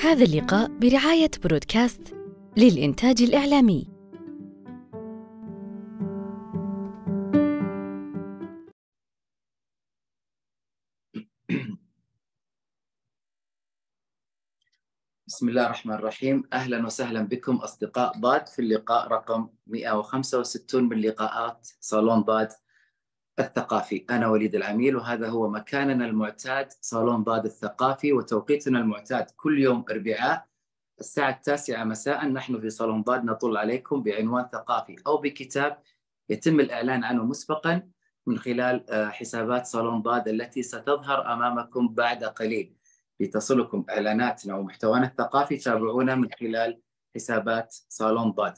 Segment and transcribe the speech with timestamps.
[0.00, 2.14] هذا اللقاء برعاية برودكاست
[2.56, 3.88] للإنتاج الإعلامي.
[15.26, 21.68] بسم الله الرحمن الرحيم أهلا وسهلا بكم أصدقاء ضاد في اللقاء رقم 165 من لقاءات
[21.80, 22.48] صالون ضاد
[23.38, 24.04] الثقافي.
[24.10, 30.46] أنا وليد العميل وهذا هو مكاننا المعتاد صالون ضاد الثقافي وتوقيتنا المعتاد كل يوم أربعاء
[31.00, 32.26] الساعة التاسعة مساء.
[32.26, 35.78] نحن في صالون ضاد نطل عليكم بعنوان ثقافي أو بكتاب
[36.30, 37.82] يتم الإعلان عنه مسبقا
[38.26, 42.76] من خلال آه، حسابات صالون ضاد التي ستظهر أمامكم بعد قليل.
[43.20, 46.80] لتصلكم إعلاناتنا ومحتوانا الثقافي تابعونا من خلال
[47.14, 48.54] حسابات صالون ضاد.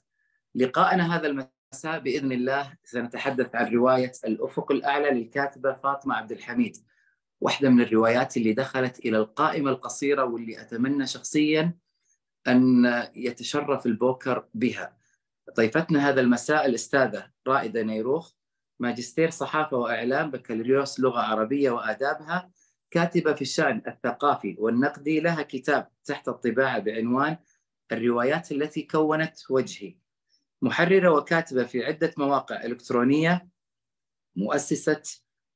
[0.54, 6.76] لقاءنا هذا المساء بإذن الله سنتحدث عن رواية الأفق الأعلى للكاتبة فاطمة عبد الحميد
[7.40, 11.74] واحدة من الروايات اللي دخلت إلى القائمة القصيرة واللي أتمنى شخصيا
[12.48, 14.96] أن يتشرف البوكر بها.
[15.56, 18.32] ضيفتنا هذا المساء الأستاذة رائدة نيروخ
[18.80, 22.50] ماجستير صحافة وإعلام بكالوريوس لغة عربية وآدابها
[22.90, 27.36] كاتبة في الشأن الثقافي والنقدي لها كتاب تحت الطباعة بعنوان
[27.92, 30.07] الروايات التي كونت وجهي.
[30.62, 33.48] محررة وكاتبة في عدة مواقع إلكترونية
[34.36, 35.02] مؤسسة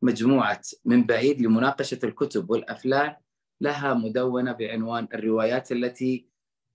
[0.03, 3.17] مجموعة من بعيد لمناقشة الكتب والأفلام
[3.61, 6.27] لها مدونة بعنوان الروايات التي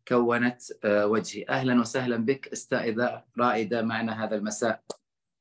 [0.08, 1.46] كونت آه، وجهي.
[1.50, 4.84] أهلا وسهلا بك أستاذة رائدة معنا هذا المساء.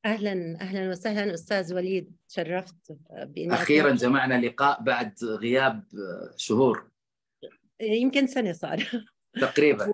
[0.05, 2.15] أهلا أهلا وسهلا أستاذ وليد.
[2.29, 2.75] تشرفت
[3.11, 6.91] بإني أخيرا أكون- جمعنا لقاء بعد غياب آه، شهور.
[7.81, 9.07] يمكن سنة صار.
[9.41, 9.93] تقريبا.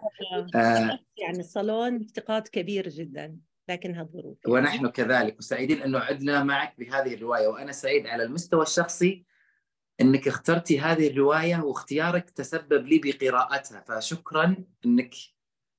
[0.56, 3.38] آه، يعني الصالون افتقاد كبير جدا
[3.70, 9.26] لكنها الظروف ونحن كذلك وسعيدين انه عدنا معك بهذه الرواية وأنا سعيد على المستوى الشخصي
[10.02, 15.16] أنك اخترتي هذه الرواية واختيارك تسبب لي بقراءتها فشكرا أنك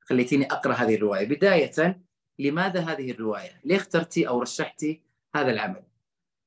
[0.00, 1.28] خليتيني أقرأ هذه الرواية.
[1.28, 2.00] بداية
[2.38, 5.02] لماذا هذه الرواية؟ ليه اخترتي أو رشحتي
[5.36, 5.82] هذا العمل؟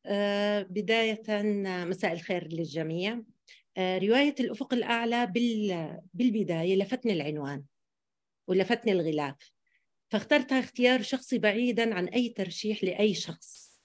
[0.05, 1.43] آه، بداية
[1.85, 3.21] مساء الخير للجميع.
[3.77, 5.99] آه، رواية الأفق الأعلى بال...
[6.13, 7.63] بالبداية لفتني العنوان
[8.47, 9.51] ولفتني الغلاف
[10.11, 13.79] فاخترتها اختيار شخصي بعيدا عن أي ترشيح لأي شخص.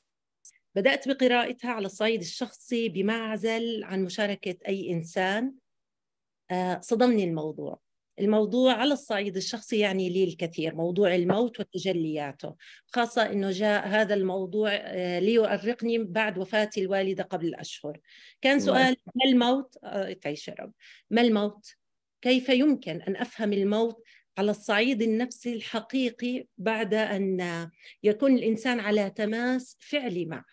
[0.74, 5.54] بدأت بقراءتها على الصعيد الشخصي بمعزل عن مشاركة أي إنسان.
[6.50, 7.81] آه، صدمني الموضوع.
[8.18, 12.56] الموضوع على الصعيد الشخصي يعني لي الكثير موضوع الموت وتجلياته.
[12.86, 18.00] خاصة أنه جاء هذا الموضوع آه، ليؤرقني بعد وفاة الوالدة قبل أشهر
[18.40, 20.72] كان الله سؤال ما الموت؟ آه، تعيش يا رب.
[21.10, 21.66] ما الموت؟
[22.22, 24.02] كيف يمكن أن أفهم الموت
[24.38, 27.68] على الصعيد النفسي الحقيقي بعد أن
[28.02, 30.44] يكون الإنسان على تماس فعلي معه؟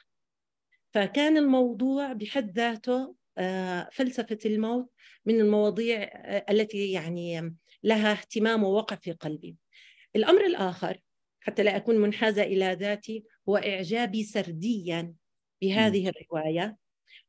[0.94, 3.16] فكان الموضوع بحد ذاته
[3.92, 4.90] فلسفة الموت
[5.26, 9.58] من المواضيع آه، التي يعني لها اهتمام ووقع في قلبي.
[10.16, 10.98] الأمر الآخر
[11.40, 15.14] حتى لا أكون منحازة إلى ذاتي هو إعجابي سرديا
[15.62, 16.78] بهذه الرواية.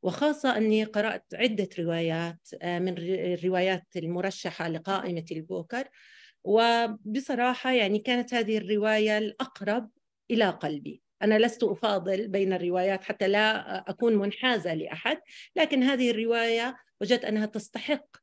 [0.03, 5.88] وخاصة أني قرأت عدة روايات آه، من الر- الروايات المرشحة لقائمة البوكر.
[6.44, 9.91] وبصراحة يعني كانت هذه الرواية الأقرب
[10.31, 11.03] إلى قلبي.
[11.22, 15.20] أنا لست أفاضل بين الروايات حتى لا أكون منحازة لأحد
[15.56, 18.16] لكن هذه الرواية وجدت أنها تستحق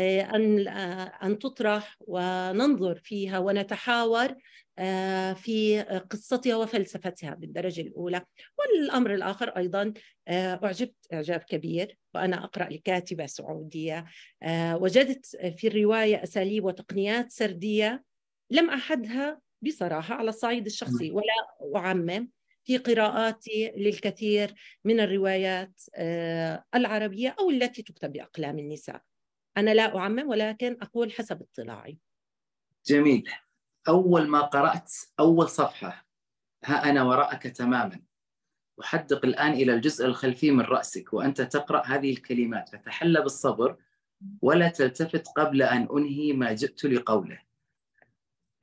[0.00, 4.34] آه، أن آه، أن تطرح وننظر فيها ونتحاور
[4.78, 8.24] آه، في قصتها وفلسفتها بالدرجة الأولى.
[8.58, 9.92] والأمر الآخر أيضا
[10.28, 14.04] أعجبت إعجاب كبير وأنا أقرأ لكاتبة سعودية
[14.72, 15.26] وجدت
[15.56, 18.04] في الرواية أساليب وتقنيات سردية
[18.50, 21.34] لم أحدها بصراحة على الصعيد الشخصي ولا
[21.76, 22.28] أعمم
[22.64, 24.54] في قراءاتي للكثير
[24.84, 29.02] من الروايات آه، العربية أو التي تكتب بأقلام النساء.
[29.56, 31.98] أنا لا أعمم ولكن أقول حسب اطلاعي.
[32.86, 33.30] جميل.
[33.88, 36.06] أول ما قرأت أول صفحة
[36.64, 38.00] ها أنا وراءك تماما.
[38.80, 42.68] أحدق الآن إلى الجزء الخلفي من رأسك وأنت تقرأ هذه الكلمات.
[42.68, 43.76] فتحلى بالصبر
[44.42, 47.40] ولا تلتفت قبل أن أنهي ما جئت لقوله.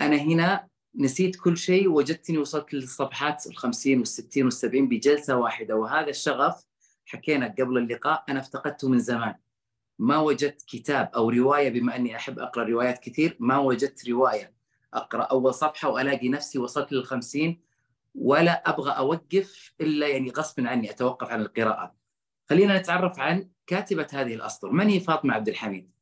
[0.01, 5.75] أنا هنا نسيت كل شيء وجدتني وصلت للصفحات الخمسين والستين والسبعين بجلسة واحدة.
[5.75, 6.65] وهذا الشغف
[7.06, 9.36] حكينا قبل اللقاء أنا افتقدته من زمان.
[10.00, 14.53] ما وجدت كتاب أو رواية بما أني أحب أقرأ روايات كثير ما وجدت رواية.
[14.94, 17.62] أقرأ أول صفحة وألاقي نفسي وصلت للخمسين
[18.15, 21.95] ولا أبغى أوقف إلا يعني غصب عني أتوقف عن القراءة.
[22.50, 24.71] خلينا نتعرف عن كاتبة هذه الأسطر.
[24.71, 25.94] من هي فاطمة عبد الحميد؟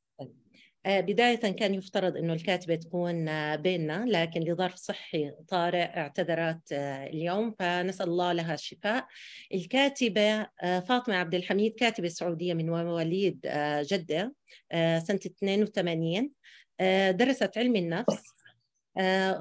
[0.85, 7.07] آه، بداية كان يفترض أنه الكاتبة تكون آه، بيننا لكن لظرف صحي طارئ اعتذرت آه،
[7.07, 9.07] اليوم فنسأل الله لها الشفاء.
[9.53, 13.39] الكاتبة فاطمة عبد الحميد كاتبة سعودية من مواليد
[13.81, 14.33] جدة
[14.99, 16.31] سنة 82
[17.11, 18.23] درست علم النفس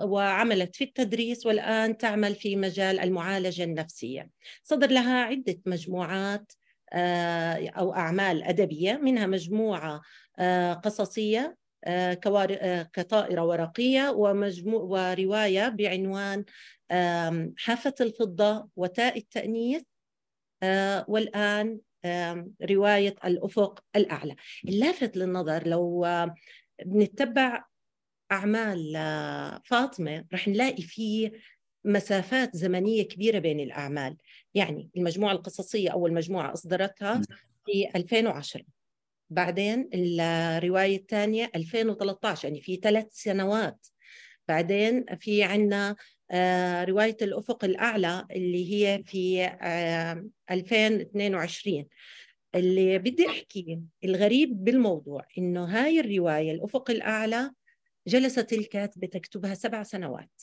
[0.05, 4.29] وعملت في التدريس والآن تعمل في مجال المعالجة النفسية.
[4.63, 6.53] صدر لها عدة مجموعات
[7.77, 10.01] أو أعمال أدبية منها مجموعة
[10.39, 16.45] آه، قصصية آه، آه، كطائرة ورقية ومجموع ورواية بعنوان
[17.57, 19.83] حافة الفضة وتاء التأنيث
[21.09, 21.81] والآن
[22.71, 24.37] رواية الأفق الأعلى.
[24.69, 26.07] اللافت للنظر لو
[26.85, 27.65] بنتبع
[28.33, 28.93] أعمال
[29.65, 31.33] فاطمة رح نلاقي فيه
[31.85, 34.17] مسافات زمنية كبيرة بين الأعمال.
[34.55, 37.23] يعني المجموعة القصصية أول مجموعة أصدرتها
[37.67, 38.63] في 2010
[39.33, 43.87] بعدين الرواية الثانية 2013 يعني في ثلاث سنوات.
[44.49, 45.97] بعدين في عنا
[46.31, 49.47] آه، رواية الأفق الأعلى اللي هي في
[50.51, 57.51] 2022 آه، اللي بدي أحكي الغريب بالموضوع إنه هاي الرواية الأفق الأعلى
[58.07, 60.43] جلست الكاتبة تكتبها سبع سنوات.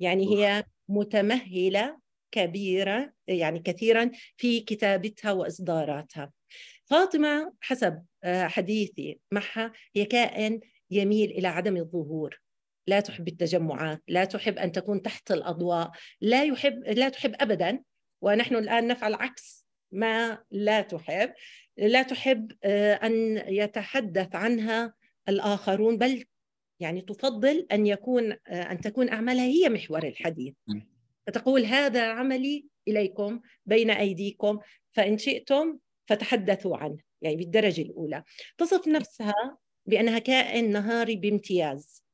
[0.00, 1.98] يعني هي متمهلة
[2.30, 6.32] كبيرة يعني كثيرا في كتابتها وإصداراتها.
[6.92, 10.60] فاطمة حسب آه، حديثي معها هي كائن
[10.90, 12.40] يميل إلى عدم الظهور.
[12.86, 15.90] لا تحب التجمعات لا تحب أن تكون تحت الأضواء
[16.20, 17.82] لا يحب لا تحب أبدا.
[18.20, 21.32] ونحن الآن نفعل عكس ما لا تحب.
[21.76, 24.94] لا تحب آه، أن يتحدث عنها
[25.28, 26.24] الآخرون بل
[26.80, 30.54] يعني تفضل أن يكون آه، أن تكون أعمالها هي محور الحديث.
[31.26, 34.58] فتقول هذا عملي إليكم بين أيديكم
[34.92, 35.78] فإن شئتم
[36.12, 38.24] فتحدثوا عنه يعني بالدرجة الأولى.
[38.58, 42.04] تصف نفسها بأنها كائن نهاري بامتياز.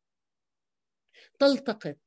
[1.39, 1.99] تلتقط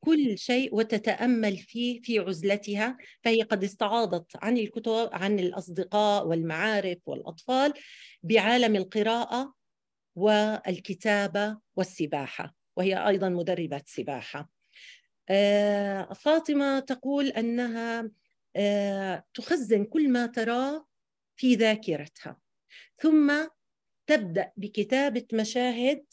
[0.00, 7.72] كل شيء وتتأمل فيه في عزلتها فهي قد استعاضت عن الكتب عن الأصدقاء والمعارف والأطفال
[8.22, 9.54] بعالم القراءة
[10.16, 14.50] والكتابة والسباحة وهي أيضا مدربة سباحة.
[15.28, 18.10] آه، فاطمة تقول أنها
[18.56, 20.86] آه، تخزن كل ما تراه
[21.36, 22.40] في ذاكرتها.
[22.98, 23.32] ثم
[24.06, 26.04] تبدأ بكتابة مشاهد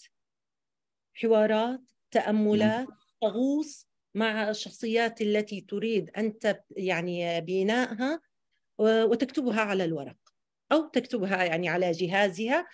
[1.14, 1.82] حوارات
[2.12, 2.88] تأملات
[3.22, 6.34] تغوص مع الشخصيات التي تريد أن
[6.72, 8.22] يعني بنائها
[8.80, 10.18] وتكتبها على الورق
[10.72, 12.68] أو تكتبها يعني على جهازها.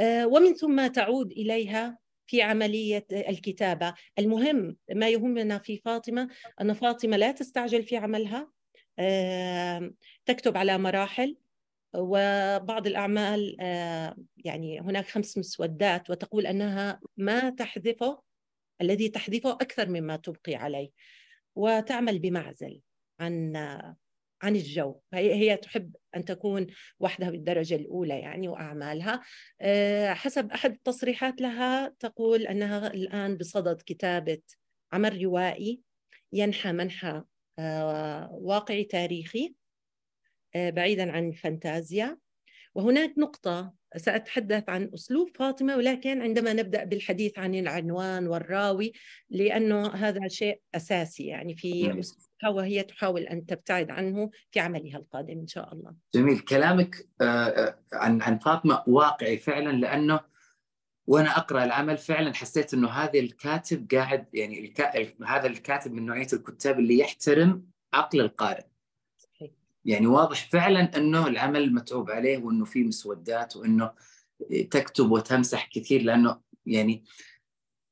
[0.00, 6.28] آه، ومن ثم تعود إليها في عملية الكتابة، المهم ما يهمنا في فاطمة
[6.60, 8.50] أن فاطمة لا تستعجل في عملها.
[8.98, 9.90] آه،
[10.26, 11.36] تكتب على مراحل.
[11.96, 18.22] وبعض الأعمال آه، يعني هناك خمس مسودات وتقول أنها ما تحذفه
[18.80, 20.90] الذي تحذفه أكثر مما تبقي عليه
[21.56, 22.80] وتعمل بمعزل
[23.20, 23.56] عن
[24.42, 25.00] عن الجو.
[25.14, 26.66] هي هي تحب أن تكون
[27.00, 29.22] وحدها بالدرجة الأولى يعني وأعمالها.
[29.60, 34.42] آه، حسب أحد التصريحات لها تقول أنها الآن بصدد كتابة
[34.92, 35.80] عمل روائي
[36.32, 37.22] ينحى منحى
[37.58, 39.54] آه، واقعي تاريخي.
[40.56, 42.18] بعيدا عن الفانتازيا
[42.74, 48.92] وهناك نقطة سأتحدث عن أسلوب فاطمة ولكن عندما نبدأ بالحديث عن العنوان والراوي
[49.30, 55.38] لأنه هذا شيء أساسي يعني في أسلوبها وهي تحاول أن تبتعد عنه في عملها القادم
[55.38, 55.94] إن شاء الله.
[56.14, 56.38] جميل.
[56.38, 60.20] كلامك آه، آه، عن عن فاطمة واقعي فعلا لأنه
[61.06, 65.12] وأنا أقرأ العمل فعلا حسيت إنه هذا الكاتب قاعد يعني الكا...
[65.26, 68.64] هذا الكاتب من نوعية الكتاب اللي يحترم عقل القارئ.
[69.86, 73.90] يعني واضح فعلا إنه العمل متعوب عليه وإنه في مسودات وإنه
[74.70, 77.04] تكتب وتمسح كثير لأنه يعني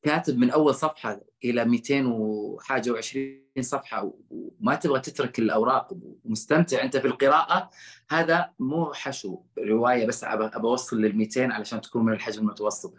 [0.03, 6.97] كاتب من أول صفحة إلى 200 وحاجة و20 صفحة وما تبغى تترك الأوراق ومستمتع أنت
[6.97, 7.71] في القراءه
[8.11, 12.95] هذا مو حشو رواية بس ابى أوصل لل 200 علشان تكون من الحجم المتوسط.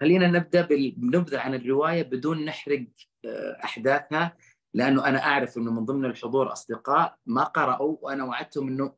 [0.00, 2.84] خلينا نبدأ بالنبذه عن الرواية بدون نحرق
[3.24, 4.36] آه، أحداثها
[4.74, 8.92] لأنه أنا أعرف إنه من ضمن الحضور أصدقاء ما قرأوا وأنا وعدتهم إنه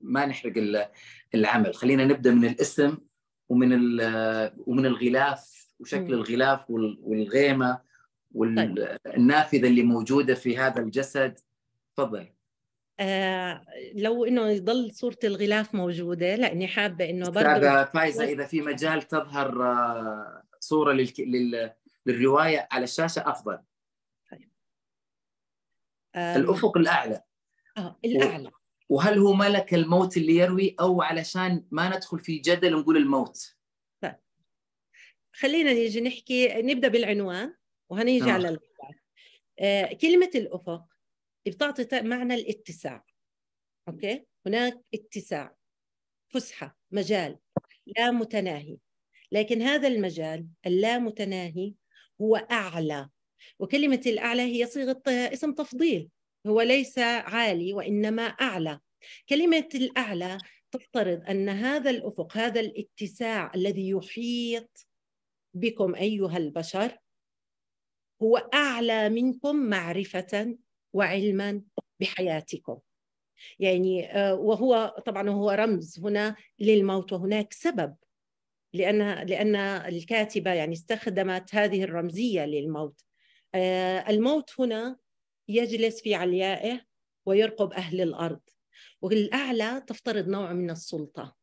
[0.00, 0.86] ما نحرق
[1.34, 1.74] العمل.
[1.74, 2.98] خلينا نبدأ من الاسم
[3.48, 3.72] ومن
[4.66, 7.80] ومن الغلاف وشكل الغلاف والغيمة
[8.34, 11.38] والنافذه اللي موجودة في هذا الجسد.
[11.96, 12.32] تفضل.
[13.00, 13.64] آه
[13.94, 19.62] لو إنه يضل صورة الغلاف موجودة لأني حابة إنه برضه فايزة إذا في مجال تظهر
[19.62, 21.70] آه، صورة لل...
[22.06, 23.58] للرواية على الشاشة أفضل.
[26.16, 27.22] الأفق الأعلى.
[27.76, 28.50] آه الأعلى.
[28.88, 33.56] وهل هو ملك الموت اللي يروي أو علشان ما ندخل في جدل نقول الموت؟
[35.34, 37.54] خلينا نيجي نحكي نبدأ بالعنوان
[37.88, 38.32] وهنيجي آه.
[38.32, 39.02] على الغلاف
[39.60, 40.84] آه، كلمة الأفق
[41.46, 43.04] بتعطي معنى الاتساع.
[43.88, 45.56] أوكي؟ هناك اتساع
[46.28, 47.38] فسحة مجال
[47.86, 48.78] لا متناهي.
[49.32, 51.74] لكن هذا المجال اللا متناهي
[52.20, 53.10] هو أعلى.
[53.58, 56.08] وكلمة الأعلى هي صيغة اسم تفضيل.
[56.46, 58.80] هو ليس عالي وإنما أعلى.
[59.28, 60.38] كلمة الأعلى
[60.70, 64.86] تفترض أن هذا الأفق هذا الاتساع الذي يحيط
[65.54, 66.98] بكم أيها البشر
[68.22, 70.58] هو أعلى منكم معرفة
[70.92, 71.62] وعلما
[72.00, 72.78] بحياتكم.
[73.58, 77.96] يعني آه، وهو طبعا هو رمز هنا للموت وهناك سبب
[78.74, 83.04] لأن لأن الكاتبة يعني استخدمت هذه الرمزية للموت.
[84.08, 84.96] الموت هنا
[85.48, 86.80] يجلس في عليائه
[87.26, 88.40] ويرقب أهل الأرض.
[89.02, 91.36] والأعلى تفترض نوع من السلطة.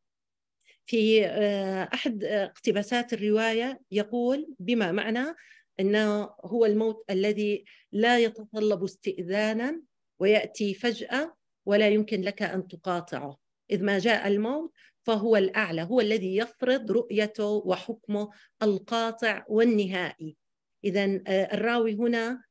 [0.86, 5.34] في آه، أحد اقتباسات الرواية يقول بما معنى
[5.80, 9.82] أنه هو الموت الذي لا يتطلب استئذانا
[10.18, 11.36] ويأتي فجأة
[11.66, 13.38] ولا يمكن لك أن تقاطعه.
[13.70, 18.30] إذ ما جاء الموت فهو الأعلى هو الذي يفرض رؤيته وحكمه
[18.62, 20.36] القاطع والنهائي.
[20.84, 22.42] إذا الراوي هنا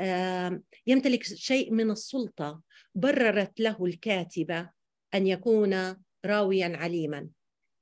[0.00, 2.62] آه، يمتلك شيء من السلطة.
[2.94, 4.70] بررت له الكاتبة
[5.14, 7.28] أن يكون راويا عليما.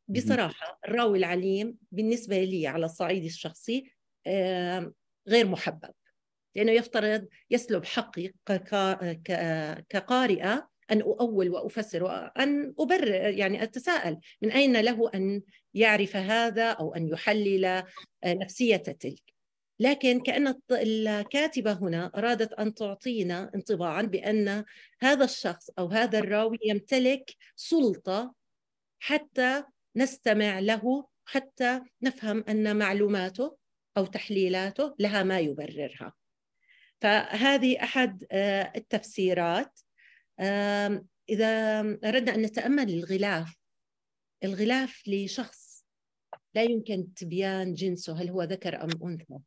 [0.09, 3.91] بصراحة الراوي العليم بالنسبة لي على الصعيد الشخصي
[4.27, 4.93] آه،
[5.29, 5.93] غير محبب
[6.55, 8.33] لأنه يفترض يسلب حقي
[9.89, 15.43] كقارئة أن أؤول وأفسر وأن أبرر يعني أتساءل من أين له أن
[15.75, 17.85] يعرف هذا أو أن يحلل آه،
[18.25, 19.36] نفسية تلك.
[19.81, 24.65] لكن كأن الكاتبة هنا أرادت أن تعطينا انطباعا بأن
[25.01, 28.35] هذا الشخص أو هذا الراوي يمتلك سلطة
[29.01, 29.65] حتى
[29.97, 33.57] نستمع له حتى نفهم أن معلوماته
[33.97, 36.13] أو تحليلاته لها ما يبررها.
[37.01, 39.81] فهذه أحد آه، التفسيرات.
[41.31, 43.57] إذا أردنا أن نتأمل الغلاف
[44.45, 45.85] الغلاف لشخص
[46.55, 49.39] لا يمكن تبيان جنسه هل هو ذكر أم أنثى؟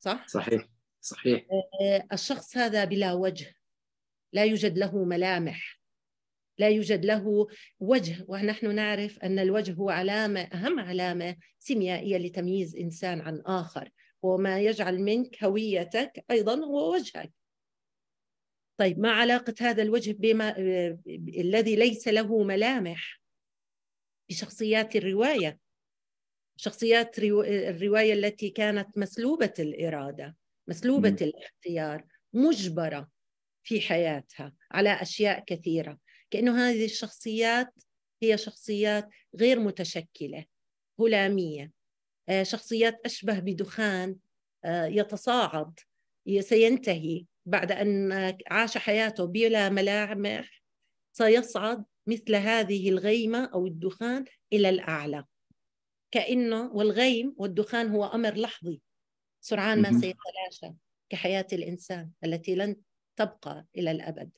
[0.00, 0.68] صح؟ صحيح
[1.00, 1.46] صحيح.
[1.82, 3.54] آه، الشخص هذا بلا وجه
[4.32, 5.80] لا يوجد له ملامح
[6.58, 7.46] لا يوجد له
[7.80, 8.24] وجه.
[8.28, 13.90] ونحن نعرف أن الوجه هو علامة أهم علامة سيميائية لتمييز إنسان عن آخر.
[14.22, 17.32] وما يجعل منك هويتك أيضا هو وجهك.
[18.76, 20.98] طيب ما علاقة هذا الوجه بما آه،
[21.38, 23.20] الذي ليس له ملامح
[24.30, 25.58] بشخصيات الرواية؟
[26.60, 30.36] شخصيات رو- الرواية التي كانت مسلوبة الإرادة
[30.68, 31.16] مسلوبة مم.
[31.20, 33.08] الاختيار مجبرة
[33.62, 35.98] في حياتها على أشياء كثيرة
[36.30, 37.74] كأنه هذه الشخصيات
[38.22, 40.44] هي شخصيات غير متشكلة
[41.00, 41.72] هلامية
[42.28, 44.16] آه، شخصيات أشبه بدخان
[44.64, 45.80] آه، يتصاعد
[46.40, 48.12] سينتهي بعد أن
[48.50, 50.62] عاش حياته بلا ملامح
[51.12, 55.24] سيصعد مثل هذه الغيمة أو الدخان إلى الأعلى
[56.10, 58.80] كأنه والغيم والدخان هو أمر لحظي
[59.40, 60.00] سرعان ما.
[60.00, 60.76] سيتلاشى
[61.08, 62.76] كحياة الإنسان التي لن
[63.16, 64.30] تبقى إلى الأبد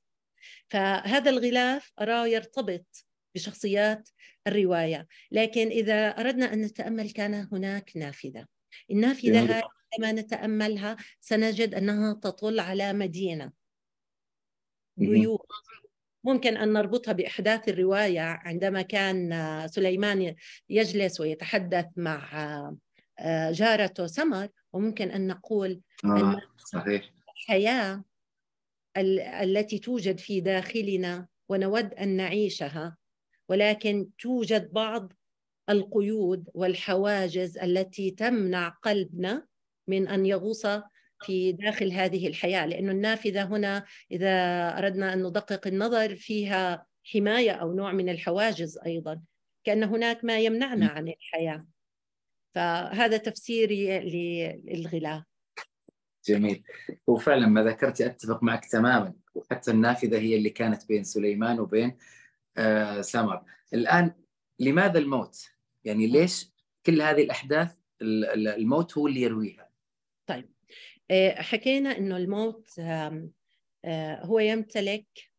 [0.71, 4.09] فهذا الغلاف أراه يرتبط بشخصيات
[4.47, 8.47] الرواية لكن إذا أردنا أن نتأمل كان هناك نافذة
[8.91, 9.45] النافذة.
[9.45, 9.63] هذه
[9.93, 13.53] عندما نتأملها سنجد أنها تطل على مدينة.
[14.97, 15.47] بيوت
[16.25, 20.35] ممكن أن نربطها بأحداث الرواية عندما كان آه، سليمان
[20.69, 22.77] يجلس ويتحدث مع آه،
[23.19, 27.11] آه، جارته سمر وممكن أن نقول آه صحيح.
[27.37, 28.05] الحياة
[28.97, 32.97] ال- التي توجد في داخلنا ونود أن نعيشها
[33.49, 35.13] ولكن توجد بعض
[35.71, 39.47] القيود والحواجز التي تمنع قلبنا
[39.89, 40.67] من أن يغوص
[41.23, 44.29] في داخل هذه الحياة لأن النافذة هنا إذا
[44.79, 49.21] أردنا أن ندقق النظر فيها حماية أو نوع من الحواجز أيضا
[49.65, 51.67] كأن هناك ما يمنعنا عن الحياة.
[52.55, 53.99] فهذا تفسيري
[54.65, 55.23] للغلاف
[56.29, 56.63] جميل.
[57.07, 59.15] وفعلا ما ذكرتي أتفق معك تماما.
[59.35, 61.97] وحتى النافذة هي اللي كانت بين سليمان وبين
[62.57, 63.43] آه سمر.
[63.75, 64.15] الآن
[64.59, 65.49] لماذا الموت؟
[65.85, 66.53] يعني ليش
[66.87, 69.72] كل هذه الأحداث ال- ال- الموت هو اللي يرويها؟
[71.13, 75.31] آه، حكينا إنه الموت آه، هو يمتلك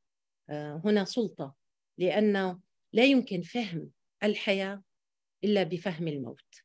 [0.49, 1.55] آه، هنا سلطة
[1.97, 2.59] لأنه
[2.93, 3.91] لا يمكن فهم
[4.23, 4.83] الحياة
[5.43, 6.63] إلا بفهم الموت.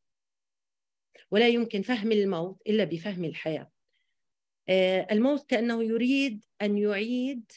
[1.30, 3.70] ولا يمكن فهم الموت إلا بفهم الحياة.
[5.10, 7.52] الموت كأنه يريد أن يعيد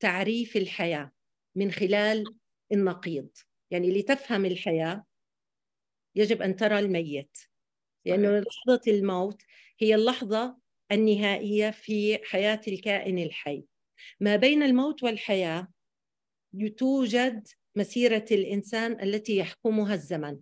[0.00, 1.12] تعريف الحياة
[1.54, 2.24] من خلال
[2.72, 3.28] النقيض.
[3.70, 5.04] يعني لتفهم الحياة
[6.14, 7.38] يجب أن ترى الميت.
[8.04, 9.42] لأنه لحظة الموت
[9.78, 13.64] هي اللحظة النهائية في حياة الكائن الحي.
[14.20, 15.68] ما بين الموت والحياة
[16.76, 20.38] توجد مسيرة الإنسان التي يحكمها الزمن.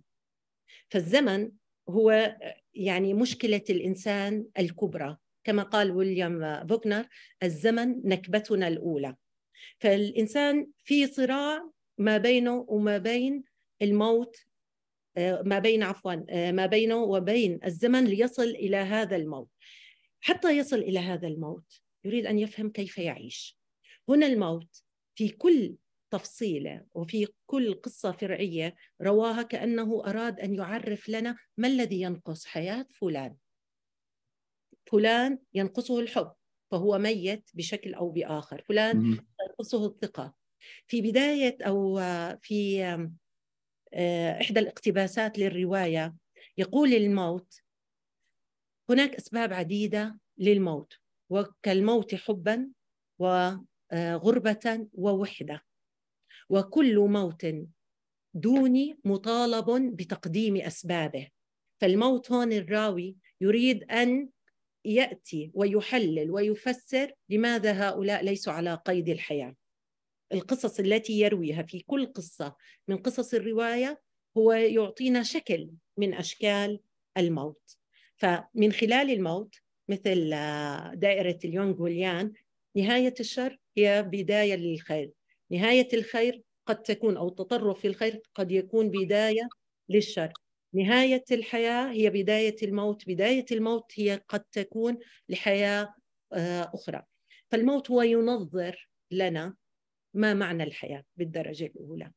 [0.90, 1.50] فالزمن
[1.88, 2.36] هو
[2.74, 5.16] يعني مشكلة الإنسان الكبرى.
[5.44, 7.08] كما قال ويليام فوكنر
[7.42, 9.16] الزمن نكبتنا الأولى.
[9.78, 13.44] فالإنسان في صراع ما بينه وما بين
[13.82, 14.36] الموت
[15.18, 19.48] ما بين عفوا ما بينه وبين الزمن ليصل إلى هذا الموت.
[20.24, 23.58] حتى يصل إلى هذا الموت يريد أن يفهم كيف يعيش.
[24.08, 24.82] هنا الموت
[25.14, 25.76] في كل
[26.10, 32.86] تفصيلة وفي كل قصة فرعية رواها كأنه أراد أن يعرف لنا ما الذي ينقص حياة
[32.90, 33.36] فلان.
[34.86, 36.32] فلان ينقصه الحب
[36.70, 38.62] فهو ميت بشكل أو بآخر.
[38.68, 40.34] فلان ينقصه الثقة.
[40.86, 42.00] في بداية أو
[42.40, 42.84] في
[43.94, 46.14] آه، إحدى الاقتباسات للرواية
[46.58, 47.62] يقول الموت
[48.90, 50.94] هناك أسباب عديدة للموت
[51.30, 52.70] وكالموت حبا
[53.18, 55.64] وغربة ووحدة.
[56.48, 57.46] وكل موت
[58.34, 61.28] دوني مطالب بتقديم أسبابه.
[61.80, 64.28] فالموت هون الراوي يريد أن
[64.84, 69.56] يأتي ويحلل ويفسر لماذا هؤلاء ليسوا على قيد الحياة.
[70.32, 72.56] القصص التي يرويها في كل قصة
[72.88, 74.02] من قصص الرواية
[74.36, 76.80] هو يعطينا شكل من أشكال
[77.16, 77.76] الموت.
[78.22, 79.54] فمن خلال الموت
[79.88, 80.30] مثل
[80.94, 82.32] دائرة اليونغ واليان
[82.76, 85.10] نهاية الشر هي بداية للخير.
[85.50, 89.48] نهاية الخير قد تكون أو التطرف في الخير قد يكون بداية
[89.88, 90.32] للشر.
[90.74, 93.08] نهاية الحياة هي بداية الموت.
[93.08, 94.98] بداية الموت هي قد تكون
[95.28, 95.94] لحياة
[96.32, 97.02] آه، أخرى.
[97.50, 99.54] فالموت هو ينظر لنا
[100.14, 102.12] ما معنى الحياة بالدرجة الأولى.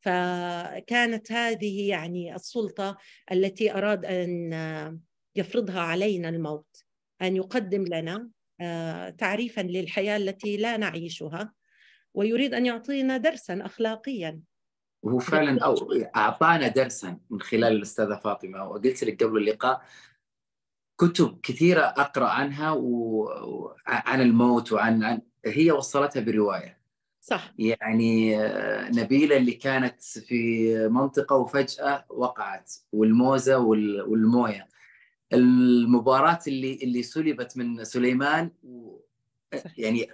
[0.00, 2.98] فكانت هذه يعني السلطة
[3.32, 5.00] التي أراد أن
[5.36, 6.84] يفرضها علينا الموت
[7.22, 8.30] أن يقدم لنا
[8.60, 11.52] آه، تعريفا للحياة التي لا نعيشها
[12.14, 14.40] ويريد أن يعطينا درسا أخلاقيا.
[15.02, 18.68] وهو فعلا أو أعطانا درسا من خلال الأستاذة فاطمة.
[18.68, 19.82] وقلت لك قبل اللقاء
[21.00, 26.78] كتب كثيرة أقرأ عنها وعن الموت وعن عن هي وصلتها برواية.
[27.20, 27.54] صح.
[27.58, 34.68] يعني آه، نبيلة اللي كانت في منطقة وفجأة وقعت والموزة والموية.
[35.32, 39.00] المباراة اللي اللي سلبت من سليمان و
[39.76, 40.08] يعني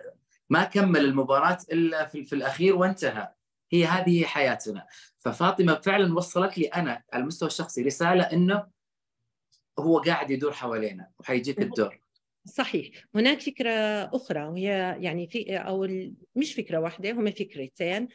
[0.50, 3.28] ما كمل المباراة إلا في, في الأخير وانتهى.
[3.72, 4.86] هي هذه حياتنا.
[5.18, 8.66] ففاطمة فعلا وصلت لي أنا على المستوى الشخصي رسالة أنه
[9.78, 12.00] هو قاعد يدور حوالينا وحيجيك الدور.
[12.44, 12.90] صحيح.
[13.14, 13.70] هناك فكرة
[14.12, 15.88] أخرى وهي يعني في أو
[16.36, 18.08] مش فكرة واحدة هما فكرتين.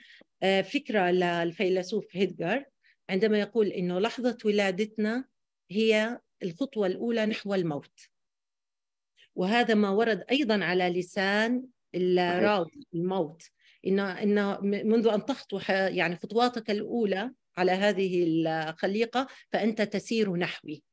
[0.44, 2.66] آه، فكرة للفيلسوف هيدجر
[3.10, 5.26] عندما يقول إنه لحظة ولادتنا
[5.72, 7.99] هي الخطوة الأولى نحو الموت.
[9.36, 11.63] وهذا ما ورد أيضا على لسان
[11.95, 13.43] الراوي الموت.
[13.88, 20.84] إن إن منذ أن تخطو يعني خطواتك الأولى على هذه الخليقة فأنت تسير نحوي.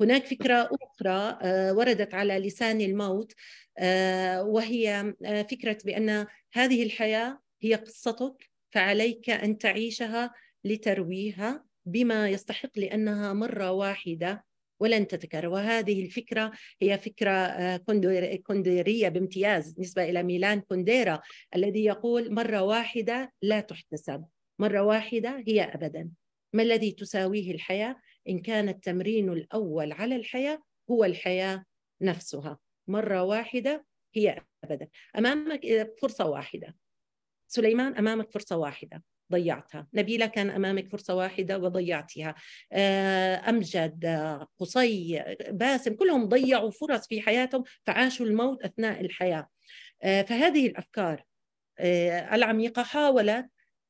[0.00, 3.32] هناك فكرة أخرى آه، وردت على لسان الموت
[3.78, 12.70] آه، وهي آه، فكرة بأن هذه الحياة هي قصتك فعليك أن تعيشها لترويها بما يستحق
[12.76, 14.44] لأنها مرة واحدة.
[14.80, 17.76] ولن تتكرر وهذه الفكرة هي فكرة آه،
[18.46, 21.20] كونديرية بامتياز بالنسبة إلى ميلان كونديرا
[21.54, 24.24] الذي يقول مرة واحدة لا تحتسب
[24.58, 26.10] مرة واحدة هي أبدا.
[26.52, 27.96] ما الذي تساويه الحياة؟
[28.28, 31.64] إن كان التمرين الأول على الحياة هو الحياة
[32.00, 32.58] نفسها.
[32.88, 34.88] مرة واحدة هي أبدا.
[35.18, 36.76] أمامك آه، فرصة واحدة.
[37.48, 39.02] سليمان أمامك فرصة واحدة.
[39.32, 39.86] ضيعتها.
[39.94, 42.34] نبيلة كان أمامك فرصة واحدة وضيعتها
[42.72, 44.06] آه، أمجد
[44.58, 49.48] قصي باسم كلهم ضيعوا فرص في حياتهم فعاشوا الموت أثناء الحياة.
[50.02, 51.24] آه، فهذه الأفكار
[51.78, 53.46] آه، العميقة حاولت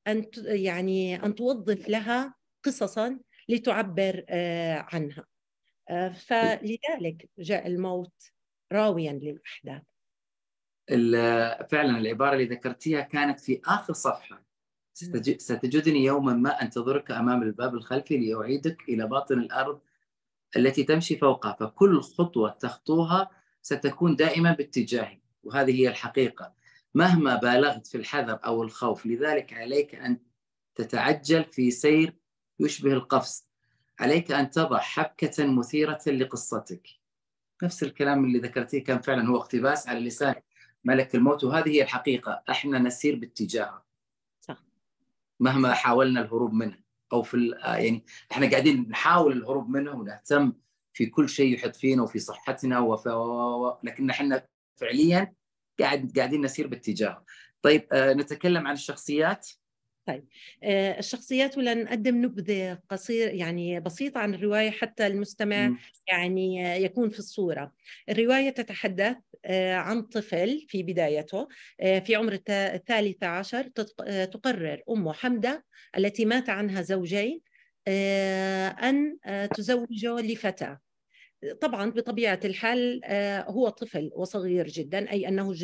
[0.06, 3.18] أن يعني أن توظف لها قصصا
[3.48, 4.24] لتعبر
[4.92, 5.24] عنها.
[6.14, 8.32] فلذلك جاء الموت
[8.72, 9.82] راويا للأحداث.
[11.70, 14.45] فعلا العبارة اللي ذكرتيها كانت في آخر صفحة.
[15.38, 19.80] ستجدني يوما ما أنتظرك أمام الباب الخلفي لأعيدك إلى باطن الأرض
[20.56, 21.56] التي تمشي فوقها.
[21.60, 23.30] فكل خطوة تخطوها
[23.62, 26.52] ستكون دائما باتجاهي وهذه هي الحقيقة.
[26.94, 30.18] مهما بالغت في الحذر أو الخوف لذلك عليك أن
[30.74, 32.14] تتعجل في سير
[32.60, 33.46] يشبه القفز.
[34.00, 36.88] عليك أن تضع حبكة مثيرة لقصتك.
[37.62, 40.34] نفس الكلام اللي ذكرتيه كان فعلا هو اقتباس على لسان
[40.84, 42.42] ملك الموت وهذه هي الحقيقة.
[42.50, 43.85] إحنا نسير باتجاهه.
[45.40, 46.78] مهما حاولنا الهروب منه
[47.12, 50.52] أو في يعني إحنا قاعدين نحاول الهروب منه ونهتم
[50.92, 53.08] في كل شيء يحط فينا وفي صحتنا وف...
[53.82, 54.46] لكن إحنا
[54.76, 55.34] فعليا
[55.80, 57.24] قاعد قاعدين نسير باتجاه.
[57.62, 59.48] طيب آه نتكلم عن الشخصيات.
[60.06, 60.24] طيب.
[60.62, 65.66] آه، الشخصيات ولا نقدم نبذة قصير يعني بسيطة عن الرواية حتى المستمع.
[66.08, 67.72] يعني يكون في الصورة.
[68.08, 71.48] الرواية تتحدث آه، عن طفل في بدايته
[71.80, 73.62] آه، في عمر الثالثة عشر
[74.32, 75.64] تقرر أمه حمدة
[75.98, 77.40] التي مات عنها زوجين
[78.82, 79.18] أن
[79.54, 80.80] تزوجه لفتاة.
[81.60, 85.54] طبعا بطبيعة الحال آه، هو طفل وصغير جدا أي أنه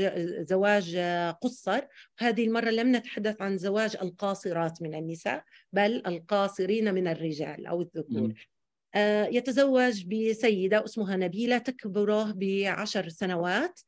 [0.43, 1.81] زواج آه، قصر.
[2.19, 8.49] هذه المرة لم نتحدث عن زواج القاصرات من النساء بل القاصرين من الرجال أو الذكور.
[8.95, 13.81] آه، يتزوج بسيدة اسمها نبيلة تكبره بعشر سنوات.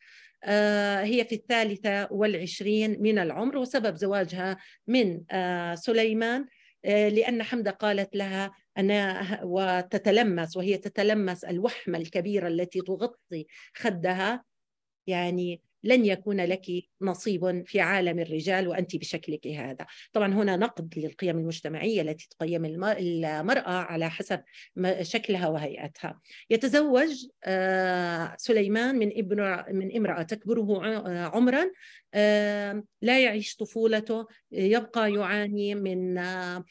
[1.03, 5.20] هي في الثالثة والعشرين من العمر وسبب زواجها من
[5.75, 6.47] سليمان
[6.85, 14.44] لأن حمدة قالت لها أنا وتتلمس وهي تتلمس الوحمة الكبيرة التي تغطي خدها
[15.06, 16.66] يعني لن يكون لك
[17.02, 19.87] نصيب في عالم الرجال وأنت بشكلك هذا.
[20.12, 24.42] طبعا هنا نقد للقيم المجتمعية التي تقيم المرأة على حسب
[25.02, 26.20] شكلها وهيئتها.
[26.50, 30.82] يتزوج آه، سليمان من ابن من امرأة تكبره
[31.34, 31.70] عمرا
[32.14, 36.64] آه، لا يعيش طفولته يبقى يعاني من آه،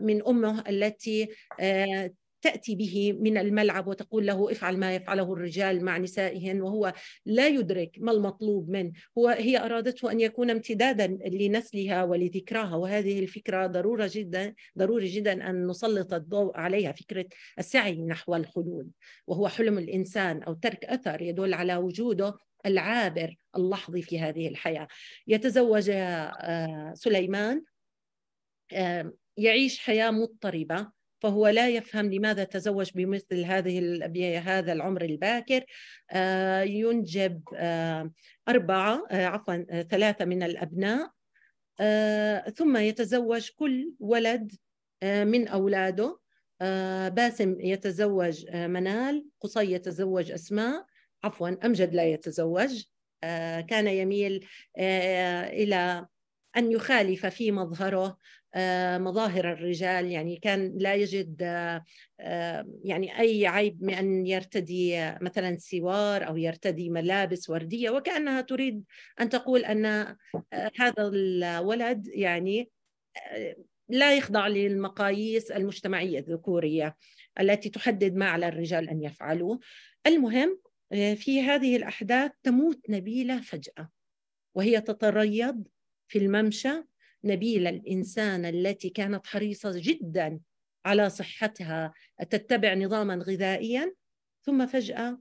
[0.00, 1.28] من أمه التي
[1.60, 2.10] آه،
[2.44, 6.92] تأتي به من الملعب وتقول له افعل ما يفعله الرجال مع نسائهن وهو
[7.26, 8.92] لا يدرك ما المطلوب منه.
[9.18, 12.76] هو هي أرادته أن يكون امتدادا لنسلها ولذكراها.
[12.76, 17.26] وهذه الفكرة ضرورة جدا ضروري جدا أن نسلط الضوء عليها فكرة
[17.58, 18.90] السعي نحو الخلود
[19.26, 22.34] وهو حلم الإنسان أو ترك أثر يدل على وجوده
[22.66, 24.88] العابر اللحظي في هذه الحياة.
[25.26, 27.62] يتزوج آه، سليمان
[29.36, 30.92] يعيش حياة مضطربة
[31.24, 35.64] فهو لا يفهم لماذا تزوج بمثل هذه بهذا العمر الباكر.
[36.10, 38.12] آه، ينجب آه،
[38.48, 41.10] أربعة آه، عفوا ثلاثة من الأبناء.
[42.56, 44.52] ثم يتزوج كل ولد
[45.04, 46.18] من أولاده.
[47.10, 50.86] باسم يتزوج منال قصي يتزوج أسماء.
[51.24, 52.84] عفوا أمجد لا يتزوج.
[53.68, 54.46] كان يميل
[54.78, 56.06] إلى
[56.56, 58.18] أن يخالف في مظهره.
[58.98, 60.10] مظاهر الرجال.
[60.10, 61.84] يعني كان لا يجد آه،
[62.20, 67.90] آه، يعني أي عيب من أن يرتدي مثلا سوار أو يرتدي ملابس وردية.
[67.90, 68.84] وكأنها تريد
[69.20, 70.16] أن تقول أن
[70.52, 72.70] هذا الولد يعني
[73.88, 76.96] لا يخضع للمقاييس المجتمعية الذكورية
[77.40, 79.58] التي تحدد ما على الرجال أن يفعلوا
[80.06, 83.90] المهم في هذه الأحداث تموت نبيلة فجأة
[84.54, 85.64] وهي تتريض
[86.08, 86.82] في الممشى
[87.24, 90.40] نبيلة الإنسان التي كانت حريصة جدا
[90.84, 91.92] على صحتها
[92.30, 93.94] تتبع نظاما غذائيا
[94.42, 95.18] ثم فجأة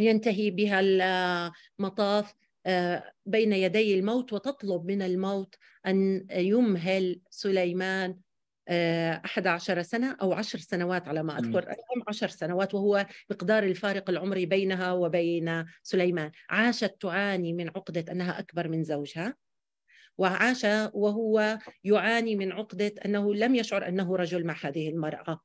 [0.00, 2.34] ينتهي بها المطاف
[2.66, 5.54] آه، بين يدي الموت وتطلب من الموت
[5.86, 8.18] أن يمهل سليمان
[8.68, 11.74] آه، أحد عشر سنة أو عشر سنوات على ما أذكر.
[12.08, 16.30] عشر سنوات وهو مقدار الفارق العمري بينها وبين سليمان.
[16.50, 19.36] عاشت تعاني من عقدة أنها أكبر من زوجها.
[20.20, 25.40] وعاش وهو يعاني من عقدة أنه لم يشعر أنه رجل مع هذه المرأة.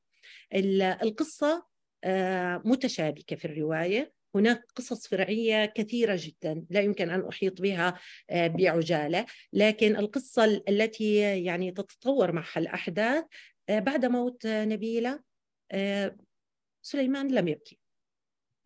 [1.02, 1.66] القصة
[2.04, 4.12] آه، متشابكة في الرواية.
[4.34, 7.98] هناك قصص فرعية كثيرة جدا لا يمكن أن أحيط بها
[8.30, 9.26] آه، بعجالة.
[9.52, 13.24] لكن القصة التي يعني تتطور معها الأحداث
[13.68, 15.20] آه، بعد موت نبيلة
[16.82, 17.78] سليمان لم يبكي.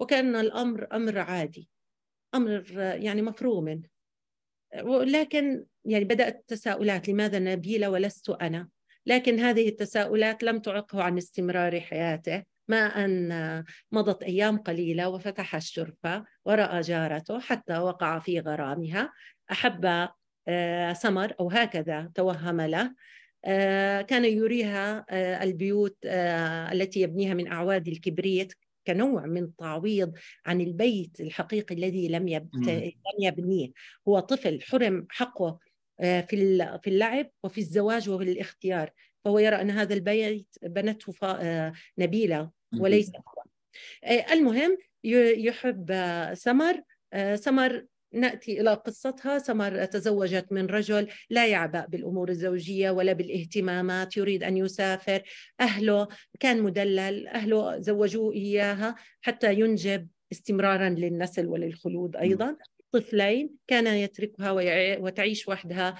[0.00, 1.68] وكان الأمر أمر عادي
[2.34, 3.82] أمر يعني مفروم.
[4.84, 8.68] لكن يعني بدأت التساؤلات لماذا نبيلة ولست أنا؟
[9.06, 16.24] لكن هذه التساؤلات لم تعقه عن استمرار حياته ما أن مضت أيام قليلة وفتح الشرفة
[16.44, 19.12] ورأى جارته حتى وقع في غرامها.
[19.52, 20.08] أحب
[20.48, 22.94] آه، سمر أو هكذا توهم له.
[23.44, 25.96] آه، كان يريها آه، البيوت
[26.72, 28.52] التي يبنيها من أعواد الكبريت.
[28.86, 30.12] كنوع من تعويض
[30.46, 33.70] عن البيت الحقيقي الذي لم لم يبنيه.
[34.08, 35.58] هو طفل حرم حقه
[36.00, 38.90] آه، في في اللعب وفي الزواج وفي الاختيار
[39.24, 43.42] فهو يرى أن هذا البيت بنته آه، نبيلة وليس هو.
[44.04, 45.92] آه، المهم يحب
[46.34, 46.82] سمر
[47.34, 49.38] سمر نأتي إلى قصتها.
[49.38, 55.22] سمر تزوجت من رجل لا يعبأ بالأمور الزوجية ولا بالاهتمامات يريد أن يسافر.
[55.60, 56.08] أهله
[56.40, 62.56] كان مدلل أهله زوجوه إياها حتى ينجب استمرارا للنسل وللخلود أيضا.
[62.92, 64.50] طفلين كان يتركها
[64.98, 65.98] وتعيش وحدها.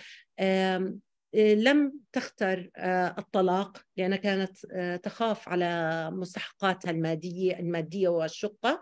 [1.35, 2.71] لم تختر
[3.19, 4.67] الطلاق لأنها كانت
[5.03, 8.81] تخاف على مستحقاتها المادية المادية والشقة.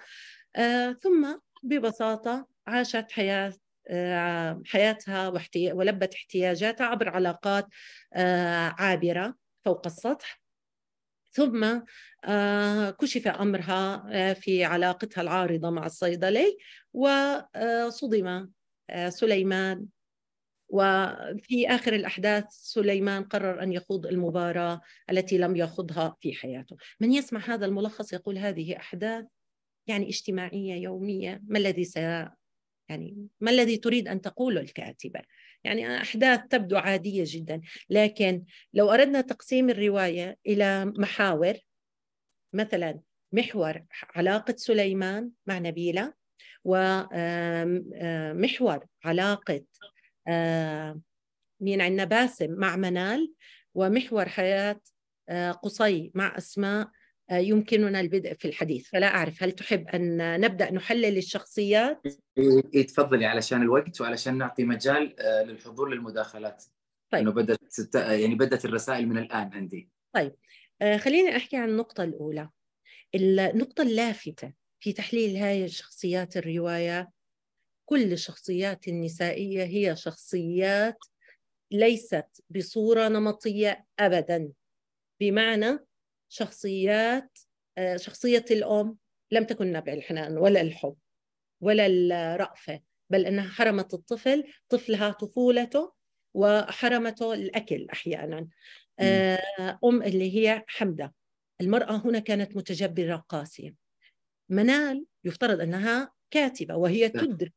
[1.02, 3.52] ثم ببساطة عاشت حياة
[4.66, 5.28] حياتها
[5.72, 7.66] ولبت احتياجاتها عبر علاقات
[8.78, 10.40] عابرة فوق السطح.
[11.33, 11.81] ثم
[12.90, 16.59] كشف أمرها في علاقتها العارضة مع الصيدلي
[16.92, 18.50] وصدم
[19.09, 19.87] سليمان.
[20.70, 26.76] وفي آخر الأحداث سليمان قرر أن يخوض المباراة التي لم يخوضها في حياته.
[27.00, 29.24] من يسمع هذا الملخص يقول هذه أحداث
[29.87, 31.85] يعني اجتماعية يومية ما الذي
[32.88, 35.20] يعني ما الذي تريد أن تقوله الكاتبة؟
[35.64, 41.55] يعني أحداث تبدو عادية جدا لكن لو أردنا تقسيم الرواية إلى محاور
[42.53, 43.01] مثلا
[43.33, 43.83] محور
[44.14, 46.14] علاقة سليمان مع نبيلة
[46.64, 47.66] ومحور
[49.05, 49.64] علاقة
[51.61, 53.33] مين عندنا؟ باسم مع منال
[53.74, 54.81] ومحور حياة
[55.62, 56.90] قصي مع أسماء
[57.30, 58.88] يمكننا البدء في الحديث.
[58.88, 62.02] فلا أعرف هل تحب أن نبدأ نحلل الشخصيات؟
[62.74, 65.14] إيه تفضلي علشان الوقت وعلشان نعطي مجال
[65.46, 66.64] للحضور للمداخلات.
[67.10, 67.22] طيب.
[67.22, 69.88] إنه بدأت يعني بدأت الرسائل من الآن عندي.
[70.12, 70.34] طيب.
[70.96, 72.50] خليني أحكي عن النقطة الأولى.
[73.14, 77.10] النقطة اللافتة في تحليل هاي الشخصيات الرواية
[77.84, 80.98] كل الشخصيات النسائية هي شخصيات
[81.70, 84.48] ليست بصورة نمطية ابدا.
[85.20, 85.78] بمعنى
[86.28, 87.38] شخصيات
[87.78, 88.96] آه، شخصية الأم
[89.30, 90.96] لم تكن نبع الحنان ولا الحب
[91.60, 95.92] ولا الرأفة بل أنها حرمت الطفل طفلها طفولته
[96.34, 98.48] وحرمته الأكل أحيانا.
[98.98, 101.14] آه، أم اللي هي حمدة.
[101.60, 103.74] المرأة هنا كانت متجبرة قاسية.
[104.48, 107.52] منال يفترض أنها كاتبة وهي تدرك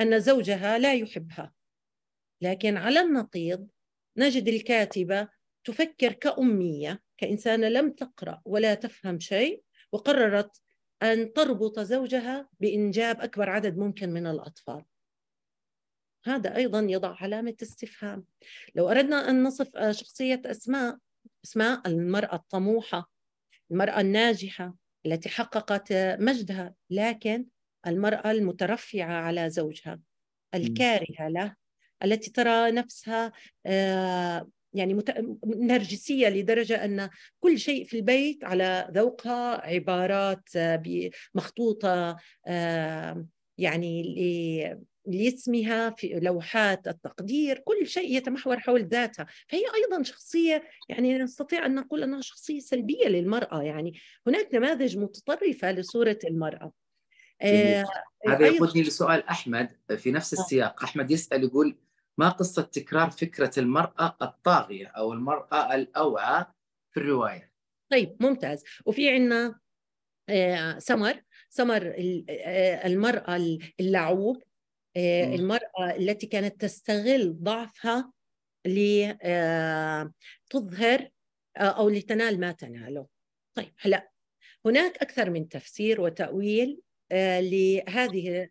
[0.00, 1.52] أن زوجها لا يحبها.
[2.40, 3.68] لكن على النقيض
[4.16, 5.28] نجد الكاتبة
[5.64, 10.60] تفكر كأمية كإنسانة لم تقرأ ولا تفهم شيء وقررت
[11.02, 14.84] أن تربط زوجها بإنجاب أكبر عدد ممكن من الأطفال.
[16.24, 18.24] هذا أيضا يضع علامة استفهام.
[18.74, 20.98] لو أردنا أن نصف شخصية أسماء
[21.44, 23.10] أسماء المرأة الطموحة
[23.70, 24.74] المرأة الناجحة
[25.06, 27.46] التي حققت مجدها لكن
[27.86, 30.00] المرأة المترفعة على زوجها
[30.54, 31.56] الكارهة له
[32.04, 33.32] التي ترى نفسها
[33.66, 35.14] آه، يعني مت...
[35.46, 37.08] نرجسية لدرجة أن
[37.40, 40.82] كل شيء في البيت على ذوقها عبارات آه،
[41.34, 43.26] مخطوطة آه،
[43.58, 44.02] يعني
[45.06, 49.26] لاسمها في لوحات التقدير كل شيء يتمحور حول ذاتها.
[49.48, 55.72] فهي أيضا شخصية يعني نستطيع أن نقول أنها شخصية سلبية للمرأة يعني هناك نماذج متطرفة
[55.72, 56.72] لصورة المرأة.
[57.42, 57.84] آه
[58.28, 60.82] هذا يقودني لسؤال أحمد في نفس السياق.
[60.82, 61.76] أحمد يسأل يقول
[62.18, 66.44] ما قصة تكرار فكرة المرأة الطاغية أو المرأة الأوعى
[66.90, 67.52] في الرواية؟
[67.90, 68.64] طيب ممتاز.
[68.86, 69.60] وفي عندنا
[70.28, 71.22] آه، سمر.
[71.50, 71.94] سمر
[72.30, 74.42] آه، المرأة اللعوب
[74.96, 78.12] آه، المرأة التي كانت تستغل ضعفها
[78.66, 79.28] لتظهر
[81.56, 83.06] أو لتنال ما تناله.
[83.54, 84.10] طيب هلا
[84.66, 86.80] هناك أكثر من تفسير وتأويل
[87.12, 88.48] لهذه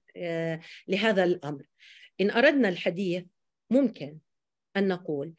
[0.87, 1.65] لهذا الأمر.
[2.21, 3.25] إن أردنا الحديث
[3.69, 4.19] ممكن
[4.77, 5.33] أن نقول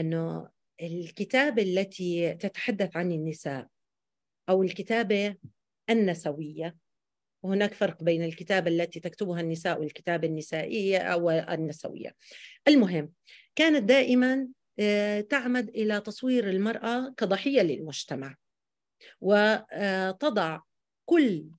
[0.00, 0.48] أنه
[0.82, 3.68] الكتابة التي تتحدث عن النساء
[4.48, 5.36] أو الكتابة
[5.90, 6.76] النسوية
[7.42, 12.16] وهناك فرق بين الكتابة التي تكتبها النساء والكتابة النسائية أو النسوية.
[12.68, 13.12] المهم
[13.56, 18.36] كانت دائما آه، تعمد إلى تصوير المرأة كضحية للمجتمع
[19.20, 20.60] وتضع
[21.04, 21.50] كل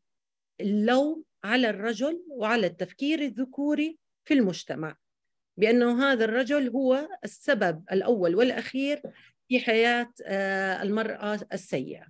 [0.62, 4.98] اللوم على الرجل وعلى التفكير الذكوري في المجتمع.
[5.58, 9.02] بأنه هذا الرجل هو السبب الأول والأخير
[9.48, 12.06] في حياة آه، المرأة السيئة.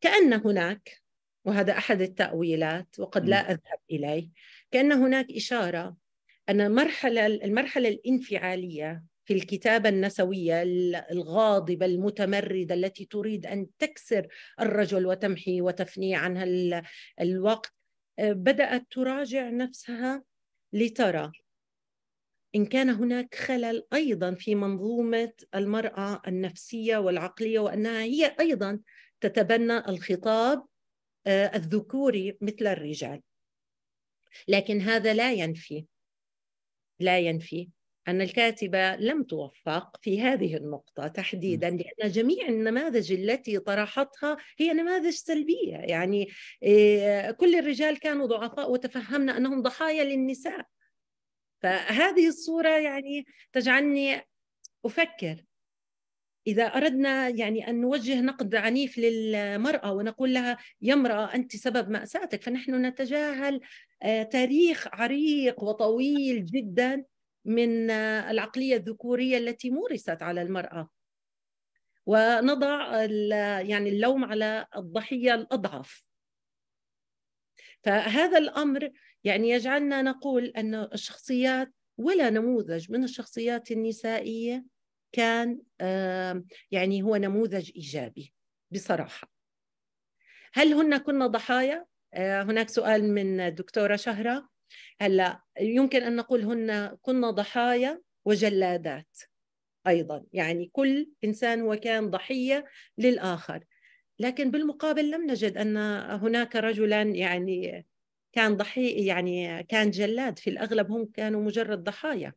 [0.00, 1.02] كأن هناك
[1.44, 4.28] وهذا أحد التأويلات وقد لا أذهب إليه
[4.70, 5.96] كأن هناك إشارة
[6.48, 10.62] أن المرحلة المرحلة الانفعالية في الكتابة النسوية
[11.10, 14.28] الغاضبة المتمردة التي تريد أن تكسر
[14.60, 16.44] الرجل وتمحي وتفني عنها
[17.20, 17.72] الوقت
[18.18, 20.22] آه، بدأت تراجع نفسها
[20.72, 21.32] لترى
[22.56, 28.80] إن كان هناك خلل أيضا في منظومة المرأة النفسية والعقلية وأنها هي أيضا
[29.20, 30.66] تتبنى الخطاب
[31.26, 33.22] آه، الذكوري مثل الرجال.
[34.48, 35.86] لكن هذا لا ينفي
[37.00, 37.68] لا ينفي
[38.08, 45.14] أن الكاتبة لم توفق في هذه النقطة تحديدا لأن جميع النماذج التي طرحتها هي نماذج
[45.14, 45.76] سلبية.
[45.76, 46.28] يعني
[46.62, 50.66] آه، كل الرجال كانوا ضعفاء وتفهمنا أنهم ضحايا للنساء.
[51.62, 54.22] فهذه الصورة يعني تجعلني
[54.84, 55.44] أفكر.
[56.46, 62.42] إذا أردنا يعني أن نوجه نقد عنيف للمرأة ونقول لها يا امرأة أنت سبب مأساتك
[62.42, 63.60] فنحن نتجاهل
[64.02, 67.04] آه، تاريخ عريق وطويل جدا
[67.44, 70.88] من آه، العقلية الذكورية التي مورست على المرأة.
[72.06, 73.02] ونضع
[73.60, 76.02] يعني اللوم على الضحية الأضعف.
[77.82, 78.90] فهذا الأمر
[79.26, 84.64] يعني يجعلنا نقول أن الشخصيات ولا نموذج من الشخصيات النسائية
[85.12, 85.60] كان
[86.70, 88.34] يعني هو نموذج إيجابي
[88.70, 89.32] بصراحة.
[90.52, 94.48] هل هن كن ضحايا؟ آه، هناك سؤال من الدكتوره شهرة.
[95.00, 99.18] هلا يمكن أن نقول هن كن ضحايا وجلادات
[99.86, 100.24] أيضا.
[100.32, 102.64] يعني كل إنسان هو كان ضحية
[102.98, 103.64] للآخر.
[104.18, 105.76] لكن بالمقابل لم نجد أن
[106.10, 107.86] هناك رجلا يعني
[108.36, 112.32] كان ضحي يعني كان جلاد في الأغلب هم كانوا مجرد ضحايا.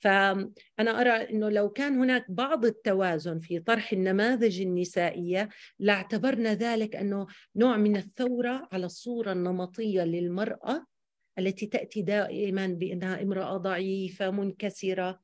[0.00, 7.26] فأنا أرى أنه لو كان هناك بعض التوازن في طرح النماذج النسائية لاعتبرنا ذلك أنه
[7.56, 10.86] نوع من الثورة على الصورة النمطية للمرأة
[11.38, 15.20] التي تأتي دائما بأنها امرأة ضعيفة منكسرة.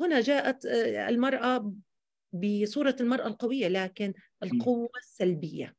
[0.00, 1.74] هنا جاءت آه، المرأة
[2.32, 5.76] بصورة المرأة القوية لكن القوة السلبية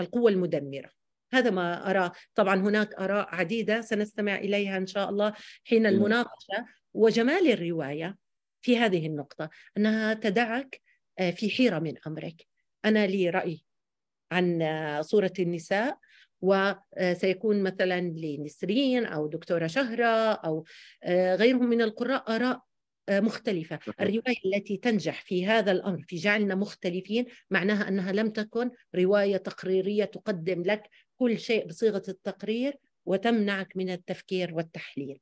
[0.00, 1.03] القوة المدمرة.
[1.34, 5.32] هذا ما أراه طبعا هناك آراء عديدة سنستمع إليها إن شاء الله
[5.64, 6.66] حين المناقشة.
[6.94, 8.16] وجمال الرواية
[8.60, 10.80] في هذه النقطة أنها تدعك
[11.18, 12.46] آه، في حيرة من أمرك.
[12.84, 13.64] أنا لي رأي
[14.32, 15.98] عن آه، صورة النساء
[16.42, 20.64] وسيكون مثلا لنسرين أو دكتورة شهرة أو
[21.34, 22.60] غيرهم من القراء آراء
[23.10, 23.78] مختلفة.
[24.00, 30.04] الرواية التي تنجح في هذا الأمر في جعلنا مختلفين معناها أنها لم تكن رواية تقريرية
[30.04, 30.82] تقدم لك
[31.18, 35.20] كل شيء بصيغة التقرير وتمنعك من التفكير والتحليل.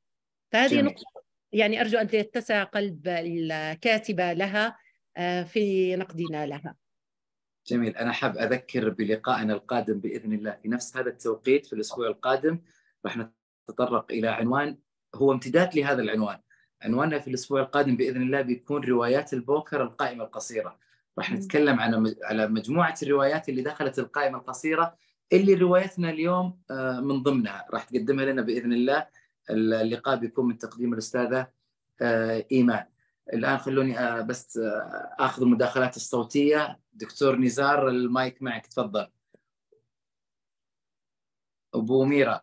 [0.51, 1.23] فهذه نقطة.
[1.51, 4.77] يعني أرجو أن يتسع قلب الكاتبة لها
[5.17, 6.75] آه، في نقدنا لها.
[7.67, 7.97] جميل.
[7.97, 10.57] أنا حاب أذكر بلقائنا القادم بإذن الله.
[10.61, 12.59] في نفس هذا التوقيت في الأسبوع القادم
[13.05, 13.17] راح
[13.69, 14.77] نتطرق إلى عنوان
[15.15, 16.39] هو امتداد لهذا العنوان.
[16.81, 20.79] عنواننا في الأسبوع القادم بإذن الله بيكون روايات البوكر القائمة القصيرة.
[21.17, 24.97] راح نتكلم عن على مجموعة الروايات اللي دخلت القائمة القصيرة
[25.33, 27.65] اللي روايتنا اليوم آه، من ضمنها.
[27.73, 29.07] راح تقدمها لنا بإذن الله.
[29.49, 31.47] اللقاء بيكون من تقديم الأستاذة
[32.01, 32.85] آه، إيمان.
[33.33, 34.59] الآن خلوني آه، بس
[35.19, 36.79] آخذ المداخلات الصوتية.
[36.93, 38.67] دكتور نزار المايك معك.
[38.67, 39.07] تفضل.
[41.75, 42.41] أبو ميرا.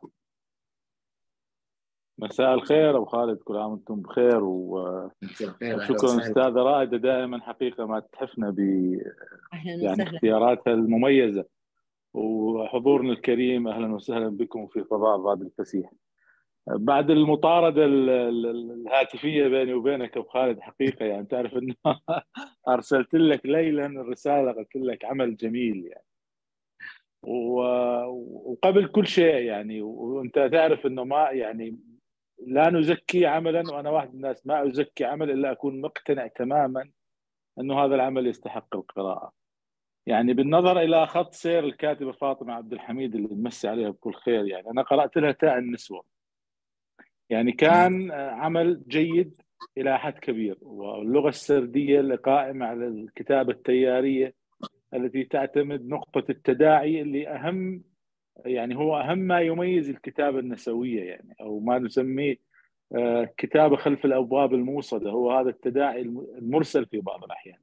[2.18, 2.96] مساء الخير.
[2.96, 6.96] أبو خالد كل عام وأنتم بخير وشكرا أستاذة رائدة.
[6.96, 8.58] دائما حقيقة ما تحفنا ب
[9.64, 11.59] يعني اختياراتها المميزة.
[12.14, 15.90] وحضورنا الكريم أهلا وسهلا بكم في فضاء ضاد الفسيح
[16.66, 21.74] بعد المطاردة الهاتفية بيني وبينك أبو خالد حقيقة يعني تعرف إنه
[22.68, 26.04] أرسلت لك ليلا الرسالة قلت لك عمل جميل يعني
[27.22, 31.78] وقبل كل شيء يعني وأنت تعرف إنه ما يعني
[32.46, 36.90] لا نزكي عملا وأنا واحد من الناس ما أزكي عمل إلا أكون مقتنع تماما
[37.60, 39.39] إنه هذا العمل يستحق القراءة.
[40.10, 44.70] يعني بالنظر إلى خط سير الكاتبه فاطمة عبد الحميد اللي نمسي عليها بكل خير يعني
[44.70, 46.04] أنا قرأت لها تاء النسوة.
[47.30, 49.42] يعني كان عمل جيد
[49.78, 54.34] إلى حد كبير واللغة السردية اللي قائمه على الكتابة التيارية
[54.94, 57.82] التي تعتمد نقطة التداعي اللي أهم
[58.44, 62.36] يعني هو أهم ما يميز الكتابة النسوية يعني أو ما نسميه
[62.96, 66.00] آه، كتابة خلف الأبواب الموصده هو هذا التداعي
[66.38, 67.58] المرسل في بعض الأحيان.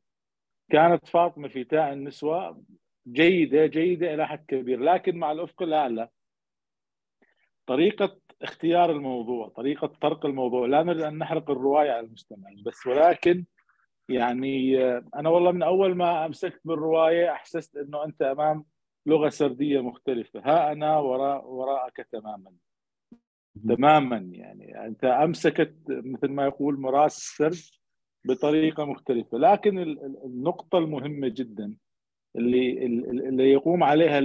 [0.70, 2.64] كانت فاطمة في تاء النسوة
[3.08, 6.10] جيدة جيدة إلى حد كبير لكن مع الأفق الاعلى
[7.68, 13.46] طريقة اختيار الموضوع، طريقة طرق الموضوع، لا نريد أن نحرق الرواية على المستمعين بس ولكن
[14.10, 18.66] يعني آه، أنا والله من أول ما أمسكت بالرواية أحسست إنه أنت أمام
[19.06, 20.40] لغة سردية مختلفة.
[20.40, 22.52] ها أنا وراء وراءك تماما.
[23.68, 24.86] تماما يعني.
[24.86, 27.77] أنت أمسكت مثل ما يقول مراس السرد
[28.28, 29.38] بطريقة مختلفة.
[29.38, 29.80] لكن
[30.26, 31.74] النقطة المهمة جدا
[32.36, 32.86] اللي
[33.30, 34.20] اللي يقوم عليها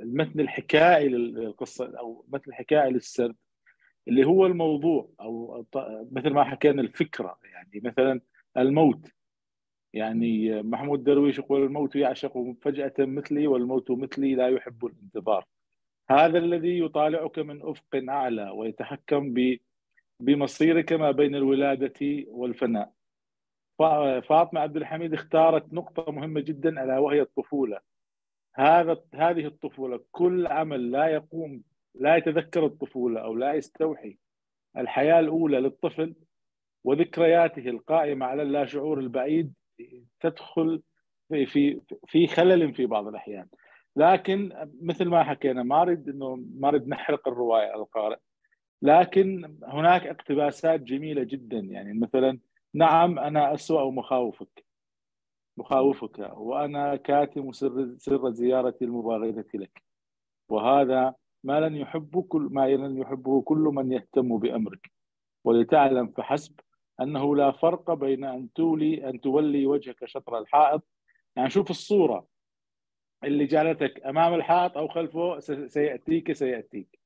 [0.00, 3.36] المتن الحكائي للقصة أو المتن الحكائي للسرد
[4.08, 5.64] اللي هو الموضوع أو
[6.12, 7.38] مثل ما حكينا الفكرة.
[7.44, 8.20] يعني مثلا
[8.56, 9.08] الموت.
[9.92, 15.44] يعني محمود درويش يقول الموت يعشق فجأة مثلي والموت مثلي لا يحب الانتظار.
[16.10, 19.34] هذا الذي يطالعك من أفق أعلى ويتحكم
[20.20, 22.95] بمصيرك ما بين الولادة والفناء.
[23.78, 27.80] فاطمة عبد الحميد اختارت نقطة مهمة جدا ألا وهي الطفولة.
[28.54, 31.62] هذا هذه الطفولة كل عمل لا يقوم
[31.94, 34.18] لا يتذكر الطفولة أو لا يستوحي
[34.76, 36.14] الحياة الأولى للطفل
[36.84, 39.54] وذكرياته القائمة على اللاشعور البعيد
[40.20, 40.82] تدخل
[41.28, 43.46] في في في خلل في بعض الأحيان.
[43.96, 48.16] لكن مثل ما حكينا ما أريد انه ما أريد نحرق الرواية القارئ
[48.82, 51.58] لكن هناك اقتباسات جميلة جدا.
[51.58, 52.38] يعني مثلا
[52.76, 54.64] نعم أنا أسوأ مخاوفك.
[55.58, 59.82] مخاوفك وأنا كاتم سر سر زيارتي المباغتة لك.
[60.48, 61.14] وهذا
[61.44, 64.90] ما لن يحب كل ما لن يحبه كل من يهتم بأمرك.
[65.44, 66.60] ولتعلم فحسب
[67.00, 70.82] أنه لا فرق بين أن تولي أن تولي وجهك شطر الحائط.
[71.36, 72.26] يعني شوف الصورة
[73.24, 76.98] اللي جعلتك أمام الحائط أو خلفه سيأتيك سيأتيك.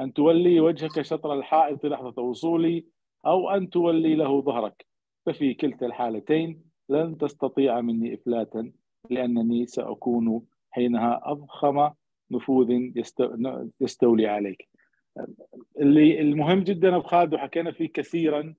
[0.00, 2.86] أن تولي وجهك شطر الحائط لحظة وصولي
[3.26, 4.89] أو أن تولي له ظهرك.
[5.26, 8.72] ففي كلتا الحالتين لن تستطيع مني إفلاتا
[9.10, 11.90] لأنني سأكون حينها أضخم
[12.30, 12.90] نفوذ
[13.80, 14.68] يستولي عليك.
[15.80, 18.54] اللي المهم جدا أبو خالد وحكينا فيه كثيرا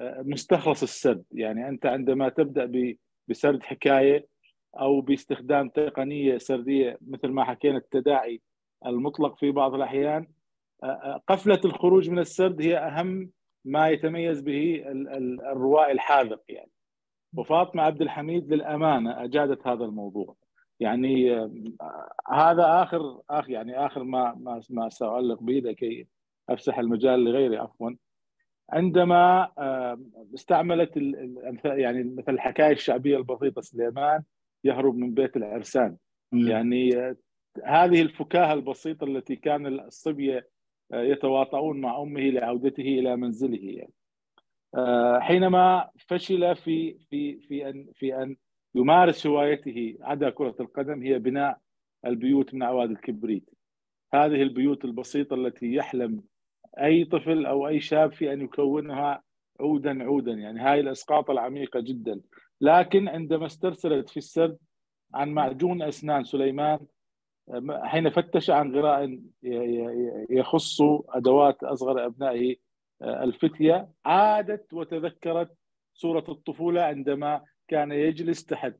[0.00, 1.24] مستخلص السرد.
[1.32, 2.94] يعني أنت عندما تبدأ
[3.28, 4.26] بسرد حكاية
[4.80, 8.40] أو باستخدام تقنية سردية مثل ما حكينا التداعي
[8.86, 10.26] المطلق في بعض الأحيان
[11.28, 13.30] قفلة الخروج من السرد هي أهم
[13.66, 14.82] ما يتميز به
[15.52, 16.70] الروائي الحاذق يعني.
[17.36, 20.36] وفاطمة عبد الحميد للأمانة أجادت هذا الموضوع.
[20.80, 21.34] يعني
[22.32, 26.06] هذا آخر آخر يعني آخر ما ما ما سأعلق به لكي
[26.48, 27.90] أفسح المجال لغيري عفوا.
[28.70, 29.48] عندما
[30.34, 30.96] استعملت
[31.64, 34.22] يعني مثل الحكاية الشعبية البسيطة سليمان
[34.64, 35.96] يهرب من بيت العرسان.
[36.32, 36.90] يعني
[37.64, 40.48] هذه الفكاهة البسيطة التي كان الصبيه
[40.92, 43.92] يتواطؤون مع أمه لعودته إلى منزله يعني.
[45.20, 48.36] حينما فشل في في في أن في أن
[48.74, 51.58] يمارس هوايته عدا كرة القدم هي بناء
[52.06, 53.50] البيوت من اعواد الكبريت.
[54.14, 56.22] هذه البيوت البسيطة التي يحلم
[56.80, 59.22] أي طفل أو أي شاب في أن يكونها
[59.60, 60.60] عودا عودا يعني.
[60.60, 62.20] هاي الأسقاط العميقة جدا.
[62.60, 64.58] لكن عندما استرسلت في السرد
[65.14, 66.78] عن معجون أسنان سليمان
[67.82, 69.20] حين فتش عن غراء
[70.30, 72.56] يخص أدوات أصغر أبنائه
[73.02, 75.52] الفتية عادت وتذكرت
[75.94, 78.74] صورة الطفولة عندما كان يجلس تحت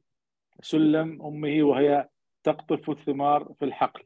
[0.60, 2.08] سلم أمه وهي
[2.44, 4.02] تقطف الثمار في الحقل.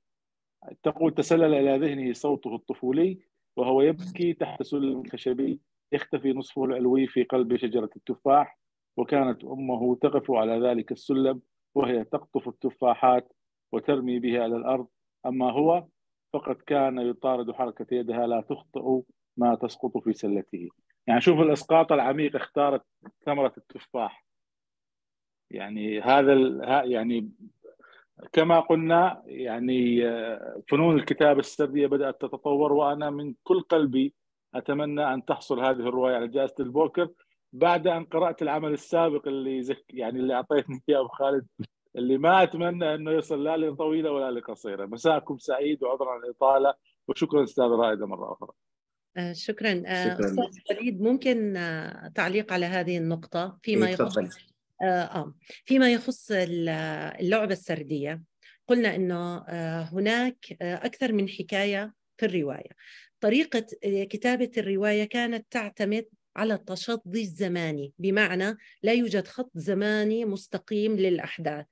[0.83, 3.19] تقول تسلل إلى ذهنه صوته الطفولي
[3.57, 5.61] وهو يبكي تحت سلم خشبي
[5.93, 8.59] يختفي نصفه العلوي في قلب شجرة التفاح
[8.97, 11.41] وكانت أمه تقف على ذلك السلم
[11.75, 13.33] وهي تقطف التفاحات
[13.73, 14.87] وترمي بها على الأرض.
[15.27, 15.87] أما هو
[16.33, 19.01] فقد كان يطارد حركة يدها لا تخطئ
[19.37, 20.69] ما تسقط في سلته.
[21.07, 22.83] يعني شوف الأسقاط العميق اختارت
[23.25, 24.25] ثمرة التفاح.
[25.51, 26.33] يعني هذا
[26.85, 27.31] يعني
[28.33, 30.03] كما قلنا يعني
[30.69, 34.15] فنون الكتابة السرديه بدأت تتطور وأنا من كل قلبي
[34.55, 37.09] أتمنى أن تحصل هذه الرواية على جائزة البوكر.
[37.53, 41.47] بعد أن قرأت العمل السابق اللي زك يعني اللي أعطيتني إياه أبو خالد.
[41.97, 44.87] اللي ما أتمنى إنه يصل لا لطويله ولا لقصيرة.
[44.87, 46.75] مساءكم سعيد وعذرا عن الإطالة
[47.09, 48.51] وشكرا أستاذ رائدة مرة أخرى.
[49.17, 49.83] آه شكرا.
[49.87, 50.37] أستاذ
[50.71, 55.35] وليد ممكن آه تعليق على هذه النقطة فيما إيه يخص آه, آه
[55.65, 58.23] فيما يخص اللعبة السردية.
[58.69, 62.71] قلنا إنه آه هناك آه أكثر من حكاية في الرواية.
[63.21, 71.67] طريقة كتابة الرواية كانت تعتمد على التشظي الزماني بمعنى لا يوجد خط زماني مستقيم للأحداث.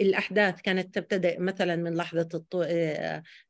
[0.00, 2.40] الأحداث كانت تبتدئ مثلا من لحظة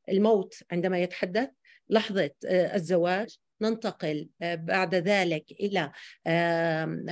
[0.09, 1.49] الموت عندما يتحدث
[1.89, 5.93] لحظة الزواج ننتقل بعد ذلك إلى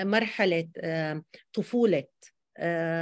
[0.05, 0.69] مرحلة
[1.53, 2.05] طفولة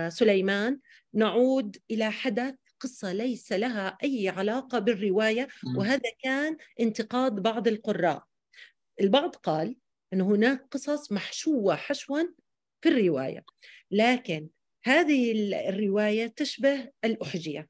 [0.09, 0.79] سليمان.
[1.15, 8.25] نعود إلى حدث قصة ليس لها أي علاقة بالرواية وهذا كان انتقاد بعض القراء.
[9.01, 9.77] البعض قال
[10.13, 12.23] أن هناك قصص محشوة حشوا
[12.81, 13.45] في الرواية
[13.91, 14.49] لكن
[14.85, 15.33] هذه
[15.69, 17.69] الرواية تشبه الأحجية.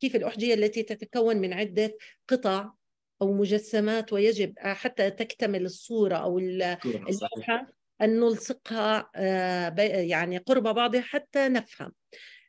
[0.00, 1.96] كيف الأحجية التي تتكون من عدة
[2.28, 2.72] قطع
[3.22, 9.10] أو مجسمات ويجب حتى تكتمل الصورة أو اللوحة أن نلصقها
[10.00, 11.92] يعني قرب بعضها حتى نفهم.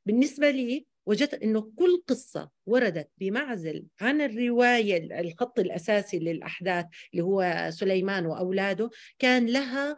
[0.05, 7.69] بالنسبة لي وجدت إنه كل قصة وردت بمعزل عن الرواية الخط الأساسي للأحداث اللي هو
[7.69, 8.89] سليمان وأولاده
[9.19, 9.95] كان لها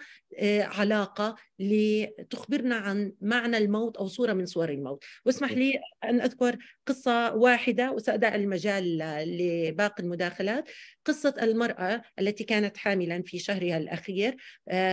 [0.62, 7.36] علاقة لتخبرنا عن معنى الموت أو صورة من صور الموت، واسمح لي أن أذكر قصة
[7.36, 10.70] واحدة وسادع المجال لباقي المداخلات،
[11.06, 14.36] قصة المرأة التي كانت حاملا في شهرها الأخير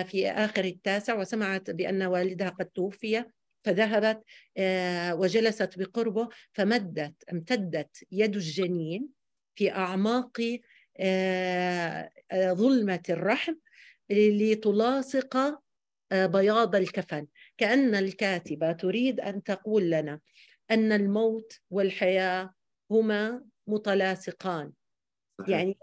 [0.04, 3.24] في آخر التاسع وسمعت بأن والدها قد توفي.
[3.64, 4.22] فذهبت
[5.18, 9.08] وجلست بقربه فمدت امتدت يد الجنين
[9.54, 10.40] في أعماق
[12.34, 13.54] ظلمة الرحم
[14.10, 15.60] لتلاصق
[16.12, 17.26] بياض الكفن.
[17.58, 20.20] كأن الكاتبة تريد أن تقول لنا
[20.70, 22.54] أن الموت والحياة
[22.90, 24.72] هما متلاصقان.
[25.48, 25.78] يعني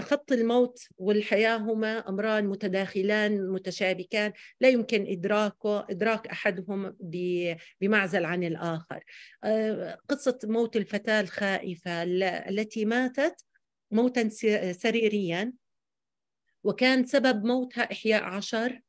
[0.00, 4.32] خط الموت والحياة هما أمران متداخلان متشابكان.
[4.60, 6.96] لا يمكن إدراكه إدراك أحدهم
[7.80, 9.04] بمعزل عن الآخر.
[9.44, 12.02] آه، قصة موت الفتاة الخائفة
[12.48, 13.44] التي ماتت
[13.90, 14.28] موتا
[14.72, 15.52] سريريا
[16.64, 18.80] وكان سبب موتها إحياء عشر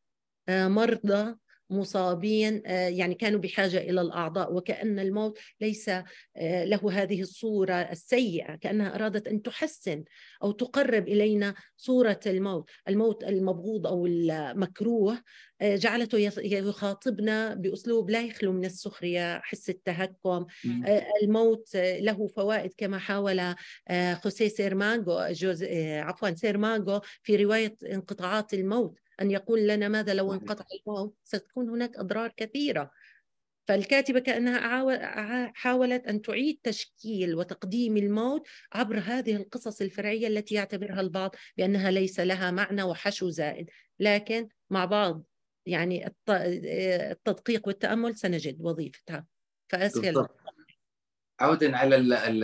[0.50, 1.36] آه، مرضى
[1.70, 6.06] مصابين آه، يعني كانوا بحاجة إلى الأعضاء وكأن الموت ليس آه،
[6.66, 10.04] له هذه الصورة السيئة كأنها أرادت أن تحسن
[10.44, 15.22] أو تقرب إلينا صورة الموت، الموت المبغوض أو المكروه
[15.62, 20.46] آه، جعلته يخاطبنا بأسلوب لا يخلو من السخرية، حس التهكم،
[21.24, 23.56] الموت له فوائد كما حاول
[24.14, 25.20] خوسيه سيرماغو
[26.00, 29.05] عفوا سيرماغو في رواية انقطاعات الموت.
[29.22, 32.92] أن يقول لنا ماذا لو انقطع الموت ستكون هناك أضرار كثيرة.
[33.68, 41.36] فالكاتبة كأنها حاولت أن تعيد تشكيل وتقديم الموت عبر هذه القصص الفرعية التي يعتبرها البعض
[41.58, 43.70] بأنها ليس لها معنى وحشو زائد.
[44.00, 45.24] لكن مع بعض
[45.66, 49.26] يعني التدقيق والتأمل سنجد وظيفتها.
[49.70, 50.28] فأسهل
[51.40, 52.44] عودا على ال ال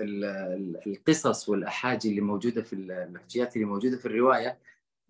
[0.00, 4.58] ال القصص والأحاجي اللي موجودة في المحجيات اللي موجودة في الرواية.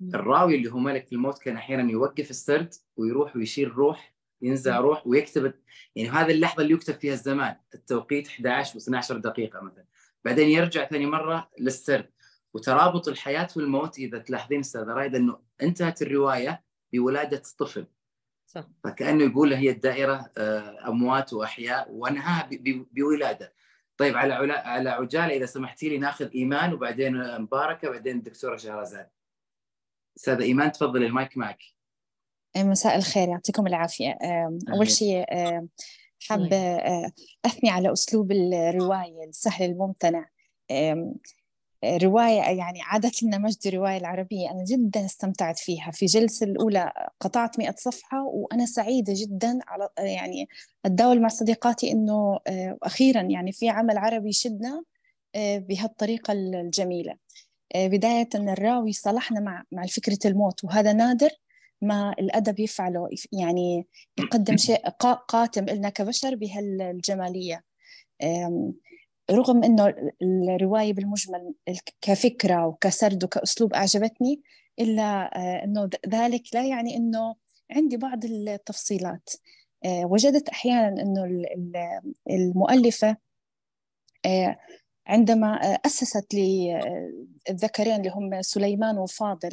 [0.03, 5.55] الراوي اللي هو ملك الموت كان أحيانا يوقف السرد ويروح ويشيل روح ينزع روح ويكتب
[5.97, 9.85] يعني هذه اللحظة اللي يكتب فيها الزمان التوقيت 11 و12 دقيقة مثلا.
[10.25, 12.11] بعدين يرجع ثاني مرة للسرد.
[12.55, 17.87] وترابط الحياة والموت إذا تلاحظين أستاذة رايد إنه انتهت الرواية بولادة طفل.
[18.47, 18.65] صح.
[18.85, 22.51] فكأنه يقول هي الدائرة آه، أموات وأحياء وأنهاها
[22.93, 23.53] بولادة.
[23.97, 29.09] طيب على على عجالة إذا سمحتي لي ناخذ إيمان وبعدين مباركة وبعدين الدكتورة شهرزاد
[30.19, 31.59] استاذه إيمان تفضل المايك معك.
[32.57, 34.19] إيه، مساء الخير يعطيكم العافية.
[34.75, 35.25] أول شيء
[36.29, 37.13] حابه آه،
[37.45, 40.29] أثني على أسلوب الرواية السهل الممتنع.
[41.85, 45.91] رواية يعني عادت لنا مجد الرواية العربية أنا جدا استمتعت فيها.
[45.91, 50.49] في جلسة الأولى قطعت مئة صفحة وأنا سعيدة جدا على يعني
[50.85, 54.83] أتداول مع صديقاتي إنه آه، أخيرا يعني في عمل عربي شدنا
[55.35, 57.13] آه، بهالطريقة الجميلة.
[57.13, 57.19] آه،
[57.77, 61.31] بداية أن الراوي صلحنا مع مع فكرة الموت وهذا نادر
[61.83, 63.87] ما الأدب يفعله يعني
[64.19, 64.89] يقدم شيء
[65.29, 67.65] قاتم لنا كبشر بهالجمالية.
[69.31, 71.55] رغم أنه الرواية بالمجمل
[72.03, 74.43] كفكرة وكسرد وكأسلوب أعجبتني
[74.81, 77.35] إلا آه، أنه ذلك لا يعني أنه
[77.71, 79.31] عندي بعض التفصيلات.
[79.85, 81.45] آه، وجدت أحيانا أنه
[82.31, 83.17] المؤلفة
[85.09, 85.55] عندما
[85.87, 89.51] أسست للذكرين اللي هم سليمان وفاضل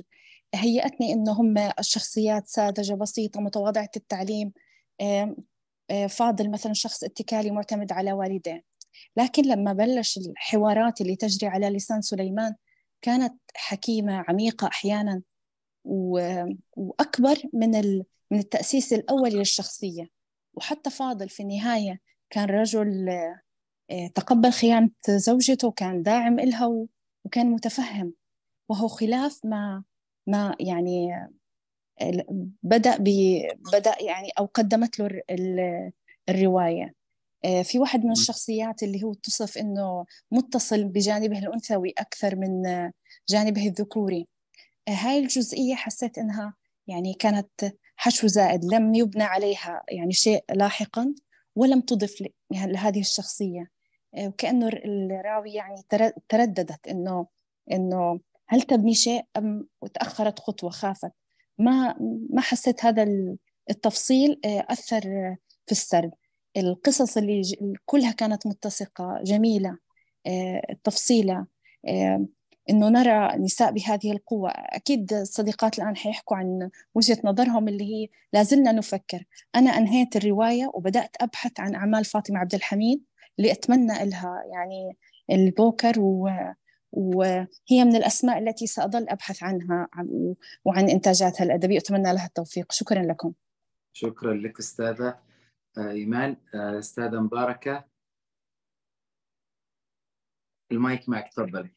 [0.55, 4.51] هيأتني إنه هم الشخصيات ساذجة بسيطة متواضعة التعليم
[6.09, 8.63] فاضل مثلا شخص اتكالي معتمد على والديه.
[9.17, 12.55] لكن لما بلش الحوارات اللي تجري على لسان سليمان
[13.01, 15.21] كانت حكيمة عميقة أحيانا
[16.75, 17.71] وأكبر من
[18.31, 20.07] من التأسيس الأولي للشخصية.
[20.53, 21.99] وحتى فاضل في النهاية
[22.29, 23.39] كان رجل آه،
[24.15, 26.85] تقبل خيانة زوجته وكان داعم إلها
[27.25, 28.13] وكان متفهم.
[28.69, 29.83] وهو خلاف ما
[30.27, 31.11] ما يعني
[32.63, 32.97] بدأ
[33.73, 35.21] بدأ يعني أو قدمت له
[36.29, 36.93] الرواية.
[37.45, 42.63] آه، في واحد من الشخصيات اللي هو تصف إنه متصل بجانبه الأنثوي أكثر من
[43.29, 44.27] جانبه الذكوري.
[44.87, 46.53] آه، هاي الجزئية حسيت إنها
[46.87, 48.65] يعني كانت حشو زائد.
[48.65, 51.15] لم يبنى عليها يعني شيء لاحقا
[51.55, 53.74] ولم تضف لهذه الشخصية.
[54.19, 55.81] وكأنه الراوي يعني
[56.29, 57.27] ترددت إنه
[57.71, 61.11] إنه هل تبني شيء أم وتأخرت خطوة خافت.
[61.57, 61.95] ما
[62.29, 63.07] ما حسيت هذا
[63.69, 65.01] التفصيل آه، أثر
[65.65, 66.11] في السرد.
[66.57, 67.41] القصص اللي
[67.85, 69.77] كلها كانت متسقة جميلة
[70.27, 71.45] آه، تفصيلة
[71.87, 72.25] آه،
[72.69, 74.49] إنه نرى نساء بهذه القوة.
[74.49, 79.23] أكيد الصديقات الآن حيحكوا عن وجهة نظرهم اللي هي لازلنا نفكر.
[79.55, 83.03] أنا أنهيت الرواية وبدأت أبحث عن أعمال فاطمة عبد الحميد.
[83.39, 84.97] اللي أتمنى لها يعني
[85.31, 86.29] البوكر و...
[86.91, 89.87] وهي من الأسماء التي سأظل أبحث عنها
[90.65, 91.77] وعن إنتاجاتها الأدبية.
[91.77, 92.71] أتمنى لها التوفيق.
[92.71, 93.33] شكرا لكم.
[93.93, 95.19] شكرا لك أستاذة
[95.77, 96.37] آه، إيمان.
[96.55, 97.83] آه، أستاذة مباركة.
[100.71, 101.75] المايك معك تفضلي.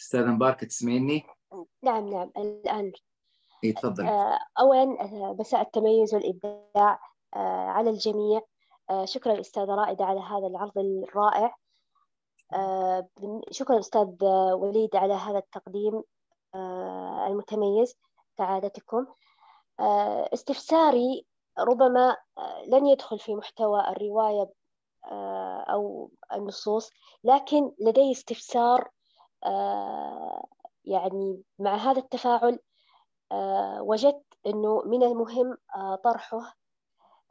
[0.00, 1.24] أستاذة مباركة تسمعيني؟
[1.82, 2.92] نعم نعم الآن.
[3.64, 7.00] إيه تفضل آه، أولا آه، مساء التميز والإبداع
[7.36, 8.40] آه، على الجميع.
[9.04, 11.56] شكرا الأستاذة رائدة على هذا العرض الرائع.
[13.50, 16.02] شكرا أستاذ وليد على هذا التقديم
[17.26, 17.96] المتميز
[18.38, 19.06] كعادتكم
[20.34, 21.26] استفساري
[21.58, 22.16] ربما
[22.66, 24.50] لن يدخل في محتوى الرواية
[25.72, 26.90] أو النصوص
[27.24, 28.90] لكن لدي استفسار
[30.90, 32.58] يعني مع هذا التفاعل
[33.80, 35.56] وجدت أنه من المهم
[36.04, 36.56] طرحه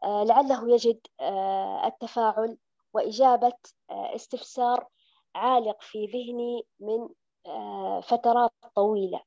[0.04, 1.00] لعله يجد
[1.86, 2.58] التفاعل
[2.94, 3.58] وإجابة
[3.90, 4.88] استفسار
[5.36, 7.10] عالق في ذهني من
[8.02, 9.22] فترات طويلة.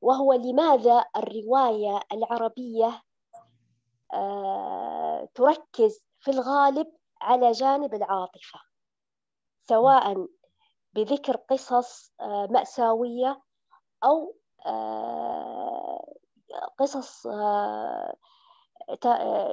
[0.00, 3.02] وهو لماذا الرواية العربية
[5.34, 8.60] تركز في الغالب على جانب العاطفة
[9.68, 10.26] سواء
[10.96, 12.12] بذكر قصص
[12.50, 13.42] مأساوية
[14.04, 14.36] أو
[16.78, 17.26] قصص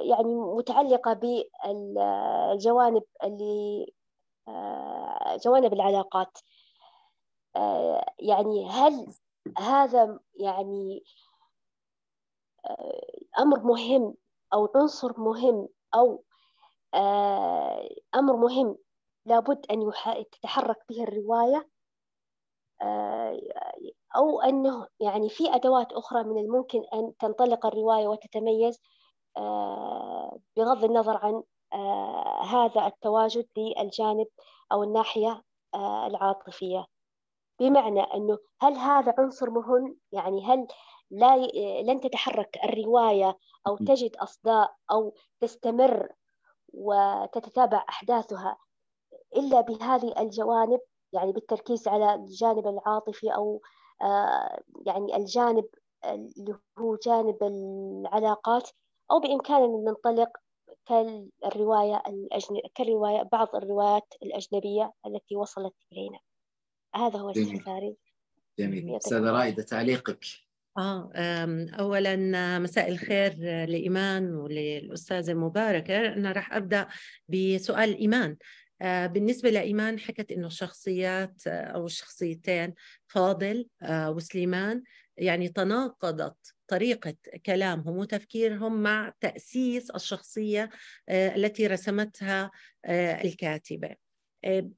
[0.02, 3.86] يعني متعلقة بالجوانب اللي
[5.44, 6.38] جوانب العلاقات.
[8.18, 9.14] يعني هل
[9.58, 11.04] هذا يعني
[13.38, 14.14] أمر مهم
[14.54, 16.24] أو عنصر مهم أو
[18.14, 18.76] أمر مهم
[19.26, 19.92] لابد أن
[20.32, 21.68] تتحرك به الرواية
[24.16, 28.80] أو أنه يعني في أدوات أخرى من الممكن أن تنطلق الرواية وتتميز
[30.56, 31.42] بغض النظر عن
[32.44, 34.26] هذا التواجد للجانب
[34.72, 35.42] أو الناحية
[36.06, 36.86] العاطفية.
[37.60, 40.66] بمعنى أنه هل هذا عنصر مهم؟ يعني هل
[41.10, 41.36] لا
[41.82, 46.12] لن تتحرك الرواية أو تجد أصداء أو تستمر
[46.74, 48.58] وتتتابع أحداثها
[49.36, 50.80] إلا بهذه الجوانب
[51.12, 53.62] يعني بالتركيز على الجانب العاطفي أو
[54.86, 55.64] يعني الجانب
[56.04, 58.70] اللي هو جانب العلاقات
[59.10, 60.28] أو بإمكاننا أن ننطلق
[60.86, 62.60] كالرواية الأجن...
[62.74, 66.18] كالرواية بعض الروايات الأجنبية التي وصلت إلينا.
[66.94, 67.96] هذا هو استفساري
[68.58, 68.96] جميل.
[68.96, 70.24] أستاذة رائدة تعليقك.
[70.78, 71.10] آه
[71.80, 73.34] أولا مساء الخير
[73.66, 76.88] لإيمان وللأستاذة مباركة أنا راح أبدأ
[77.28, 78.30] بسؤال إيمان.
[78.30, 78.36] آه
[78.84, 82.74] بالنسبة لإيمان حكت إنه الشخصيات أو الشخصيتين
[83.06, 84.82] فاضل آه وسليمان
[85.16, 87.14] يعني تناقضت طريقة
[87.46, 90.70] كلامهم وتفكيرهم مع تأسيس الشخصية
[91.08, 92.50] آه التي رسمتها
[93.24, 93.96] الكاتبة.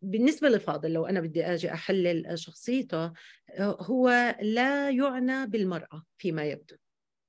[0.02, 3.12] بالنسبة لفاضل لو أنا بدي أجي أحلل شخصيته
[3.61, 6.76] هو لا يعنى بالمرأة فيما يبدو.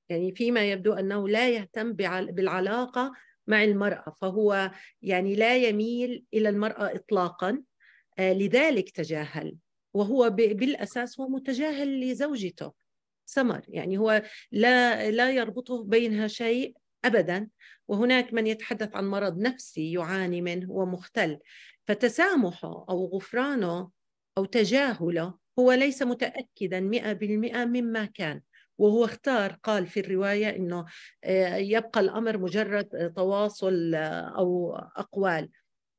[0.08, 3.12] يعني فيما يبدو أنه لا يهتم بالعلاقة
[3.48, 4.70] مع المرأة فهو
[5.02, 7.62] يعني لا يميل إلى المرأة إطلاقا
[8.18, 9.56] لذلك تجاهل
[9.94, 12.72] وهو بالأساس هو متجاهل لزوجته
[13.26, 14.22] سمر يعني هو
[14.52, 17.48] لا لا يربطه بينها شيء ابدا
[17.88, 21.38] وهناك من يتحدث عن مرض نفسي يعاني منه ومختل
[21.86, 23.90] فتسامحه أو غفرانه
[24.38, 26.02] أو تجاهله هو ليس
[26.90, 28.40] مئة بالمئة مما كان.
[28.78, 30.84] وهو اختار قال في الرواية أنه
[31.24, 35.50] آه، يبقى الأمر مجرد تواصل آه، أو أقوال.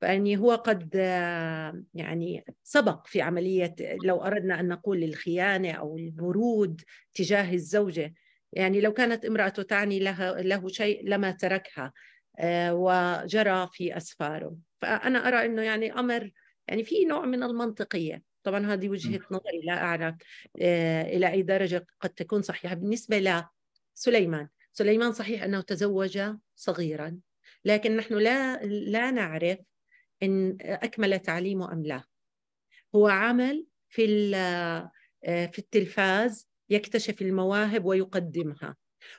[0.01, 3.75] فاني هو قد آه، يعني سبق في عملية
[4.05, 6.81] لو أردنا أن نقول الخيانة أو البرود
[7.13, 8.13] تجاه الزوجة.
[8.53, 11.93] يعني لو كانت امرأته تعني لها له شيء لما تركها
[12.71, 14.55] وجرى في أسفاره.
[14.81, 16.31] فأنا أرى أنه يعني أمر
[16.67, 18.28] يعني في نوع من المنطقية.
[18.49, 20.15] طبعا هذه وجهة نظري لا أعرف
[20.61, 22.75] آه، إلى أي درجة قد تكون صحيحة.
[22.75, 23.45] بالنسبة
[23.97, 26.19] لسليمان سليمان صحيح أنه تزوج
[26.55, 27.19] صغيرا
[27.65, 29.57] لكن نحن لا لا نعرف
[30.23, 32.03] إن أكمل تعليمه أم لا.
[32.95, 34.91] هو عمل في آه،
[35.45, 38.75] في التلفاز يكتشف المواهب ويقدمها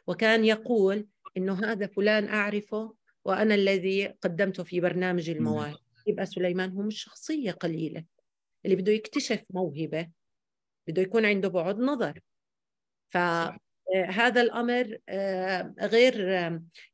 [0.06, 1.06] وكان يقول
[1.36, 5.76] إنه هذا فلان أعرفه وأنا الذي قدمته في برنامج المواهب.
[6.06, 8.04] يبقى سليمان هو مش شخصية قليلة.
[8.64, 10.10] اللي بده يكتشف موهبة
[10.88, 12.20] بده يكون عنده بعد نظر.
[13.10, 16.28] فهذا الأمر آه، غير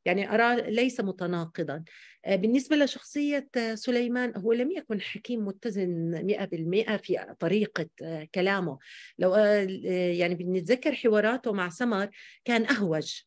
[0.05, 1.83] يعني أرى ليس متناقضا.
[2.25, 8.79] آه، بالنسبة لشخصية سليمان هو لم يكن حكيم متزن مئة بالمئة في طريقة آه، كلامه.
[9.17, 12.09] لو يعني بنتذكر حواراته مع سمر
[12.45, 13.21] كان أهوج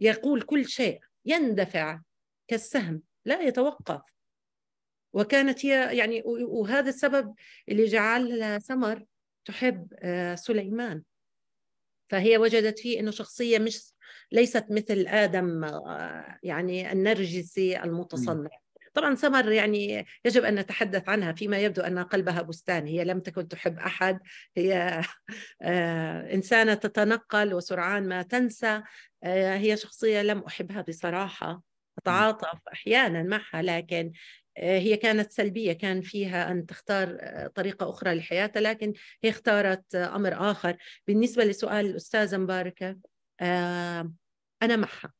[0.00, 2.00] يقول كل شيء يندفع
[2.48, 4.00] كالسهم لا يتوقف.
[5.14, 7.34] وكانت هي يعني وهذا السبب
[7.68, 9.04] اللي جعل سمر
[9.44, 11.02] تحب آه، سليمان.
[12.10, 13.92] فهي وجدت فيه إنه شخصية مش
[14.32, 18.50] ليست مثل آدم آه، يعني النرجسي المتصنع.
[18.94, 23.48] طبعا سمر يعني يجب أن نتحدث عنها فيما يبدو أن قلبها بستان هي لم تكن
[23.48, 24.20] تحب أحد.
[24.56, 25.02] هي
[25.62, 28.82] آه، إنسانة تتنقل وسرعان ما تنسى.
[29.24, 31.62] هي شخصية لم أحبها بصراحة.
[31.98, 34.12] اتعاطف أحيانا معها لكن
[34.56, 37.18] هي كانت سلبية كان فيها أن تختار
[37.54, 38.92] طريقة أخرى لحياتها لكن
[39.24, 40.76] هي اختارت أمر آخر.
[41.06, 42.96] بالنسبة لسؤال الأستاذة مباركة
[44.62, 45.12] أنا معها.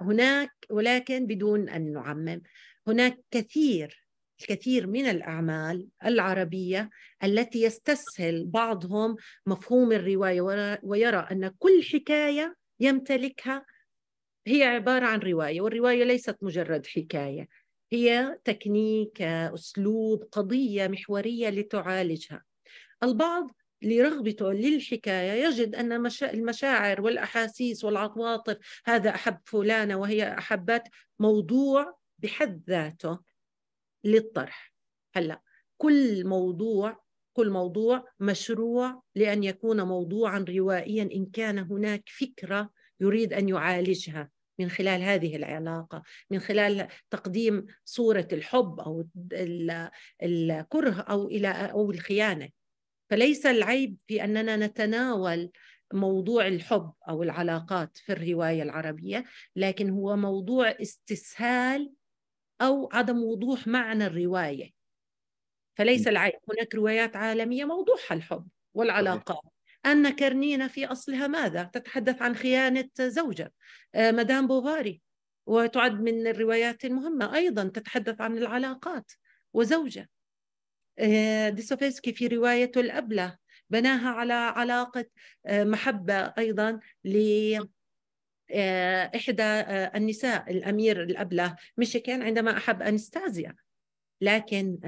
[0.00, 2.42] هناك ولكن بدون أن نعمم
[2.86, 4.08] هناك كثير
[4.40, 6.90] الكثير من الأعمال العربية
[7.24, 9.16] التي يستسهل بعضهم
[9.46, 10.40] مفهوم الرواية
[10.82, 13.66] ويرى أن كل حكاية يمتلكها
[14.46, 17.48] هي عبارة عن رواية والرواية ليست مجرد حكاية.
[17.92, 22.44] هي تكنيك أسلوب قضية محورية لتعالجها.
[23.02, 23.50] البعض
[23.82, 30.82] لرغبته للحكاية يجد أن المشاعر والأحاسيس والعواطف هذا أحب فلانة وهي أحبت
[31.18, 33.18] موضوع بحد ذاته
[34.04, 34.72] للطرح.
[35.14, 35.42] هلا
[35.76, 42.70] كل موضوع كل موضوع مشروع لأن يكون موضوعا روائيا إن كان هناك فكرة
[43.00, 44.30] يريد أن يعالجها.
[44.58, 49.04] من خلال هذه العلاقة من خلال تقديم صورة الحب أو
[50.22, 52.48] الكره أو إلى أو الخيانة.
[53.10, 55.50] فليس العيب في أننا نتناول
[55.94, 59.24] موضوع الحب أو العلاقات في الرواية العربية
[59.56, 61.92] لكن هو موضوع استسهال
[62.60, 64.70] أو عدم وضوح معنى الرواية.
[65.78, 66.34] فليس العيب.
[66.52, 69.57] هناك روايات عالمية موضوعها الحب والعلاقات.
[69.86, 73.52] أن كرنينة في أصلها ماذا؟ تتحدث عن خيانة زوجة
[73.94, 75.02] آه، مدام بوفاري
[75.46, 79.12] وتعد من الروايات المهمة أيضا تتحدث عن العلاقات
[79.52, 80.10] وزوجة
[80.98, 83.36] آه، ديستوفيسكي في روايته الأبلة
[83.70, 85.04] بناها على علاقة
[85.46, 87.58] آه، محبة أيضا ل
[89.16, 89.42] إحدى
[89.96, 93.54] النساء الأمير الأبلة ميشيكان عندما أحب أنستازيا
[94.20, 94.78] لكن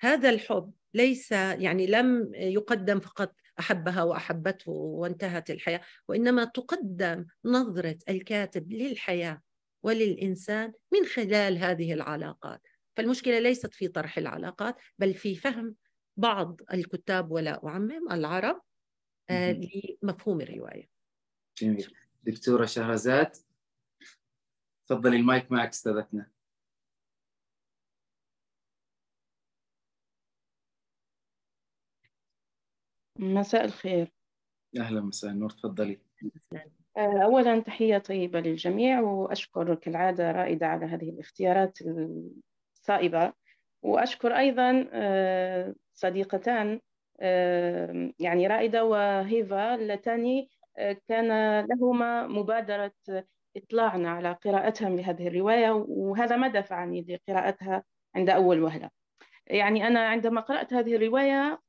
[0.00, 8.72] هذا الحب ليس يعني لم يقدم فقط أحبها وأحبته وانتهت الحياة وإنما تقدم نظرة الكاتب
[8.72, 9.42] للحياة
[9.82, 12.66] وللإنسان من خلال هذه العلاقات.
[12.96, 15.74] فالمشكلة ليست في طرح العلاقات بل في فهم
[16.16, 18.60] بعض الكتاب ولا أعمم العرب
[19.30, 19.60] آه،
[20.02, 20.88] لمفهوم الرواية.
[21.58, 21.94] جميل.
[22.22, 23.36] دكتورة شهرزاد
[24.86, 26.30] تفضلي المايك معك أستاذتنا.
[33.24, 34.12] مساء الخير.
[34.78, 35.98] أهلا مساء النور تفضلي.
[36.96, 41.78] آه، أولا تحية طيبة للجميع وأشكر كالعادة رائدة على هذه الاختيارات
[42.74, 43.32] الصائبة.
[43.82, 46.80] وأشكر أيضا آه، صديقتان
[47.20, 50.46] آه، يعني رائدة وهيفا اللتان
[51.08, 52.92] كان لهما مبادرة
[53.56, 58.90] إطلاعنا على قراءتهم لهذه الرواية وهذا ما دفعني لقراءتها عند أول وهلة.
[59.46, 61.60] يعني أنا عندما قرأت هذه الرواية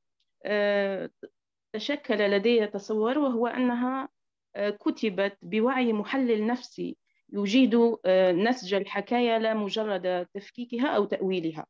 [1.76, 4.08] تشكل لدي تصور وهو أنها
[4.56, 6.96] آه، كتبت بوعي محلل نفسي
[7.32, 11.66] يجيد آه، نسج الحكاية لا مجرد تفكيكها أو تأويلها.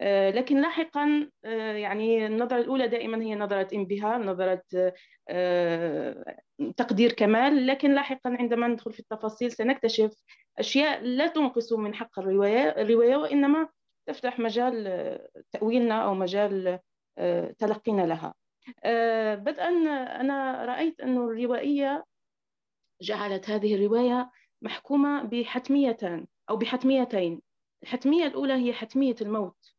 [0.00, 1.30] آه، لكن لاحقا
[1.74, 4.62] يعني النظرة الأولى دائما هي نظرة انبهار نظرة
[6.76, 7.66] تقدير كمال.
[7.66, 10.12] لكن لاحقا عندما ندخل في التفاصيل سنكتشف
[10.58, 13.68] أشياء لا تنقص من حق الرواية, الرواية وإنما
[14.06, 15.18] تفتح مجال
[15.52, 16.78] تأويلنا أو مجال
[17.58, 18.34] تلقينا لها.
[19.34, 19.68] بدءا
[20.20, 22.04] أنا رأيت أن الروائية
[23.02, 24.30] جعلت هذه الرواية
[24.62, 27.42] محكومة بحتميتان أو بحتميتين.
[27.82, 29.74] الحتمية الأولى هي حتمية الموت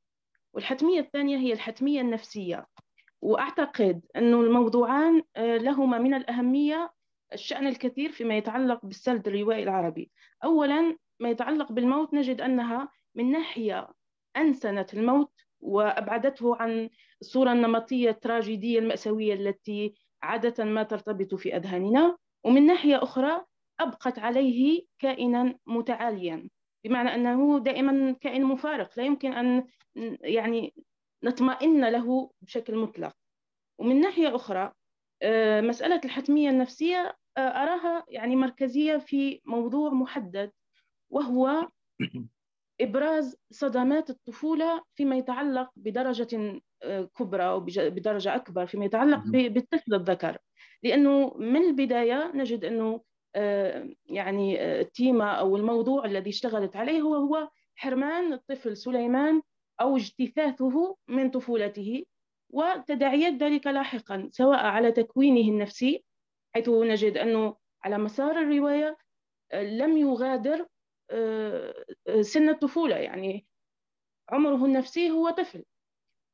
[0.53, 2.65] والحتمية الثانية هي الحتمية النفسية.
[3.21, 6.91] وأعتقد أن الموضوعان آه، لهما من الأهمية
[7.33, 10.11] الشأن الكثير فيما يتعلق بالسرد الروائي العربي.
[10.43, 13.89] أولا ما يتعلق بالموت نجد أنها من ناحية
[14.37, 15.31] أنسنت الموت
[15.65, 16.89] وأبعدته عن
[17.21, 19.93] الصورة النمطية التراجيدية المأساوية التي
[20.23, 22.17] عادة ما ترتبط في أذهاننا.
[22.43, 23.41] ومن ناحية أخرى
[23.79, 26.49] أبقت عليه كائنا متعاليا.
[26.85, 28.89] بمعنى أنه دائما كائن مفارق.
[28.97, 29.67] لا يمكن أن
[30.21, 30.73] يعني
[31.23, 33.13] نطمئن له بشكل مطلق.
[33.79, 34.71] ومن ناحية أخرى
[35.21, 40.51] آه، مسألة الحتمية النفسية آه، أراها يعني مركزية في موضوع محدد
[41.09, 41.67] وهو
[42.81, 50.37] إبراز صدمات الطفولة فيما يتعلق بدرجة آه، كبرى أو بدرجة أكبر فيما يتعلق بالطفل الذكر.
[50.83, 53.01] لأنه من البداية نجد أنه
[53.35, 59.41] آه، يعني آه، التيمة أو الموضوع الذي اشتغلت عليه هو هو حرمان الطفل سليمان
[59.81, 62.03] أو اجتثاثه من طفولته
[62.49, 66.05] وتداعيات ذلك لاحقا سواء على تكوينه النفسي
[66.55, 68.97] حيث نجد أنه على مسار الرواية
[69.53, 70.67] لم يغادر
[72.21, 73.45] سن الطفولة يعني
[74.29, 75.63] عمره النفسي هو طفل.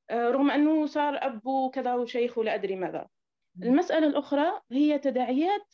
[0.09, 3.07] آه، رغم أنه صار أب وكذا وشيخ ولا أدري ماذا.
[3.63, 5.73] المسألة الأخرى هي تداعيات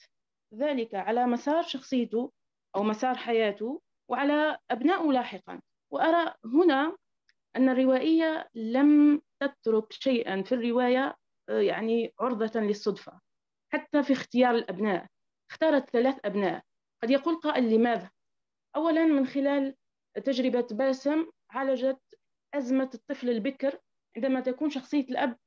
[0.53, 2.31] ذلك على مسار شخصيته
[2.75, 5.61] أو مسار حياته وعلى أبنائه لاحقا.
[5.91, 6.97] وأرى هنا
[7.55, 11.15] أن الروائية لم تترك شيئا في الرواية
[11.49, 13.19] آه، يعني عرضة للصدفة
[13.73, 15.07] حتى في اختيار الأبناء.
[15.51, 16.61] اختارت ثلاث أبناء.
[17.03, 18.09] قد يقول قائل لماذا؟
[18.75, 19.75] أولا من خلال
[20.25, 21.99] تجربة باسم عالجت
[22.53, 23.79] أزمة الطفل البكر
[24.15, 25.37] عندما تكون شخصية الأب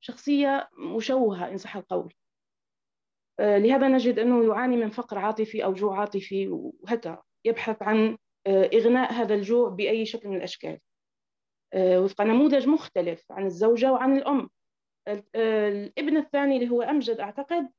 [0.00, 2.14] شخصية مشوهة إن صح القول.
[3.40, 7.22] آه، لهذا نجد أنه يعاني من فقر عاطفي أو جوع عاطفي وهكذا.
[7.44, 10.78] يبحث عن آه، إغناء هذا الجوع بأي شكل من الأشكال.
[11.72, 14.50] آه، وفق نموذج مختلف عن الزوجة وعن الأم.
[15.34, 17.70] الابن الثاني اللي هو أمجد أعتقد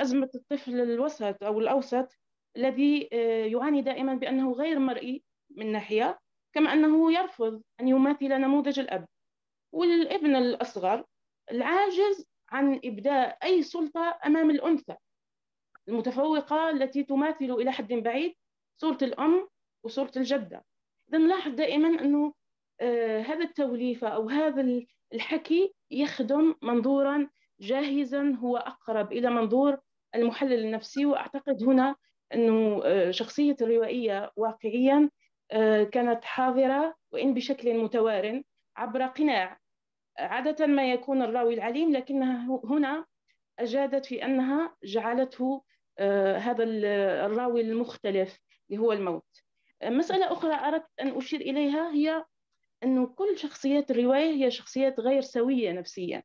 [0.00, 2.18] أزمة الطفل الوسط أو الأوسط
[2.56, 3.08] الذي
[3.52, 6.18] يعاني دائما بأنه غير مرئي من ناحية
[6.52, 9.06] كما أنه يرفض أن يماثل نموذج الأب.
[9.72, 11.04] والابن الأصغر
[11.50, 14.96] العاجز عن إبداء أي سلطة أمام الأنثى
[15.88, 18.34] المتفوقة التي تماثل إلى حد بعيد
[18.76, 19.48] صورة الأم
[19.84, 20.64] وصورة الجدة.
[21.08, 22.34] إذا نلاحظ دائما أنه
[22.80, 24.82] آه هذا التوليفة أو هذا
[25.12, 27.30] الحكي يخدم منظورا
[27.60, 29.78] جاهزا هو أقرب إلى منظور
[30.14, 31.96] المحلل النفسي وأعتقد هنا
[32.34, 35.10] أنه آه شخصية الروائية واقعيا
[35.50, 38.44] آه كانت حاضرة وإن بشكل متوارن
[38.76, 39.58] عبر قناع.
[40.18, 43.06] عادة ما يكون الراوي العليم لكنها هنا
[43.58, 45.62] أجادت في أنها جعلته
[45.98, 46.64] آه، هذا
[47.26, 48.38] الراوي المختلف
[48.70, 49.42] اللي هو الموت.
[49.84, 52.24] مسألة أخرى أردت أن أشير إليها هي
[52.84, 56.22] أن كل شخصيات الرواية هي شخصيات غير سوية نفسيا.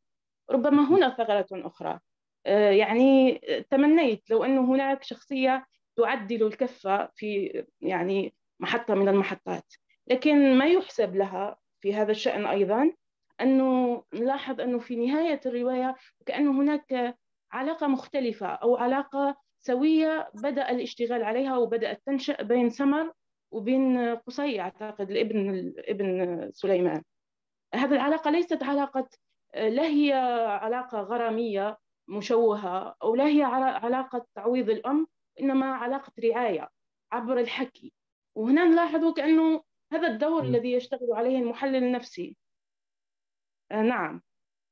[0.51, 1.99] ربما هنا ثغرة أخرى.
[2.45, 3.39] آه، يعني
[3.70, 5.66] تمنيت لو أن هناك شخصية
[5.96, 9.74] تعدل الكفة في يعني محطة من المحطات.
[10.08, 12.91] لكن ما يحسب لها في هذا الشأن أيضا
[13.41, 17.18] أنه نلاحظ أنه في نهاية الرواية كأنه هناك
[17.52, 23.14] علاقة مختلفة أو علاقة سوية بدأ الاشتغال عليها وبدأت تنشأ بين سمر
[23.52, 27.04] وبين قصي أعتقد الابن ابن سليمان.
[27.74, 29.10] هذه العلاقة ليست علاقة
[29.56, 30.14] لا هي
[30.62, 31.78] علاقة غرامية
[32.08, 35.08] مشوهة أو لا هي علاقة تعويض الأم
[35.42, 36.70] إنما علاقة رعاية
[37.12, 37.94] عبر الحكي.
[38.36, 39.64] وهنا نلاحظ كأنه
[39.94, 40.46] هذا الدور م.
[40.46, 42.38] الذي يشتغل عليه المحلل النفسي.
[43.72, 44.22] آه نعم.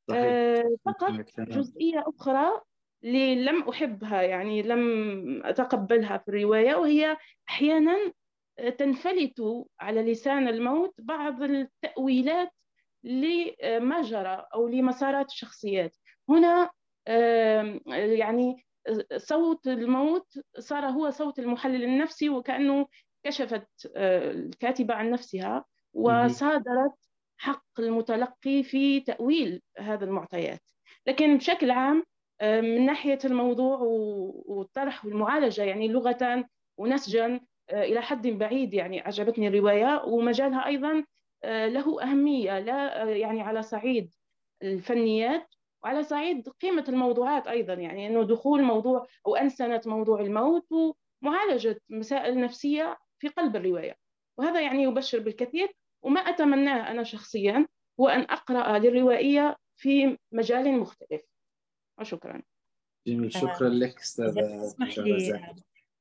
[0.10, 0.24] صحيح.
[0.24, 2.62] آه فقط جزئية أخرى
[3.04, 7.18] اللي لم أحبها يعني لم أتقبلها في الرواية وهي
[7.50, 8.14] أحيانا
[8.78, 12.50] تنفلت على لسان الموت بعض التأويلات
[13.04, 15.96] لما جرى أو لمسارات الشخصيات.
[16.30, 16.70] هنا
[17.88, 18.66] يعني
[19.18, 22.88] صوت الموت صار هو صوت المحلل النفسي وكأنه
[23.24, 26.96] كشفت آه، الكاتبة عن نفسها وصادرت
[27.38, 30.62] حق المتلقي في تأويل هذا المعطيات.
[31.08, 32.04] لكن بشكل عام
[32.42, 33.78] آه، من ناحية الموضوع
[34.46, 36.46] والطرح والمعالجة يعني لغة
[36.78, 41.04] ونسجا آه، إلى حد بعيد يعني عجبتني الرواية ومجالها أيضا
[41.46, 44.14] له أهمية لا يعني على صعيد
[44.64, 51.82] الفنيات وعلى صعيد قيمة الموضوعات أيضا يعني أنه دخول موضوع أو أنسنة موضوع الموت ومعالجة
[51.90, 53.96] مسائل نفسية في قلب الرواية.
[54.38, 55.74] وهذا يعني يبشر بالكثير
[56.04, 57.68] وما أتمناه أنا شخصيا
[58.00, 61.22] هو أن أقرأ للروائية في مجال مختلف.
[62.00, 62.42] وشكرا.
[63.08, 64.76] جميل شكرا لك أستاذة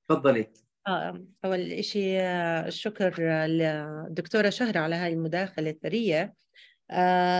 [0.09, 0.47] تفضلي.
[0.89, 2.21] آه، أول شيء
[2.67, 6.23] الشكر للدكتورة شهرة على هذه المداخلة الثرية.
[6.23, 6.35] آه،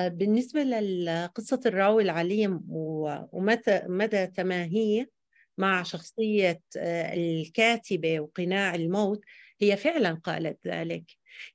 [0.09, 5.11] بالنسبة لقصة الراوي العليم ومتى مدى تماهيه
[5.59, 9.21] مع شخصية آه، الكاتبة وقناع الموت
[9.61, 11.05] هي فعلا قالت ذلك.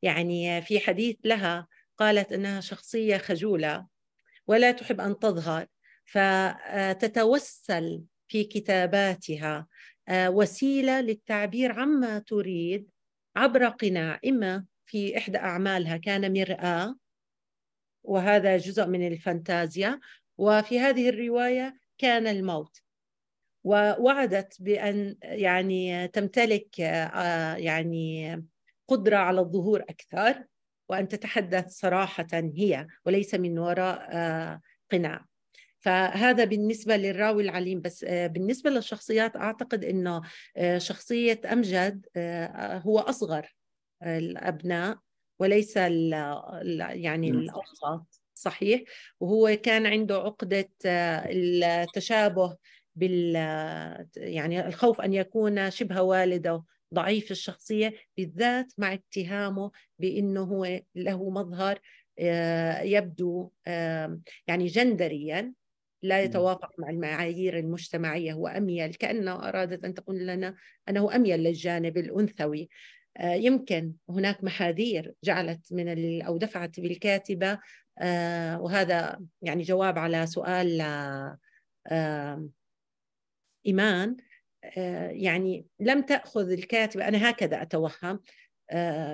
[0.02, 1.68] يعني في حديث لها
[1.98, 3.88] قالت إنها شخصية خجولة
[4.48, 5.68] ولا تحب أن تظهر
[6.06, 9.68] فتتوسل في كتاباتها
[10.08, 12.90] آه، وسيلة للتعبير عما تريد
[13.36, 16.96] عبر قناع إما في إحدى أعمالها كان مرآة
[18.08, 20.00] وهذا جزء من الفانتازيا.
[20.38, 22.82] وفي هذه الرواية كان الموت.
[23.64, 28.36] ووعدت بأن يعني تمتلك آه، يعني
[28.88, 30.44] قدرة على الظهور أكثر.
[30.90, 35.26] وأن تتحدث صراحة هي وليس من وراء آه، قناع.
[35.80, 37.82] فهذا بالنسبة للراوي العليم.
[37.82, 40.22] بس آه، بالنسبة للشخصيات أعتقد أنه
[40.78, 42.06] شخصية أمجد
[42.86, 43.56] هو أصغر
[44.04, 45.07] الأبناء.
[45.40, 48.82] وليس يعني الأوسط صحيح؟
[49.20, 52.58] وهو كان عنده عقدة التشابه
[52.96, 53.36] بال
[54.18, 56.64] يعني الخوف أن يكون شبه والده
[56.94, 61.80] ضعيف الشخصية بالذات مع اتهامه بأنه هو له مظهر
[62.20, 63.52] آه، يبدو
[64.48, 65.54] يعني جندريا
[66.04, 70.56] لا يتوافق مع المعايير المجتمعية هو أميل كانه أرادت أن تقول لنا
[70.90, 72.62] أنه أميل للجانب الأنثوي.
[72.62, 72.68] آه،
[73.20, 77.60] يمكن هناك محاذير جعلت من أو دفعت بالكاتبة
[78.00, 80.82] آه، وهذا يعني جواب على سؤال
[83.66, 84.18] إيمان.
[85.10, 88.20] يعني لم تأخذ الكاتبة أنا هكذا أتوهم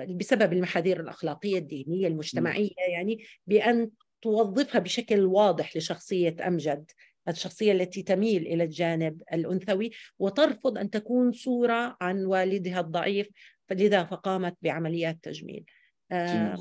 [0.08, 3.90] بسبب المحاذير الأخلاقية الدينية المجتمعية يعني بأن
[4.22, 6.90] توظفها بشكل واضح لشخصية أمجد
[7.28, 13.28] الشخصية التي تميل إلى الجانب الأنثوي وترفض أن تكون صورة عن والدها الضعيف
[13.68, 15.64] فلذا فقامت بعمليات تجميل.
[16.12, 16.56] آه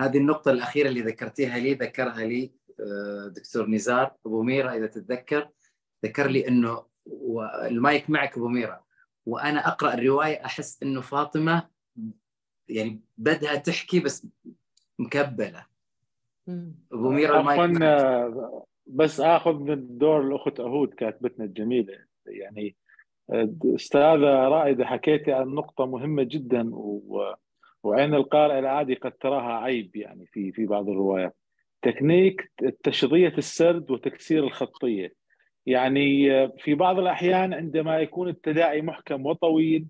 [0.00, 4.14] هذه النقطة الأخيرة اللي ذكرتيها لي ذكرها لي آه، دكتور نزار.
[4.26, 5.50] أبو ميرا إذا تتذكر
[6.04, 6.86] ذكر لي أنه
[7.62, 8.84] المايك معك أبو ميرا.
[9.26, 11.68] وأنا أقرأ الرواية أحس أنه فاطمة
[12.68, 14.26] يعني بدها تحكي بس
[14.98, 15.66] مكبلة.
[16.92, 21.98] أبو ميرا المايك آه، بس آخذ من دور الأخت أهود كاتبتنا الجميلة.
[22.26, 22.76] يعني
[23.74, 26.70] أستاذة رائدة حكيتي عن نقطة مهمة جدا.
[27.82, 31.36] وعين القارئ العادي قد تراها عيب يعني في في بعض الروايات
[31.82, 32.52] تكنيك
[32.82, 35.12] تشظيه السرد وتكسير الخطية
[35.66, 39.86] يعني في بعض الأحيان عندما يكون التداعي محكم وطويل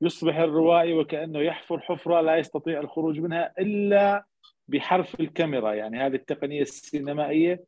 [0.00, 4.24] يصبح الروائي وكأنه يحفر حفرة لا يستطيع الخروج منها إلا
[4.68, 7.64] بحرف الكاميرا يعني هذه التقنية السينمائية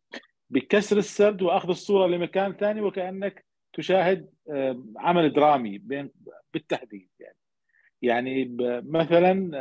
[0.51, 6.11] بكسر السرد وأخذ الصورة لمكان ثاني وكأنك تشاهد آه، عمل درامي بين
[6.55, 7.37] بالتحديد يعني.
[8.03, 8.57] يعني
[8.87, 9.59] مثلا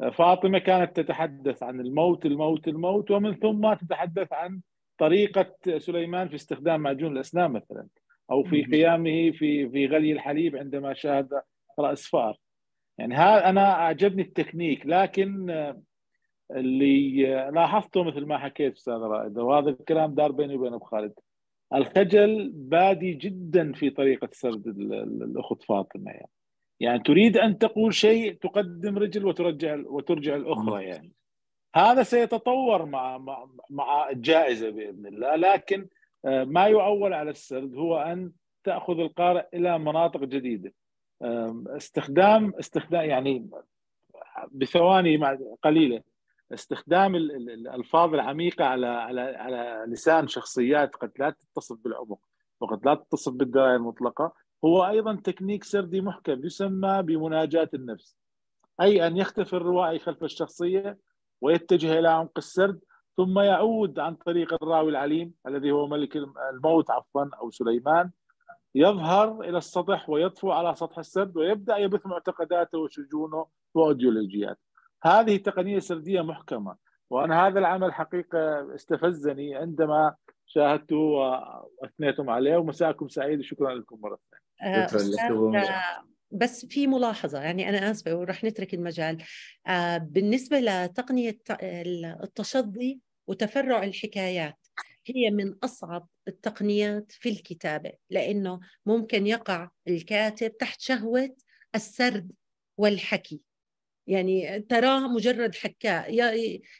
[0.00, 4.60] آه، فاطمة كانت تتحدث عن الموت الموت الموت ومن ثم تتحدث عن
[4.98, 7.86] طريقة سليمان في استخدام معجون الأسنان مثلا
[8.30, 11.40] أو في قيامه في في غلي الحليب عندما شاهد
[11.78, 12.36] رأس فار.
[12.98, 15.82] يعني هذا أنا أعجبني التكنيك لكن آه،
[16.50, 21.12] اللي لاحظته مثل ما حكيت أستاذ رائده وهذا الكلام دار بيني وبين ابو خالد
[21.74, 26.10] الخجل بادي جدا في طريقة سرد الأخت فاطمة.
[26.10, 26.30] يعني
[26.80, 31.12] يعني تريد أن تقول شيء تقدم رجل وترجع وترجع الأخرى يعني.
[31.74, 35.36] هذا سيتطور مع مع, مع الجائزه بإذن الله.
[35.36, 35.86] لكن
[36.24, 38.32] آه، ما يعول على السرد هو أن
[38.64, 40.72] تأخذ القارئ إلى مناطق جديدة.
[41.66, 43.50] استخدام استخدام يعني
[44.52, 45.16] بثواني
[45.62, 46.02] قليلة.
[46.54, 52.18] استخدام الألفاظ العميقة على على على لسان شخصيات قد لا تتصف بالعمق
[52.60, 54.32] وقد لا تتصف بالدرايه المطلقة
[54.64, 58.16] هو أيضا تكنيك سردي محكم يسمى بمناجاة النفس
[58.80, 60.98] أي أن يختفي الروائي خلف الشخصية
[61.40, 62.80] ويتجه إلى عمق السرد
[63.16, 66.16] ثم يعود عن طريق الراوي العليم الذي هو ملك
[66.52, 68.10] الموت عفوا أو سليمان
[68.74, 74.69] يظهر إلى السطح ويطفو على سطح السرد ويبدأ يبث معتقداته وشجونه وايديولوجياته
[75.02, 76.76] هذه تقنية سردية محكمة
[77.10, 80.14] وأنا هذا العمل حقيقة استفزني عندما
[80.46, 84.18] شاهدته واثنيتم عليه ومساءكم سعيد وشكرا لكم مرة
[84.60, 84.86] ثانية.
[84.86, 85.52] شكرا لكم.
[86.30, 89.22] بس في ملاحظة يعني أنا آسفة ورح نترك المجال
[89.66, 91.38] آه، بالنسبة لتقنية
[92.22, 94.66] التشظي وتفرع الحكايات
[95.06, 101.36] هي من أصعب التقنيات في الكتابة لأنه ممكن يقع الكاتب تحت شهوة
[101.74, 102.32] السرد
[102.76, 103.40] والحكي
[104.10, 106.14] يعني تراه مجرد حكاء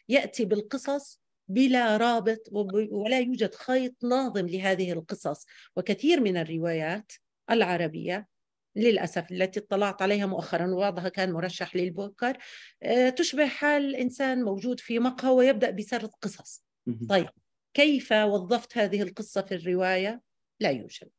[0.08, 2.48] يأتي بالقصص بلا رابط
[2.90, 5.46] ولا يوجد خيط ناظم لهذه القصص.
[5.76, 7.12] وكثير من الروايات
[7.50, 8.28] العربية
[8.76, 12.38] للأسف التي اطلعت عليها مؤخرا وبعضها كان مرشح للبوكر
[12.82, 16.64] آه، تشبه حال إنسان موجود في مقهى ويبدأ بسرد قصص.
[17.08, 17.28] طيب
[17.74, 20.20] كيف وظفت هذه القصة في الرواية؟
[20.60, 21.10] لا يوجد.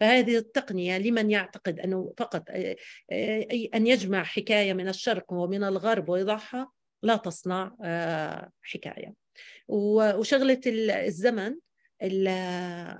[0.00, 2.76] فهذه التقنية لمن يعتقد أنه فقط آه،
[3.12, 6.70] آه، أن يجمع حكاية من الشرق ومن الغرب ويضعها
[7.02, 9.14] لا تصنع آه، حكاية.
[9.68, 11.54] وشغلة الزمن
[12.02, 12.30] اللي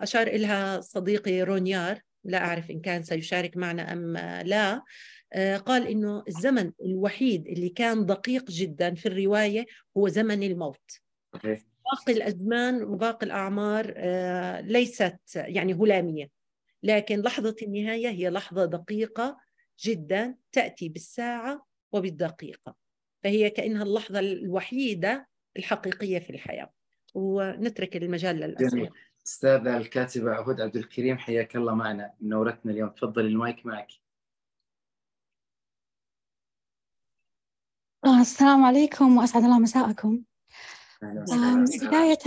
[0.01, 4.17] أشار إلها صديقي رونيار لا أعرف إن كان سيشارك معنا أم
[4.47, 4.83] لا
[5.59, 9.67] قال إنه الزمن الوحيد اللي كان دقيق جدا في الرواية
[9.97, 11.01] هو زمن الموت.
[11.93, 13.95] باقي الأزمان وباقي الأعمار
[14.61, 16.34] ليست يعني هلامية.
[16.85, 19.41] لكن لحظة النهاية هي لحظة دقيقة
[19.80, 22.74] جدا تأتي بالساعة وبالدقيقة.
[23.22, 26.72] فهي كأنها اللحظة الوحيدة الحقيقية في الحياة.
[27.14, 28.91] ونترك المجال للأسئلة.
[29.26, 32.14] أستاذة الكاتبة عهود عبد الكريم حياك الله معنا.
[32.20, 32.89] نورتنا اليوم.
[32.89, 33.89] تفضل المايك معك.
[38.05, 40.24] آه، السلام عليكم وأسعد الله مساءكم.
[41.83, 42.19] بداية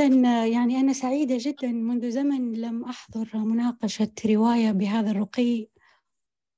[0.53, 5.67] يعني أنا سعيدة جدا منذ زمن لم أحضر مناقشة رواية بهذا الرقي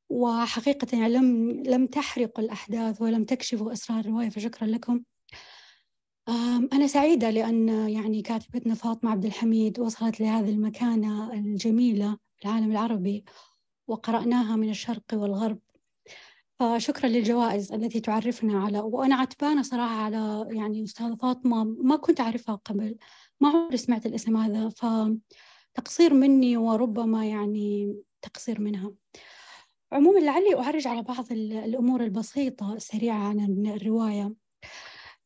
[0.09, 5.01] وحقيقة يعني لم لم تحرق الأحداث ولم تكشفوا أسرار الرواية فشكرا لكم.
[6.73, 13.25] أنا سعيدة لأن يعني كاتبتنا فاطمة عبد الحميد وصلت لهذه المكانة الجميلة في العالم العربي
[13.87, 15.59] وقرأناها من الشرق والغرب.
[16.59, 22.55] فشكرا للجوائز التي تعرفنا على وأنا عتبانة صراحة على يعني أستاذة فاطمة ما كنت أعرفها
[22.55, 22.97] قبل
[23.41, 28.93] ما عمري سمعت الاسم هذا فتقصير مني وربما يعني تقصير منها.
[29.91, 34.33] عموما لعلي أعرج على بعض الأمور البسيطة سريعة عن الرواية.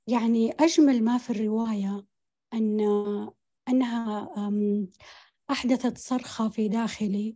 [0.08, 2.06] يعني أجمل ما في الرواية
[2.54, 2.80] أن
[3.70, 4.30] أنها
[5.52, 7.36] أحدثت صرخة في داخلي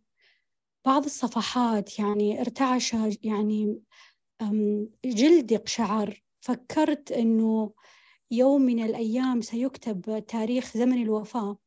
[0.87, 3.81] بعض الصفحات يعني ارتعش يعني
[5.05, 6.23] جلدي قشعر.
[6.41, 7.73] فكرت أنه
[8.31, 11.57] يوم من الأيام سيكتب تاريخ زمن الوفاة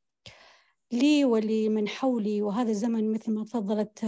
[0.92, 2.42] لي ولمن حولي.
[2.42, 4.04] وهذا الزمن مثل ما تفضلت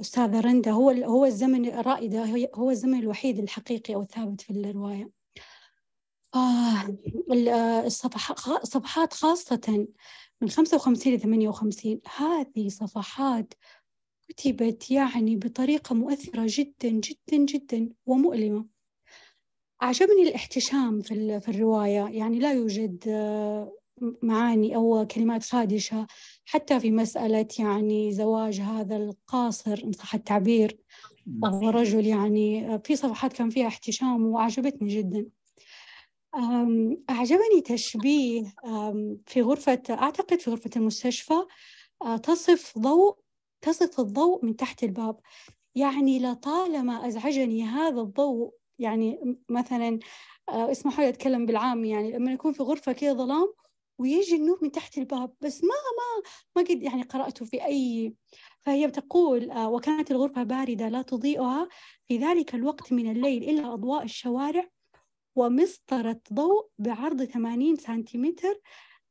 [0.00, 5.10] أستاذة رندا هو هو الزمن الرائدة هو الزمن الوحيد الحقيقي أو الثابت في الرواية.
[6.34, 6.96] آه
[8.62, 9.86] الصفحات خاصة
[10.42, 13.54] من 55 ل 58 هذه صفحات
[14.28, 18.66] كتبت يعني بطريقة مؤثرة جدا جدا جدا ومؤلمة.
[19.82, 22.08] أعجبني الاحتشام في, في الرواية.
[22.08, 23.72] يعني لا يوجد آه،
[24.22, 26.06] معاني أو كلمات خادشة.
[26.44, 30.78] حتى في مسألة يعني زواج هذا القاصر إن صح التعبير
[31.42, 35.26] وهو رجل يعني آه، في صفحات كان فيها احتشام وأعجبتني جدا.
[37.10, 38.54] أعجبني تشبيه
[39.26, 41.44] في غرفة أعتقد في غرفة المستشفى
[42.02, 43.16] آه، تصف ضوء
[43.60, 45.20] تصف الضوء من تحت الباب.
[45.74, 49.98] يعني لطالما أزعجني هذا الضوء يعني مثلا
[50.48, 53.54] آه، اسمحوا لي أتكلم بالعام يعني لما يكون في غرفة كذا ظلام
[53.98, 58.14] ويجي النور من تحت الباب بس ما ما ما قد يعني قرأته في أي
[58.66, 61.68] فهي بتقول آه، وكانت الغرفة باردة لا تضيئها
[62.08, 64.68] في ذلك الوقت من الليل إلا أضواء الشوارع
[65.38, 68.60] ومسطرة ضوء بعرض 80 سنتيمتر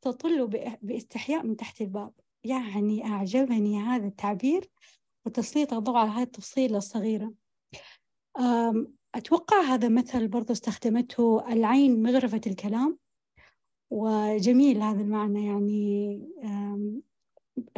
[0.02, 0.48] تطل
[0.82, 2.12] باستحياء من تحت الباب.
[2.44, 4.70] يعني أعجبني هذا التعبير
[5.26, 7.34] وتسليط الضوء على هذه التفصيلة الصغيرة.
[9.16, 12.98] أتوقع هذا مثل برضو استخدمته العين مغرفة الكلام.
[13.90, 16.22] وجميل هذا المعنى يعني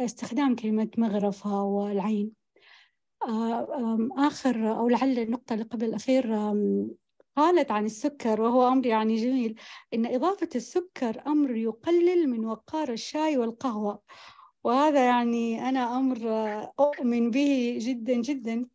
[0.00, 2.32] استخدام كلمة مغرفة والعين.
[4.18, 6.34] آخر أو لعل النقطة اللي قبل الأخير
[7.40, 9.60] قالت عن السكر وهو أمر يعني جميل
[9.94, 14.02] إن إضافة السكر أمر يقلل من وقار الشاي والقهوة.
[14.64, 16.18] وهذا يعني أنا أمر
[16.80, 18.66] أؤمن به جدا جدا.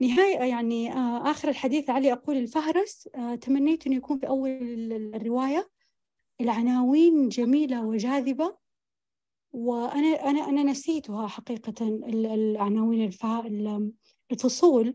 [0.00, 4.50] نهاية يعني آه، آخر الحديث علي أقول الفهرس آه، تمنيت أن يكون في أول
[5.14, 5.70] الرواية.
[6.40, 8.56] العناوين جميلة وجاذبة
[9.52, 13.12] وأنا أنا أنا نسيتها حقيقة العناوين
[14.32, 14.94] الفصول.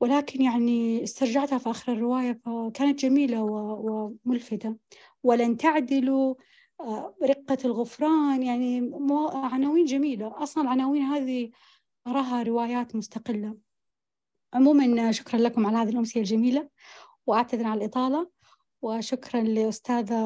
[0.00, 4.76] ولكن يعني استرجعتها في آخر الرواية فكانت جميلة وملفتة.
[5.22, 6.34] ولن تعدلوا
[6.80, 8.90] آه، رقة الغفران يعني
[9.34, 10.42] عناوين جميلة.
[10.42, 11.50] أصلا العناوين هذه
[12.06, 13.56] أراها روايات مستقلة.
[14.54, 16.68] عموما شكرا لكم على هذه الأمسية الجميلة
[17.26, 18.30] وأعتذر على الإطالة
[18.82, 20.20] وشكرا لأستاذة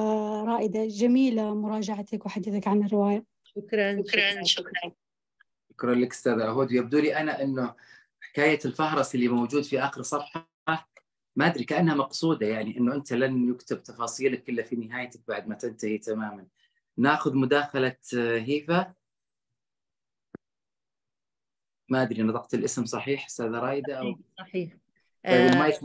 [0.44, 3.24] رائدة جميلة مراجعتك وحديثك عن الرواية.
[3.44, 4.44] شكرا شكرا.
[4.44, 4.92] شكرا
[5.70, 5.94] شكرا.
[5.94, 7.74] لك أستاذة أهود يبدو لي أنا أنه
[8.22, 10.52] حكاية الفهرس اللي موجود في آخر صفحة
[11.36, 15.54] ما أدري كأنها مقصودة يعني إنه أنت لن يكتب تفاصيلك إلا في نهايتك بعد ما
[15.54, 16.46] تنتهي تماما.
[16.98, 18.94] نأخذ مداخلة هيفا.
[21.88, 24.72] ما أدري نطقت الاسم صحيح أستاذة رايدة؟ أو صحيح
[25.24, 25.80] طيب المايك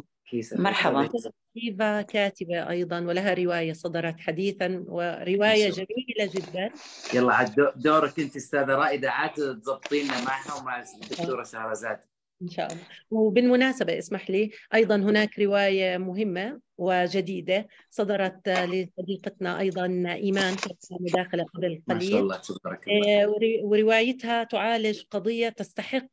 [0.53, 1.09] مرحبا.
[1.57, 6.71] هيفا كاتبة أيضا ولها رواية صدرت حديثا ورواية جميلة جدا.
[7.13, 11.99] يلا عاد دورك أنت أستاذة رائدة عاد تضبطينا معها ومع الدكتورة شهرزاد.
[12.41, 12.83] إن شاء الله.
[13.11, 20.55] وبالمناسبة اسمح لي أيضا هناك رواية مهمة وجديدة صدرت لصديقتنا أيضا إيمان
[20.91, 23.23] مداخلة قبل قليل ما شاء الله تبارك الله.
[23.23, 26.07] آه، وروايتها تعالج قضية تستحق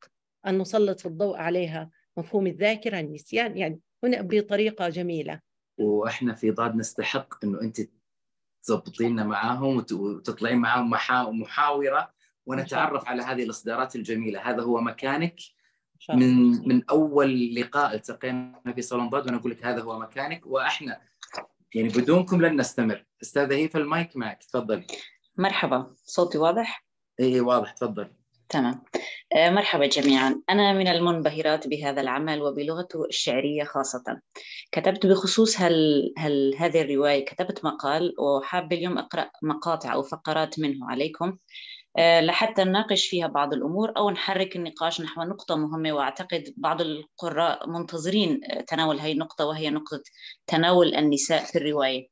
[0.46, 5.40] أن نسلط الضوء عليها مفهوم الذاكرة النسيان يعني هنا بطريقة جميلة.
[5.78, 7.80] وإحنا في ضاد نستحق أنه أنت
[8.62, 10.90] تضبطينا معاهم وتطلعين معاهم
[11.40, 12.12] محاورة
[12.46, 14.50] ونتعرف على هذه الإصدارات الجميلة.
[14.50, 15.36] هذا هو مكانك.
[16.10, 21.00] من من أول لقاء التقينا في صالون ضاد وأنا أقول لك هذا هو مكانك وإحنا
[21.74, 23.04] يعني بدونكم لن نستمر.
[23.22, 24.86] أستاذة هيفا المايك معك تفضلي
[25.38, 25.94] مرحبا.
[26.04, 26.84] صوتي واضح؟
[27.20, 28.10] اي واضح تفضل.
[28.48, 28.82] تمام.
[29.36, 30.42] آه، مرحبا جميعا.
[30.50, 34.20] أنا من المنبهرات بهذا العمل وبلغته الشعرية خاصة.
[34.72, 35.74] كتبت بخصوص هل,
[36.18, 41.26] هل هذه الرواية كتبت مقال وحاب اليوم أقرأ مقاطع أو فقرات منه عليكم.
[41.26, 41.38] آه،
[41.98, 45.92] لحتى نناقش فيها بعض الأمور أو نحرك النقاش نحو نقطة مهمة.
[45.92, 50.02] وأعتقد بعض القراء منتظرين تناول هذه النقطة وهي نقطة
[50.46, 52.08] تناول النساء في الرواية.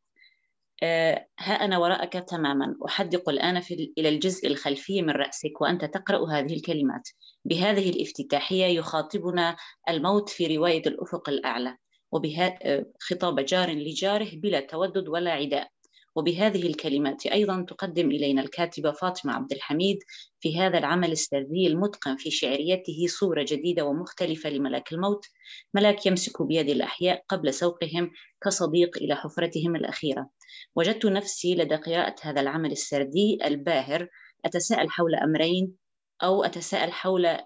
[0.83, 2.77] آه، ها أنا وراءك تماما.
[2.87, 7.09] أحدق الآن في إلى الجزء الخلفي من رأسك وأنت تقرأ هذه الكلمات.
[7.45, 9.57] بهذه الافتتاحية يخاطبنا
[9.89, 11.77] الموت في رواية الأفق الأعلى
[12.13, 15.69] وبها آه، خطاب جار لجاره بلا تودد ولا عداء.
[16.17, 19.99] وبهذه الكلمات أيضا تقدم إلينا الكاتبة فاطمة عبد الحميد
[20.41, 25.27] في هذا العمل السردي المتقن في شعريته صورة جديدة ومختلفة لملاك الموت.
[25.75, 28.11] ملاك يمسك بيد الأحياء قبل سوقهم
[28.45, 30.31] كصديق إلى حفرتهم الأخيرة.
[30.77, 34.09] وجدت نفسي لدى قراءة هذا العمل السردي الباهر.
[34.45, 35.77] أتساءل حول أمرين
[36.23, 37.39] أو أتساءل حول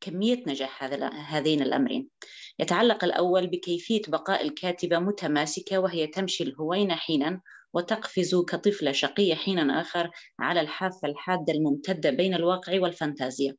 [0.00, 2.08] كمية نجاح هذا هذين الأمرين.
[2.58, 7.40] يتعلق الأول بكيفية بقاء الكاتبة متماسكة وهي تمشي الهوين حينا
[7.76, 13.56] وتقفز كطفلة شقية حينا آخر على الحافة الحادة الممتدة بين الواقع والفانتازيا.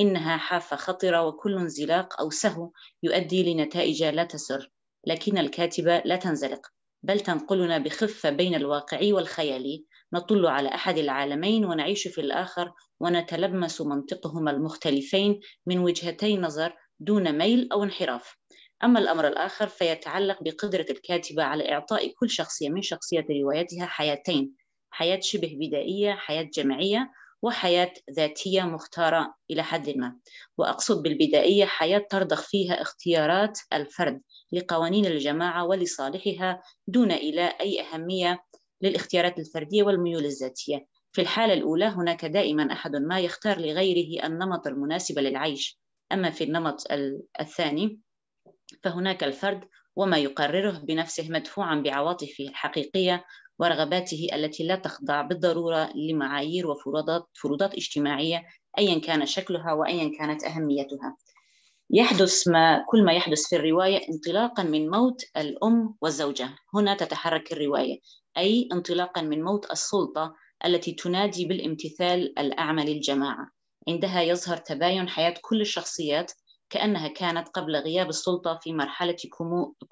[0.00, 2.70] إنها حافة خطرة وكل انزلاق أو سهو
[3.02, 4.70] يؤدي لنتائج لا تسر
[5.06, 6.66] لكن الكاتبة لا تنزلق
[7.02, 14.50] بل تنقلنا بخفة بين الواقعي والخيالي نطل على أحد العالمين ونعيش في الآخر ونتلمس منطقهما
[14.50, 18.36] المختلفين من وجهتي نظر دون ميل أو انحراف.
[18.84, 24.54] أما الأمر الآخر فيتعلق بقدرة الكاتبة على إعطاء كل شخصية من شخصيات روايتها حياتين
[24.90, 27.10] حياة شبه بدائية حياة جمعية
[27.42, 30.16] وحياة ذاتية مختارة إلى حد ما.
[30.58, 34.20] وأقصد بالبدائية حياة ترضخ فيها اختيارات الفرد
[34.52, 38.44] لقوانين الجماعة ولصالحها دون إلى أي أهمية
[38.82, 40.86] للاختيارات الفردية والميول الذاتية.
[41.12, 45.80] في الحالة الأولى هناك دائما أحد ما يختار لغيره النمط المناسب للعيش.
[46.12, 46.86] أما في النمط
[47.40, 48.00] الثاني
[48.82, 49.60] فهناك الفرد
[49.96, 53.24] وما يقرره بنفسه مدفوعا بعواطفه الحقيقية
[53.58, 58.44] ورغباته التي لا تخضع بالضرورة لمعايير وفروضات فروضات اجتماعية
[58.78, 61.16] أيا كان شكلها وأيا كانت أهميتها.
[61.90, 66.48] يحدث ما كل ما يحدث في الرواية انطلاقا من موت الأم والزوجة.
[66.74, 67.98] هنا تتحرك الرواية
[68.36, 70.34] أي انطلاقا من موت السلطة
[70.64, 73.50] التي تنادي بالامتثال الأعمى للجماعة.
[73.88, 76.32] عندها يظهر تباين حياة كل الشخصيات
[76.70, 79.16] كأنها كانت قبل غياب السلطة في مرحلة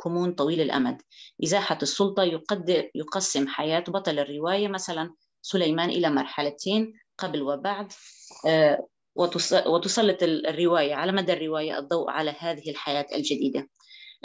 [0.04, 1.02] كمون طويل الأمد.
[1.44, 7.92] إزاحة السلطة يقدر يقسم حياة بطل الرواية مثلا سليمان إلى مرحلتين قبل وبعد
[8.46, 8.86] آه،
[9.66, 13.68] وتسلط الرواية على مدى الرواية الضوء على هذه الحياة الجديدة.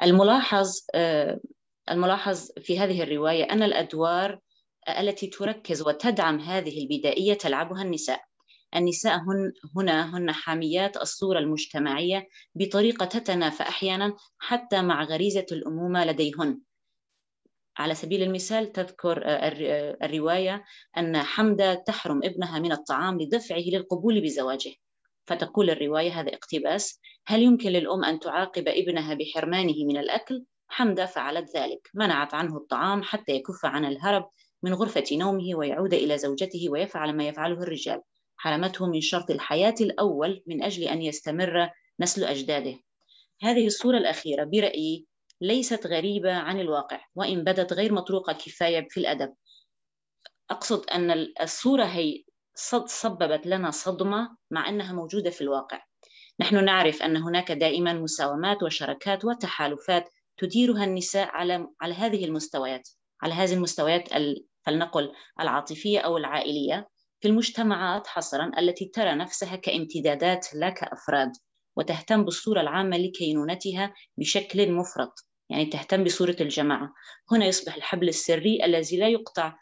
[0.04, 1.40] الملاحظ آه،
[1.92, 4.40] الملاحظ في هذه الرواية أن الأدوار
[5.00, 8.22] التي تركز وتدعم هذه البدائية تلعبها النساء.
[8.76, 16.60] النساء هن هنا هن حاميات الصورة المجتمعية بطريقة تتنافى أحيانا حتى مع غريزة الأمومة لديهن.
[17.78, 19.24] على سبيل المثال تذكر
[20.04, 20.64] الرواية
[20.98, 24.74] أن حمدة تحرم ابنها من الطعام لدفعه للقبول بزواجه.
[25.26, 31.58] فتقول الرواية هذا اقتباس هل يمكن للأم أن تعاقب ابنها بحرمانه من الأكل؟ حمدة فعلت
[31.58, 34.30] ذلك منعت عنه الطعام حتى يكف عن الهرب
[34.64, 38.02] من غرفة نومه ويعود إلى زوجته ويفعل ما يفعله الرجال.
[38.38, 41.70] حرمته من شرط الحياة الأول من أجل أن يستمر
[42.00, 42.80] نسل أجداده.
[43.42, 45.06] هذه الصورة الأخيرة برأيي
[45.42, 49.34] ليست غريبة عن الواقع وإن بدت غير مطروقة كفاية في الأدب.
[50.50, 52.24] أقصد أن الصورة هي
[52.86, 55.84] سببت لنا صدمة مع أنها موجودة في الواقع.
[56.40, 62.90] نحن نعرف أن هناك دائما مساومات وشركات وتحالفات تديرها النساء على على هذه المستويات
[63.22, 64.10] على هذه المستويات
[64.66, 66.90] فلنقل العاطفية أو العائلية.
[67.24, 71.32] في المجتمعات حصرا التي ترى نفسها كامتدادات لا كأفراد
[71.78, 76.94] وتهتم بالصورة العامة لكينونتها بشكل مفرط يعني تهتم بصورة الجماعة.
[77.32, 79.56] هنا يصبح الحبل السري الذي لا يقطع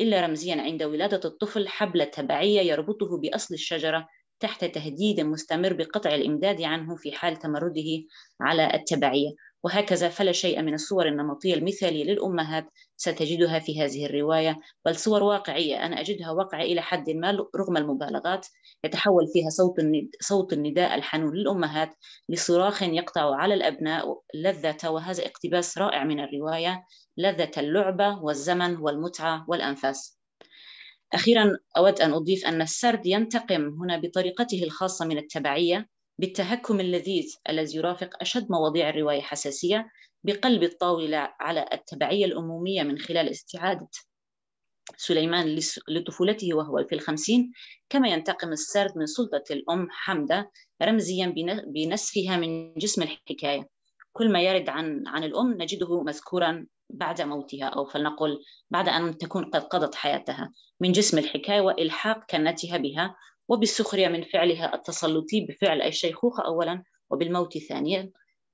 [0.00, 4.08] إلا رمزيا عند ولادة الطفل حبل تبعية يربطه بأصل الشجرة
[4.40, 8.04] تحت تهديد مستمر بقطع الإمداد عنه في حال تمرده
[8.40, 9.30] على التبعية.
[9.64, 12.64] وهكذا فلا شيء من الصور النمطية المثالية للأمهات
[12.96, 18.46] ستجدها في هذه الرواية بل صور واقعية أنا أجدها واقعة إلى حد ما رغم المبالغات.
[18.84, 19.74] يتحول فيها صوت
[20.20, 21.90] صوت النداء الحنون للأمهات
[22.28, 26.84] لصراخ يقطع على الأبناء لذة وهذا اقتباس رائع من الرواية
[27.16, 30.18] لذة اللعبة والزمن والمتعة والأنفاس.
[31.14, 35.88] أخيرا أود أن أضيف أن السرد ينتقم هنا بطريقته الخاصة من التبعية
[36.18, 39.88] بالتهكم اللذيذ الذي يرافق أشد مواضيع الرواية حساسية
[40.24, 43.88] بقلب الطاولة على التبعية الأمومية من خلال استعادة
[44.96, 45.58] سليمان
[45.88, 47.52] لطفولته وهو في الخمسين
[47.88, 50.50] كما ينتقم السرد من سلطة الأم حمدة
[50.82, 51.34] رمزيا
[51.66, 53.68] بنسفها من جسم الحكاية.
[54.12, 58.38] كل ما يرد عن عن الأم نجده مذكورا بعد موتها أو فلنقل
[58.70, 60.52] بعد أن تكون قد قضت حياتها.
[60.80, 63.16] من جسم الحكاية وإلحاق كنتها بها
[63.48, 68.10] وبالسخرية من فعلها التسلطي بفعل الشيخوخة أولا وبالموت ثانيا.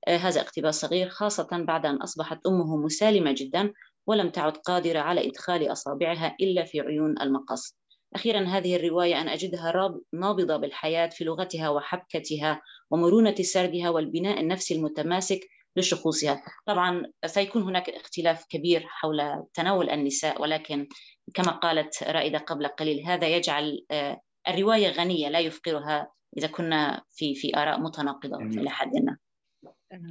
[0.07, 3.73] آه، هذا اقتباس صغير خاصة بعد أن أصبحت أمه مسالمة جدا
[4.07, 7.77] ولم تعد قادرة على إدخال أصابعها إلا في عيون المقص.
[8.15, 9.71] أخيرا هذه الرواية أنا أجدها
[10.13, 15.39] نابضة بالحياة في لغتها وحبكتها ومرونة سردها والبناء النفسي المتماسك
[15.75, 20.87] لشخوصها طبعا سيكون هناك اختلاف كبير حول تناول النساء ولكن
[21.33, 27.35] كما قالت رائدة قبل قليل هذا يجعل آه، الرواية غنية لا يفقرها إذا كنا في
[27.35, 29.17] في آراء متناقضة إلى حد ما.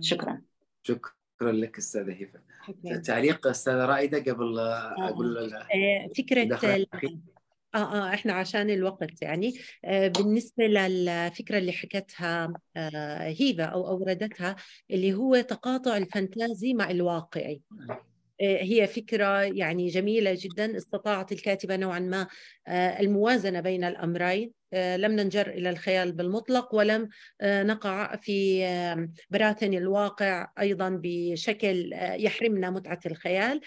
[0.00, 0.42] شكرا.
[0.82, 2.40] شكرا لك أستاذة هبة
[2.98, 6.44] تعليق أستاذة رائدة قبل أقول آه، فكرة
[7.74, 9.54] آه آه إحنا عشان الوقت يعني.
[9.84, 14.56] آه بالنسبة للفكرة اللي حكتها آه هيفا أو أوردتها
[14.90, 17.62] اللي هو تقاطع الفانتازي مع الواقعي.
[18.40, 20.76] آه، هي فكرة يعني جميلة جدا.
[20.76, 22.26] استطاعت الكاتبة نوعا ما
[22.68, 24.52] آه، الموازنة بين الأمرين.
[24.72, 27.08] آه، لم ننجر إلى الخيال بالمطلق ولم
[27.42, 28.64] نقع في
[29.30, 33.60] براثن الواقع أيضا بشكل يحرمنا متعة الخيال.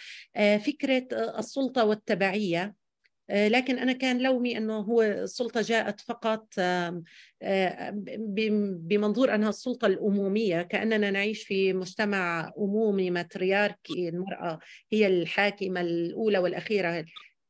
[0.66, 1.08] فكرة
[1.40, 2.83] السلطة والتبعية.
[3.30, 6.54] لكن أنا كان لومي أنه هو السلطة جاءت فقط
[8.78, 14.60] بمنظور أنها السلطة الأمومية كأننا نعيش في مجتمع أمومي ماترياركي المرأة
[14.94, 17.06] هي الحاكمة الأولى والأخيرة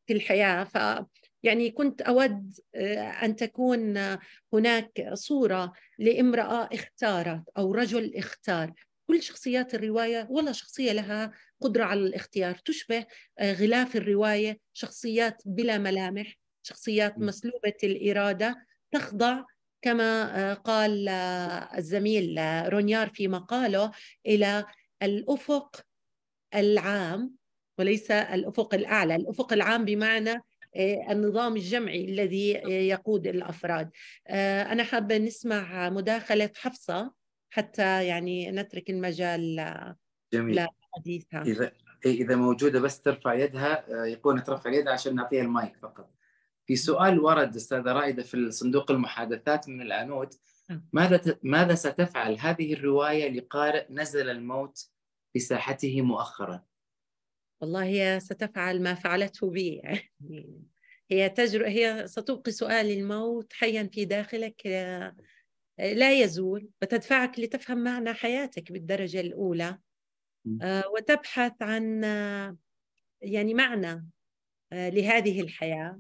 [0.08, 0.64] في الحياة.
[0.64, 1.06] ف
[1.44, 3.98] يعني كنت أود آه، أن تكون
[4.54, 8.74] هناك صورة لامرأة اختارت أو رجل اختار.
[9.08, 11.32] كل شخصيات الرواية ولا شخصية لها
[11.64, 13.06] قدرة على الاختيار تشبه
[13.40, 19.44] آه، غلاف الرواية شخصيات بلا ملامح شخصيات مسلوبة الإرادة تخضع
[19.82, 22.40] كما آه، قال آه، الزميل
[22.74, 23.92] رونيار في مقاله
[24.26, 24.66] إلى
[25.04, 25.82] الأفق
[26.56, 27.36] العام
[27.80, 29.16] وليس الأفق الأعلى.
[29.16, 30.42] الأفق العام بمعنى
[31.10, 32.52] النظام الجمعي الذي
[32.88, 33.90] يقود الأفراد.
[34.30, 37.14] أنا حابة نسمع مداخلة حفصة
[37.50, 39.56] حتى يعني نترك المجال
[40.34, 40.68] جميل.
[40.98, 41.72] لحديثها إذا
[42.06, 46.10] إذا موجودة بس ترفع يدها آه، يكون ترفع يدها عشان نعطيها المايك فقط.
[46.66, 50.30] في سؤال ورد أستاذة رائدة في صندوق المحادثات من العنود.
[50.70, 50.86] نعم.
[50.94, 54.90] ماذا ماذا ستفعل؟ هذه الرواية لقارئ نزل الموت
[55.34, 56.64] في ساحته مؤخرا؟
[57.62, 59.76] والله هي ستفعل ما فعلته بي.
[59.76, 60.64] يعني
[61.12, 65.16] هي تجر هي ستبقي سؤال الموت حيا في داخلك آه،
[65.80, 69.78] لا يزول وتدفعك لتفهم معنى حياتك بالدرجة الأولى.
[70.94, 72.04] وتبحث عن
[73.22, 74.10] يعني معنى
[74.74, 76.00] آه، لهذه الحياة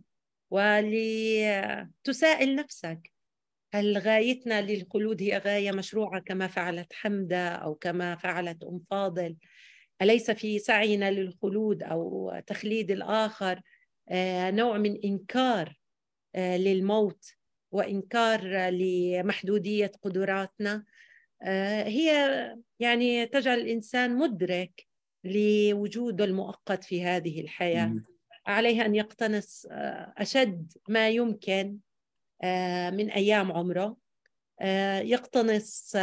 [0.51, 3.11] ولتسائل نفسك
[3.73, 9.35] هل غايتنا للخلود هي غاية مشروعة كما فعلت حمدة أو كما فعلت أم فاضل؟
[10.01, 13.61] أليس في سعينا للخلود أو تخليد الآخر؟
[14.09, 15.79] آه، نوع من إنكار
[16.35, 17.25] للموت
[17.71, 20.73] وإنكار لمحدودية قدراتنا.
[20.73, 20.83] آه،
[21.83, 22.09] هي
[22.79, 24.87] يعني تجعل الإنسان مدرك
[25.23, 27.93] لوجوده المؤقت في هذه الحياة.
[28.45, 31.77] عليه أن يقتنص آه، أشد ما يمكن
[32.43, 33.97] آه، من أيام عمره.
[35.01, 35.95] يقتنص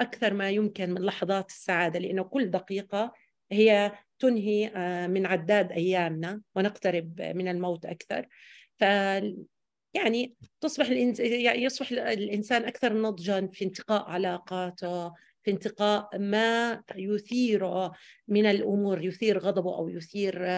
[0.00, 3.12] أكثر ما يمكن من لحظات السعادة لأنه كل دقيقة
[3.52, 4.70] هي تنهي
[5.08, 8.28] من عداد أيامنا ونقترب من الموت أكثر.
[8.78, 8.84] ف
[9.98, 10.90] يعني تصبح.
[10.90, 15.08] يعني يصبح الإنسان أكثر نضجا في انتقاء علاقاته
[15.42, 17.90] في انتقاء ما يثير
[18.28, 20.48] من الأمور يثير غضبه أو يثير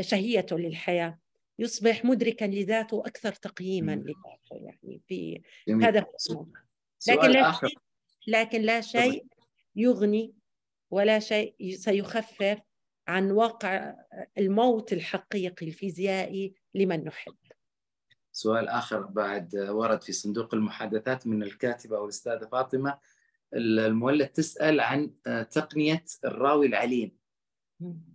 [0.00, 1.18] شهيته للحياة.
[1.58, 5.42] يصبح مدركا لذاته أكثر تقييما لذاته يعني في
[5.82, 6.06] هذا
[7.08, 7.78] لكن لا شيء
[8.26, 9.26] لكن لا شيء
[9.76, 10.34] يغني
[10.90, 12.58] ولا شيء سيخفف
[13.08, 13.94] عن واقع
[14.38, 17.36] الموت الحقيقي الفيزيائي لمن نحب.
[18.32, 22.98] سؤال آخر بعد ورد في صندوق المحادثات من الكاتبة أو الأستاذة فاطمة
[23.54, 27.16] المولد تسأل عن آه، تقنية الراوي العليم.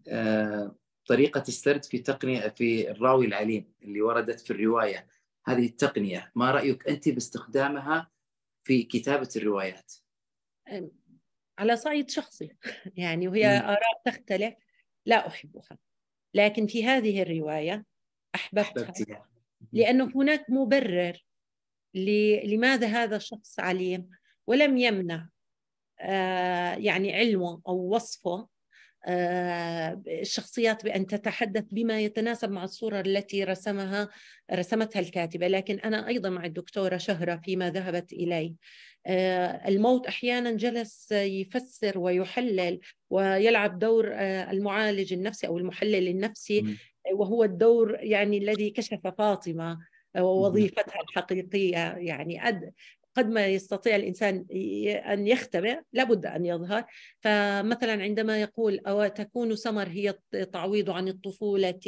[0.08, 0.76] آه،
[1.08, 5.08] طريقة السرد في تقنية في الراوي العليم اللي وردت في الرواية.
[5.46, 8.12] هذه التقنية ما رأيك أنت باستخدامها
[8.64, 9.94] في كتابة الروايات؟
[11.58, 12.58] على صعيد شخصي.
[12.98, 14.54] يعني وهي آراء تختلف.
[15.06, 15.78] لا أحبها.
[16.34, 17.86] لكن في هذه الرواية
[18.36, 19.35] أحببتها, أحببتها.
[19.74, 21.26] لأنه هناك مبرر
[22.44, 24.10] لماذا هذا الشخص عليم
[24.48, 25.28] ولم يمنع
[26.00, 28.48] آه، يعني علمه أو وصفه
[29.08, 34.10] آه، الشخصيات بأن تتحدث بما يتناسب مع الصورة التي رسمها
[34.54, 35.48] رسمتها الكاتبة.
[35.48, 38.54] لكن أنا أيضا مع الدكتورة شهرة فيما ذهبت إليه.
[39.06, 42.80] آه، الموت أحيانا جلس يفسر ويحلل
[43.10, 46.78] ويلعب دور المعالج النفسي أو المحلل النفسي
[47.14, 49.80] وهو الدور يعني الذي كشف فاطمة
[50.18, 51.96] ووظيفتها الحقيقية.
[51.98, 52.74] يعني أد
[53.16, 54.46] قد ما يستطيع الإنسان
[55.12, 56.86] أن يختبئ لابد أن يظهر.
[57.22, 60.14] فمثلا عندما يقول أو تكون سمر هي
[60.54, 61.80] تعويض عن الطفولة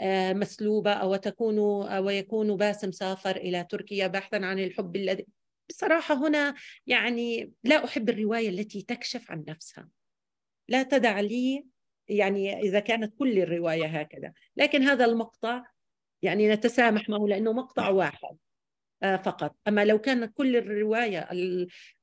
[0.00, 5.26] المسلوبة أو تكون أو يكون باسم سافر إلى تركيا بحثا عن الحب الذي
[5.70, 6.54] بصراحة هنا
[6.86, 9.88] يعني لا أحب الرواية التي تكشف عن نفسها.
[10.68, 11.66] لا تدع لي
[12.10, 14.32] يعني إذا كانت كل الرواية هكذا.
[14.56, 15.64] لكن هذا المقطع
[16.22, 18.38] يعني نتسامح معه لأنه مقطع واحد
[19.02, 19.56] آه، فقط.
[19.68, 21.28] أما لو كان كل الرواية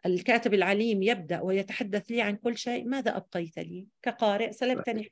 [0.05, 5.11] الكاتب العليم يبدأ ويتحدث لي عن كل شيء ماذا أبقيت لي؟ كقارئ سلبتني.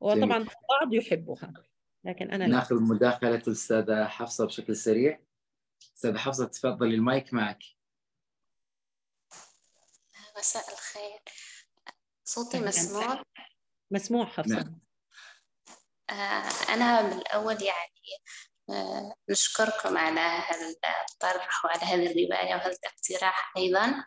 [0.00, 1.52] وطبعا البعض يحبها.
[2.04, 5.20] لكن أنا نأخذ مداخلة الأستاذة حفصة بشكل سريع.
[5.96, 7.62] أستاذة حفصة تفضلي المايك معك.
[10.38, 11.20] مساء الخير.
[12.24, 13.22] صوتي مسموع؟
[13.92, 14.80] مسموع حفصة نعم.
[16.10, 18.22] آه، أنا بالأول يعني
[18.70, 20.74] آه، نشكركم على هذا
[21.10, 24.04] الطرح وعلى هذه الرواية وهذا الاقتراح أيضا.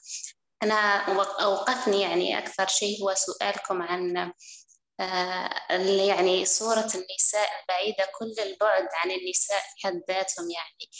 [0.63, 1.05] أنا
[1.41, 4.31] أوقفني يعني أكثر شيء هو سؤالكم عن
[4.99, 5.71] آه،
[6.07, 10.91] يعني صورة النساء البعيدة كل البعد عن النساء حد ذاتهم يعني.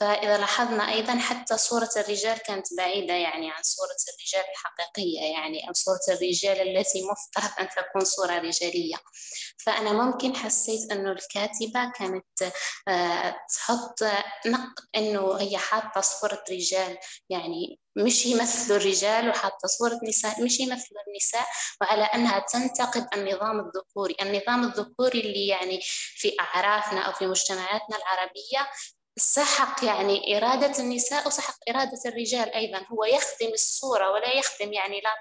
[0.00, 5.72] فإذا لاحظنا أيضا حتى صورة الرجال كانت بعيدة يعني عن صورة الرجال الحقيقية يعني أو
[5.72, 8.96] صورة الرجال التي مفترض أن تكون صورة رجالية.
[9.66, 12.52] فأنا ممكن حسيت أنه الكاتبة كانت
[12.88, 13.98] آه، تحط
[14.96, 16.98] أنه هي حاطة صورة رجال
[17.30, 21.46] يعني مش يمثلوا الرجال وحاطة صورة نساء مش يمثلوا النساء
[21.80, 24.16] وعلى أنها تنتقد النظام الذكوري.
[24.22, 25.80] النظام الذكوري اللي يعني
[26.16, 28.70] في أعرافنا أو في مجتمعاتنا العربية
[29.16, 32.86] سحق يعني إرادة النساء وسحق إرادة الرجال أيضا.
[32.92, 35.14] هو يخدم الصورة ولا يخدم يعني لا,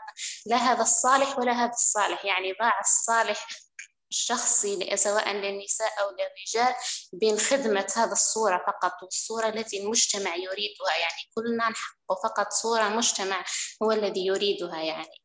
[0.45, 2.25] لا هذا الصالح ولا هذا الصالح.
[2.25, 3.47] يعني ضاع الصالح
[4.11, 6.75] الشخصي سواء للنساء أو للرجال
[7.13, 9.03] بين خدمة هذا الصورة فقط.
[9.03, 13.45] والصورة التي المجتمع يريدها يعني كلنا نحقق فقط صورة مجتمع
[13.83, 15.23] هو الذي يريدها يعني.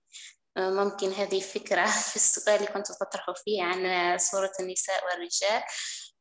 [0.59, 5.63] ممكن هذه فكرة في السؤال اللي كنت تطرحوا فيه عن صورة النساء والرجال.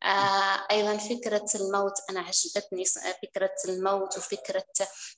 [0.03, 2.83] آه، أيضا فكرة الموت أنا عجبتني
[3.23, 4.63] فكرة الموت وفكرة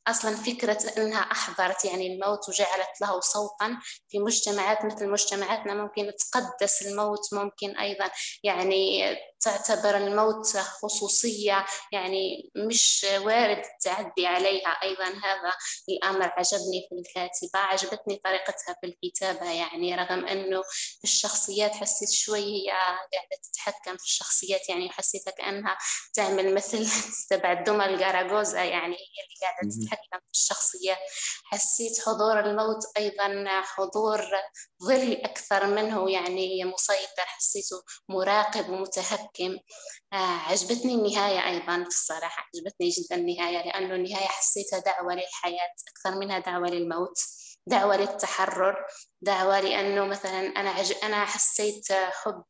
[0.07, 3.79] أصلا فكرة أنها أحضرت يعني الموت وجعلت له صوتا
[4.09, 5.73] في مجتمعات مثل مجتمعاتنا.
[5.73, 8.11] ممكن تقدس الموت ممكن أيضا
[8.43, 14.69] يعني تعتبر الموت خصوصية يعني مش وارد التعدي عليها.
[14.83, 15.53] أيضا هذا
[15.89, 19.51] الأمر عجبني في الكاتبة عجبتني طريقتها في الكتابة.
[19.51, 20.27] يعني رغم
[20.97, 25.77] في الشخصيات حسيت شوي هي قاعدة تتحكم في الشخصيات يعني حسيتها كأنها
[26.13, 26.87] تعمل مثل
[27.29, 30.97] تبع الدمى الجاراغوزا يعني هي اللي قاعدة تتحكم في الشخصيات
[31.43, 34.21] حسيت حضور الموت أيضا حضور
[34.83, 39.57] ظل أكثر منه يعني مسيطر حسيته مراقب ومتهكم.
[40.13, 46.39] آه عجبتني النهاية أيضا الصراحة عجبتني جدا النهاية لأنه النهاية حسيتها دعوة للحياة أكثر منها
[46.39, 47.17] دعوة للموت
[47.67, 48.85] دعوة للتحرر.
[49.21, 50.93] دعوة لأنه مثلا أنا عج...
[51.03, 52.43] أنا حسيت حب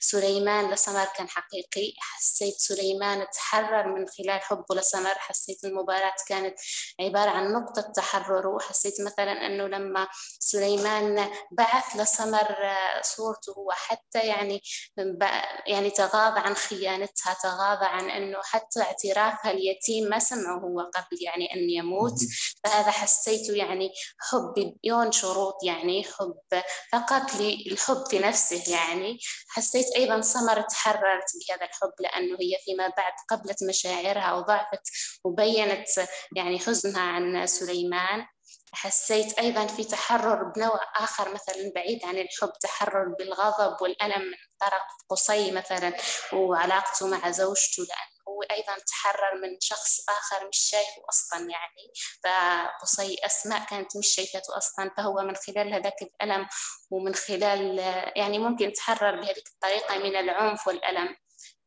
[0.00, 6.54] سليمان لسمر كان حقيقي حسيت سليمان تحرر من خلال حبه لسمر حسيت المباراة كانت
[7.00, 10.08] عبارة عن نقطة تحرر وحسيت مثلا أنه لما
[10.38, 12.56] سليمان بعث لسمر
[13.02, 14.62] صورته هو حتى يعني
[14.96, 15.24] ب...
[15.66, 21.54] يعني تغاضى عن خيانتها تغاضى عن أنه حتى اعترافها اليتيم ما سمعه هو قبل يعني
[21.54, 22.18] أن يموت
[22.64, 26.62] فهذا حسيته يعني حب بدون شروط يعني حب
[26.92, 29.18] فقط للحب في نفسه يعني.
[29.48, 34.82] حسيت أيضا سمر تحررت بهذا الحب لأنه هي فيما بعد قبلت مشاعرها وضعفت
[35.24, 35.88] وبينت
[36.36, 38.26] يعني حزنها عن سليمان.
[38.72, 44.82] حسيت أيضا في تحرر بنوع آخر مثلا بعيد عن الحب تحرر بالغضب والألم من طرف
[45.10, 45.92] قصي مثلا
[46.32, 51.92] وعلاقته مع زوجته لأن هو أيضا تحرر من شخص آخر مش شايفه أصلا يعني.
[52.24, 56.46] فقصي أسماء كانت مش شايفته أصلا فهو من خلال هذاك الألم
[56.90, 57.78] ومن خلال
[58.16, 61.16] يعني ممكن تحرر بهذه الطريقة من العنف والألم.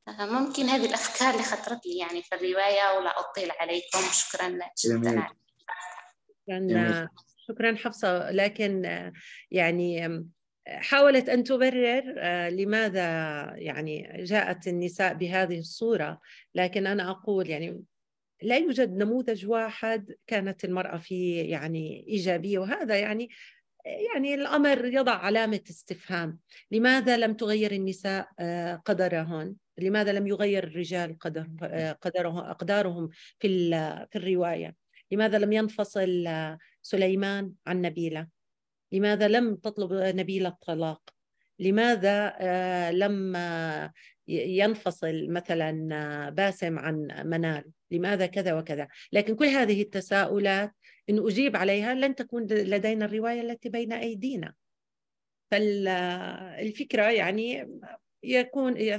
[0.07, 3.99] ممكن هذه الأفكار اللي خطرت لي يعني في الرواية ولا أطيل عليكم.
[4.11, 5.27] شكرا جدا
[6.47, 7.09] شكرا
[7.47, 8.31] شكرا حفصة.
[8.31, 8.83] لكن
[9.51, 10.07] يعني
[10.67, 13.01] حاولت أن تبرر آه، لماذا
[13.55, 16.19] يعني جاءت النساء بهذه الصورة؟
[16.55, 17.83] لكن أنا أقول يعني
[18.41, 23.29] لا يوجد نموذج واحد كانت المرأة فيه يعني إيجابية وهذا يعني
[23.85, 26.39] يعني الأمر يضع علامة استفهام.
[26.71, 33.09] لماذا لم تغير النساء آه، قدرهن؟ لماذا لم يغير الرجال قدر آه، قدرهم أقدارهم
[33.39, 33.69] في
[34.11, 34.75] في الرواية؟
[35.11, 36.27] لماذا لم ينفصل
[36.81, 38.40] سليمان عن نبيلة؟
[38.91, 41.01] لماذا لم تطلب نبيلة الطلاق؟
[41.59, 43.35] لماذا آه، لم
[44.27, 50.71] ينفصل مثلا باسم عن منال؟ لماذا كذا وكذا؟ لكن كل هذه التساؤلات
[51.09, 54.53] إن أجيب عليها لن تكون لدينا الرواية التي بين أيدينا.
[55.51, 57.79] فالفكرة يعني
[58.23, 58.97] يكون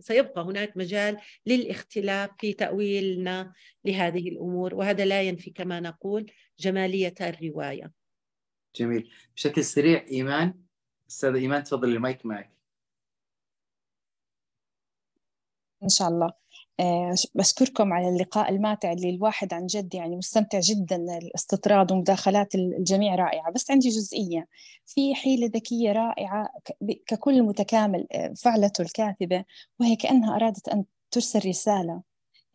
[0.00, 3.52] سيبقى هناك مجال للاختلاف في تأويلنا
[3.84, 7.99] لهذه الأمور وهذا لا ينفي كما نقول جمالية الرواية.
[8.76, 9.10] جميل.
[9.36, 10.54] بشكل سريع إيمان.
[11.10, 12.50] أستاذ إيمان تفضل المايك معك.
[15.82, 16.32] إن شاء الله.
[16.80, 23.14] آه، بشكركم على اللقاء الماتع اللي الواحد عن جد يعني مستمتع جدا الاستطراد ومداخلات الجميع
[23.14, 23.52] رائعة.
[23.52, 24.48] بس عندي جزئية.
[24.86, 26.48] في حيلة ذكية رائعة
[27.06, 29.44] ككل متكامل آه، فعلته الكاتبة
[29.80, 32.02] وهي كأنها أرادت أن ترسل رسالة.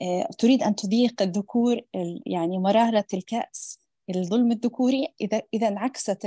[0.01, 1.81] آه، تريد أن تذيق الذكور
[2.25, 3.84] يعني مرارة الكأس.
[4.09, 6.25] الظلم الذكوري إذا إذا انعكست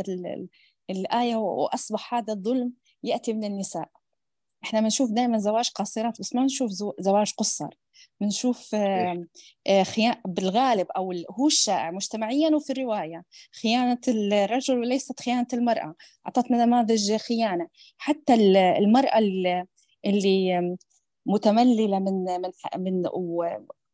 [0.90, 2.72] الآية وأصبح هذا الظلم
[3.02, 3.88] يأتي من النساء.
[4.64, 7.68] إحنا بنشوف دائما زواج قاصرات بس ما بنشوف زواج قصر.
[8.20, 13.24] بنشوف آه، خيانة بالغالب أو هو الشائع مجتمعيا وفي الرواية.
[13.62, 15.94] خيانة الرجل وليست خيانة المرأة.
[16.26, 17.68] أعطتنا نماذج خيانة.
[17.98, 18.34] حتى
[18.78, 19.18] المرأة
[20.06, 20.76] اللي
[21.26, 23.02] متمللة من من من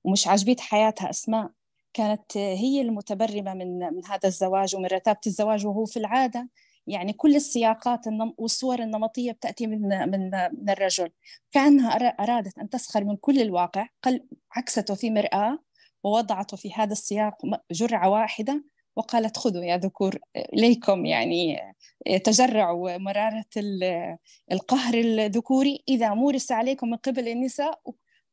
[0.05, 1.51] ومش عاجبيت حياتها أسماء.
[1.95, 6.49] كانت هي المتبرمة من من هذا الزواج ومن رتابة الزواج وهو في العادة.
[6.87, 8.01] يعني كل السياقات
[8.39, 11.11] والصور النمطية بتأتي من من من الرجل.
[11.53, 13.89] كأنها أرادت أن تسخر من كل الواقع
[14.53, 15.59] عكسته في مرآة
[16.05, 17.35] ووضعته في هذا السياق
[17.73, 18.65] جرعة واحدة
[18.97, 21.59] وقالت خذوا يا ذكور إليكم يعني
[22.25, 23.45] تجرعوا مرارة
[24.53, 25.85] القهر الذكوري.
[25.89, 27.81] إذا مورس عليكم من قبل النساء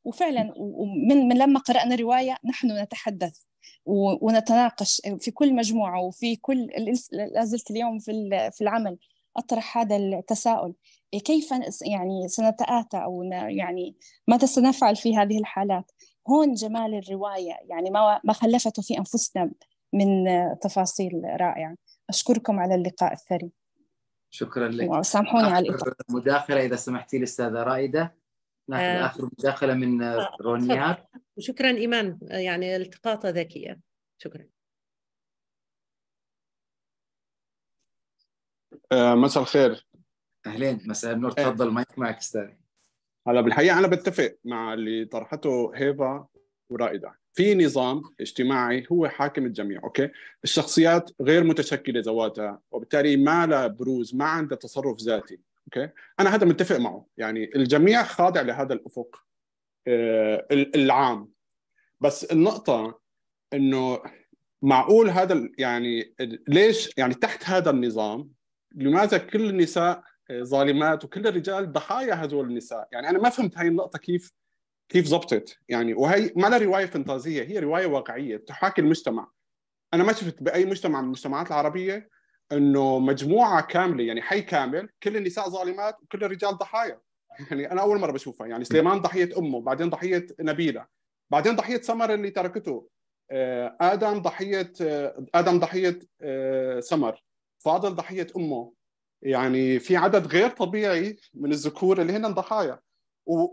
[0.05, 3.51] وفعلا ومن من لما قرأنا الرواية نحن نتحدث.
[3.85, 6.69] ونتناقش في كل مجموعة وفي كل
[7.11, 8.11] لازلت اليوم في
[8.53, 8.97] في العمل
[9.37, 10.73] أطرح هذا التساؤل.
[11.11, 11.51] كيف
[11.81, 13.95] يعني سنتآتى أو يعني
[14.27, 15.91] ماذا سنفعل في هذه الحالات؟
[16.29, 19.51] هون جمال الرواية يعني ما ما خلفته في أنفسنا
[19.93, 20.07] من
[20.61, 21.75] تفاصيل رائعة.
[22.09, 23.51] أشكركم على اللقاء الثري.
[24.29, 24.89] شكرا لك.
[24.89, 28.20] وسامحوني على الإطالة مداخلة إذا سمحتي لي أستاذة رائدة.
[28.69, 31.05] ناخذ آه آخر مداخلة من آه رونيار
[31.39, 32.19] شكرا إيمان.
[32.21, 33.79] يعني التقاطة ذكية.
[34.17, 34.47] شكرا.
[38.91, 39.88] آه مساء الخير.
[40.45, 40.79] أهلين.
[40.85, 41.31] مساء النور.
[41.31, 42.49] تفضل مايك معك أستاذ.
[43.27, 46.27] هلا بالحقيقة أنا بتفق مع اللي طرحته هيفا
[46.69, 47.19] ورائدة.
[47.33, 50.09] في نظام اجتماعي هو حاكم الجميع okay؟
[50.43, 55.39] الشخصيات غير متشكلة ذواتها وبالتالي ما لها بروز ما عندها تصرف ذاتي.
[55.77, 57.06] أوكي؟ أنا هذا متفق معه.
[57.18, 59.23] يعني الجميع خاضع لهذا الأفق
[59.88, 61.31] آه، العام.
[61.99, 63.02] بس النقطة
[63.53, 64.02] إنه
[64.61, 66.15] معقول هذا يعني
[66.48, 68.31] ليش يعني تحت هذا النظام
[68.76, 73.99] لماذا كل النساء ظالمات وكل الرجال ضحايا هذول النساء؟ يعني أنا ما فهمت هاي النقطة
[73.99, 74.31] كيف
[74.89, 79.31] كيف زبطت يعني وهي ما لها رواية فانتازية هي رواية واقعية تحاكي المجتمع.
[79.93, 82.10] أنا ما شفت بأي مجتمع من المجتمعات العربية
[82.52, 87.02] إنه مجموعة كاملة يعني حي كامل كل النساء ظالمات وكل الرجال ضحايا.
[87.49, 88.48] يعني أنا أول مرة بشوفها.
[88.48, 90.86] يعني سليمان ضحية أمه بعدين ضحية نبيلة
[91.32, 92.90] بعدين ضحية سمر اللي تركته.
[93.32, 97.23] آه، آدم ضحية آه، آدم ضحية آه، سمر.
[97.65, 98.73] فاضل ضحية أمه.
[99.22, 102.80] يعني في عدد غير طبيعي من الذكور اللي هن ضحايا.
[103.26, 103.48] و...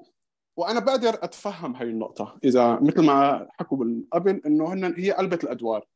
[0.56, 2.38] وأنا بقدر أتفهم هاي النقطة.
[2.44, 5.86] إذا مثل ما حكوا قبل إنه هن هي قلبة الأدوار.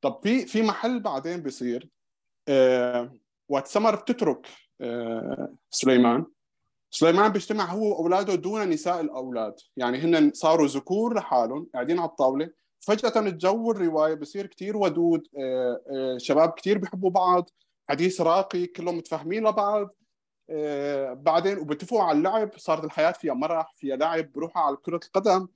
[0.00, 1.90] طب في في محل بعدين بيصير.
[3.48, 4.46] وقت سمر بتترك
[4.80, 6.26] آه سليمان.
[6.90, 9.54] سليمان بيجتمع هو وأولاده دون نساء الأولاد.
[9.76, 12.50] يعني هن صاروا ذكور لحالهم قاعدين على الطاولة.
[12.80, 17.50] فجأة الجو الرواية بصير كثير ودود آه آه شباب كثير بيحبوا بعض
[17.88, 19.94] حديث راقي كلهم متفاهمين لبعض.
[20.50, 25.48] آه بعدين وبتفقوا على اللعب صارت الحياة فيها مرح فيها لعب بروحوا على كرة القدم.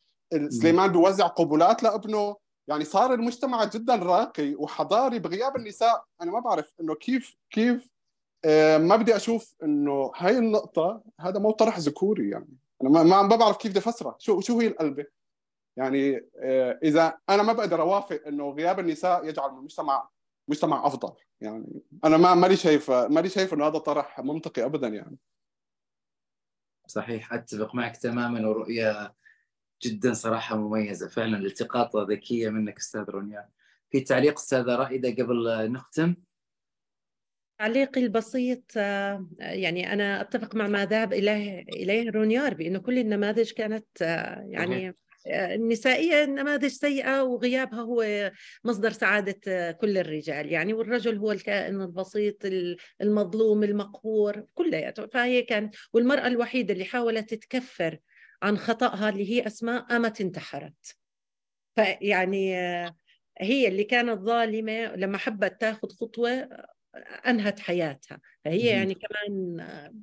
[0.48, 2.36] سليمان بيوزع قبولات لابنه.
[2.68, 6.04] يعني صار المجتمع جدا راقي وحضاري بغياب النساء.
[6.22, 7.90] أنا ما بعرف إنه كيف كيف
[8.44, 12.56] آه ما بدي أشوف إنه هاي النقطة هذا مو طرح ذكوري يعني.
[12.82, 15.06] أنا ما ما بعرف كيف بدي افسرها شو شو هي القلبة؟
[15.76, 20.08] يعني آه إذا أنا ما بقدر أوافق إنه غياب النساء يجعل المجتمع
[20.48, 21.12] مجتمع أفضل.
[21.40, 25.16] يعني أنا ما ماني شايف ماني شايف إنه هذا طرح منطقي ابدا يعني.
[26.86, 29.14] صحيح أتفق معك تماما ورؤية
[29.82, 31.08] جدا صراحة مميزة.
[31.08, 33.44] فعلا التقاطه ذكية منك أستاذ رونيان.
[33.90, 36.14] في تعليق أستاذة رائدة قبل نختم؟
[37.58, 43.50] تعليقي البسيط آه، يعني أنا أتفق مع ما ذهب إليه إليه رونيار بأنه كل النماذج
[43.50, 44.96] كانت آه، يعني
[45.26, 48.32] النسائية نماذج سيئة وغيابها هو
[48.64, 50.52] مصدر سعادة كل الرجال.
[50.52, 52.36] يعني والرجل هو الكائن البسيط
[53.00, 57.98] المظلوم المقهور كلياته فهي كانت والمرأة الوحيدة اللي حاولت تتكفر
[58.42, 60.96] عن خطأها اللي هي أسماء قامت انتحرت.
[61.76, 62.96] فيعني آه،
[63.40, 66.48] هي اللي كانت ظالمة لما حبت تاخذ خطوة
[67.26, 68.20] أنهت حياتها.
[68.44, 69.56] فهي يعني كمان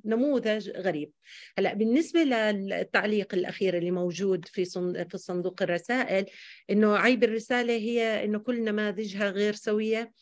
[0.04, 1.12] نموذج غريب.
[1.58, 4.64] هلأ بالنسبة للتعليق الأخير اللي موجود في
[5.10, 6.26] في صندوق الرسائل
[6.70, 10.12] إنه عيب الرسالة هي إنه كل نماذجها غير سوية.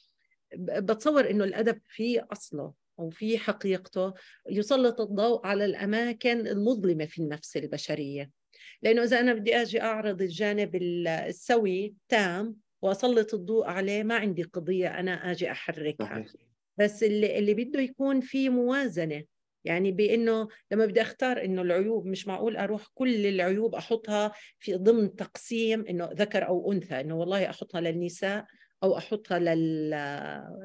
[0.57, 2.82] بتصور إنه الأدب في أصله.
[3.03, 4.15] أو في حقيقته
[4.51, 8.31] يسلط الضوء على الأماكن المظلمة في النفس البشرية.
[8.83, 14.89] لأنه إذا أنا بدي أجي أعرض الجانب السوي تام وأسلط الضوء عليه ما عندي قضية
[15.01, 16.25] أنا أجي أحركها.
[16.79, 19.25] بس اللي اللي بده يكون في موازنة.
[19.65, 25.17] يعني بإنه لما بدي أختار إنه العيوب مش معقول أروح كل العيوب أحطها في ضمن
[25.17, 28.47] تقسيم إنه ذكر أو أنثى إنه والله أحطها للنساء
[28.83, 29.91] أو أحطها لل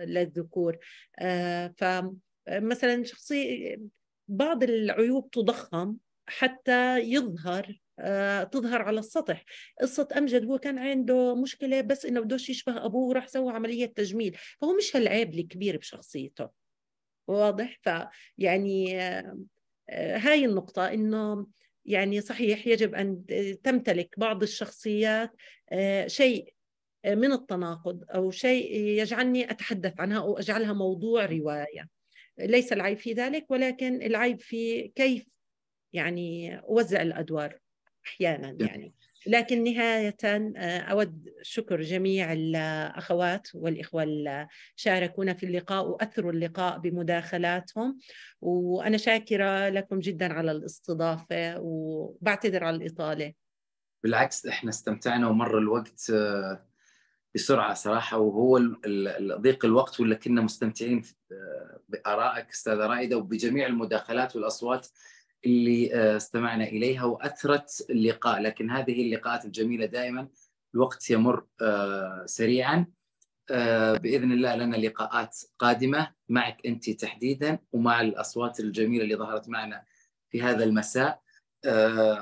[0.08, 0.78] للذكور.
[1.20, 1.68] آه
[2.48, 3.78] فمثلا شخصية
[4.28, 5.96] بعض العيوب تضخم
[6.28, 9.46] حتى يظهر آه، تظهر على السطح.
[9.82, 14.38] قصة أمجد هو كان عنده مشكلة بس إنه بدوش يشبه أبوه وراح سوى عملية تجميل.
[14.62, 16.50] فهو مش هالعيب الكبير بشخصيته.
[17.28, 19.38] واضح؟ فيعني آه،
[19.90, 21.48] آه، هاي النقطة إنه
[21.86, 23.26] يعني صحيح يجب أن
[23.64, 25.32] تمتلك بعض الشخصيات
[26.08, 26.54] شيء
[27.06, 31.97] من التناقض أو شيء يجعلني أتحدث عنها أو أجعلها موضوع رواية.
[32.40, 35.26] ليس العيب في ذلك ولكن العيب في كيف
[35.94, 37.60] يعني أوزع الأدوار
[38.06, 38.94] أحيانا يعني.
[39.28, 48.00] لكن نهاية آه، أود شكر جميع الأخوات والإخوة اللي شاركونا في اللقاء وأثروا اللقاء بمداخلاتهم
[48.42, 53.34] وأنا شاكرة لكم جدا على الاستضافة وبعتذر على الإطالة.
[54.04, 56.12] بالعكس إحنا استمتعنا ومر الوقت
[57.28, 58.60] آه، بسرعة صراحة وهو
[59.42, 64.88] ضيق الوقت ولا كنا مستمتعين آه، بآرائك أستاذة رائدة وبجميع المداخلات والأصوات
[65.46, 68.42] اللي آه، استمعنا إليها وأثرت اللقاء.
[68.42, 70.28] لكن هذه اللقاءات الجميلة دائما
[70.76, 72.86] الوقت يمر آه، سريعا.
[73.52, 76.14] آه، بإذن الله لنا لقاءات قادمة.
[76.30, 79.84] معك أنت تحديدا ومع الأصوات الجميلة اللي ظهرت معنا
[80.30, 81.22] في هذا المساء.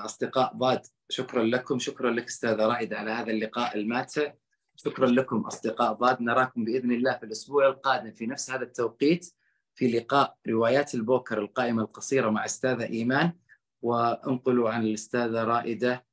[0.06, 4.34] أصدقاء ضاد شكرا لكم شكرا لك أستاذة رائدة على هذا اللقاء الماتع.
[4.76, 6.22] شكرا لكم أصدقاء ضاد.
[6.22, 9.34] نراكم بإذن الله في الأسبوع القادم في نفس هذا التوقيت
[9.76, 13.34] في لقاء روايات البوكر القائمة القصيرة مع أستاذة إيمان.
[13.82, 16.06] وانقلوا عن الأستاذة رائدة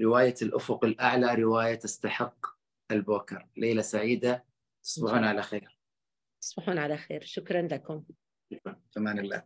[0.00, 2.46] رواية الأفق الأعلى رواية تستحق
[2.90, 3.48] البوكر.
[3.56, 4.44] ليلة سعيدة
[4.82, 5.78] تصبحون على خير.
[6.40, 7.22] تصبحون على خير.
[7.24, 8.04] شكرا لكم.
[8.52, 9.42] شكرا أمان الله.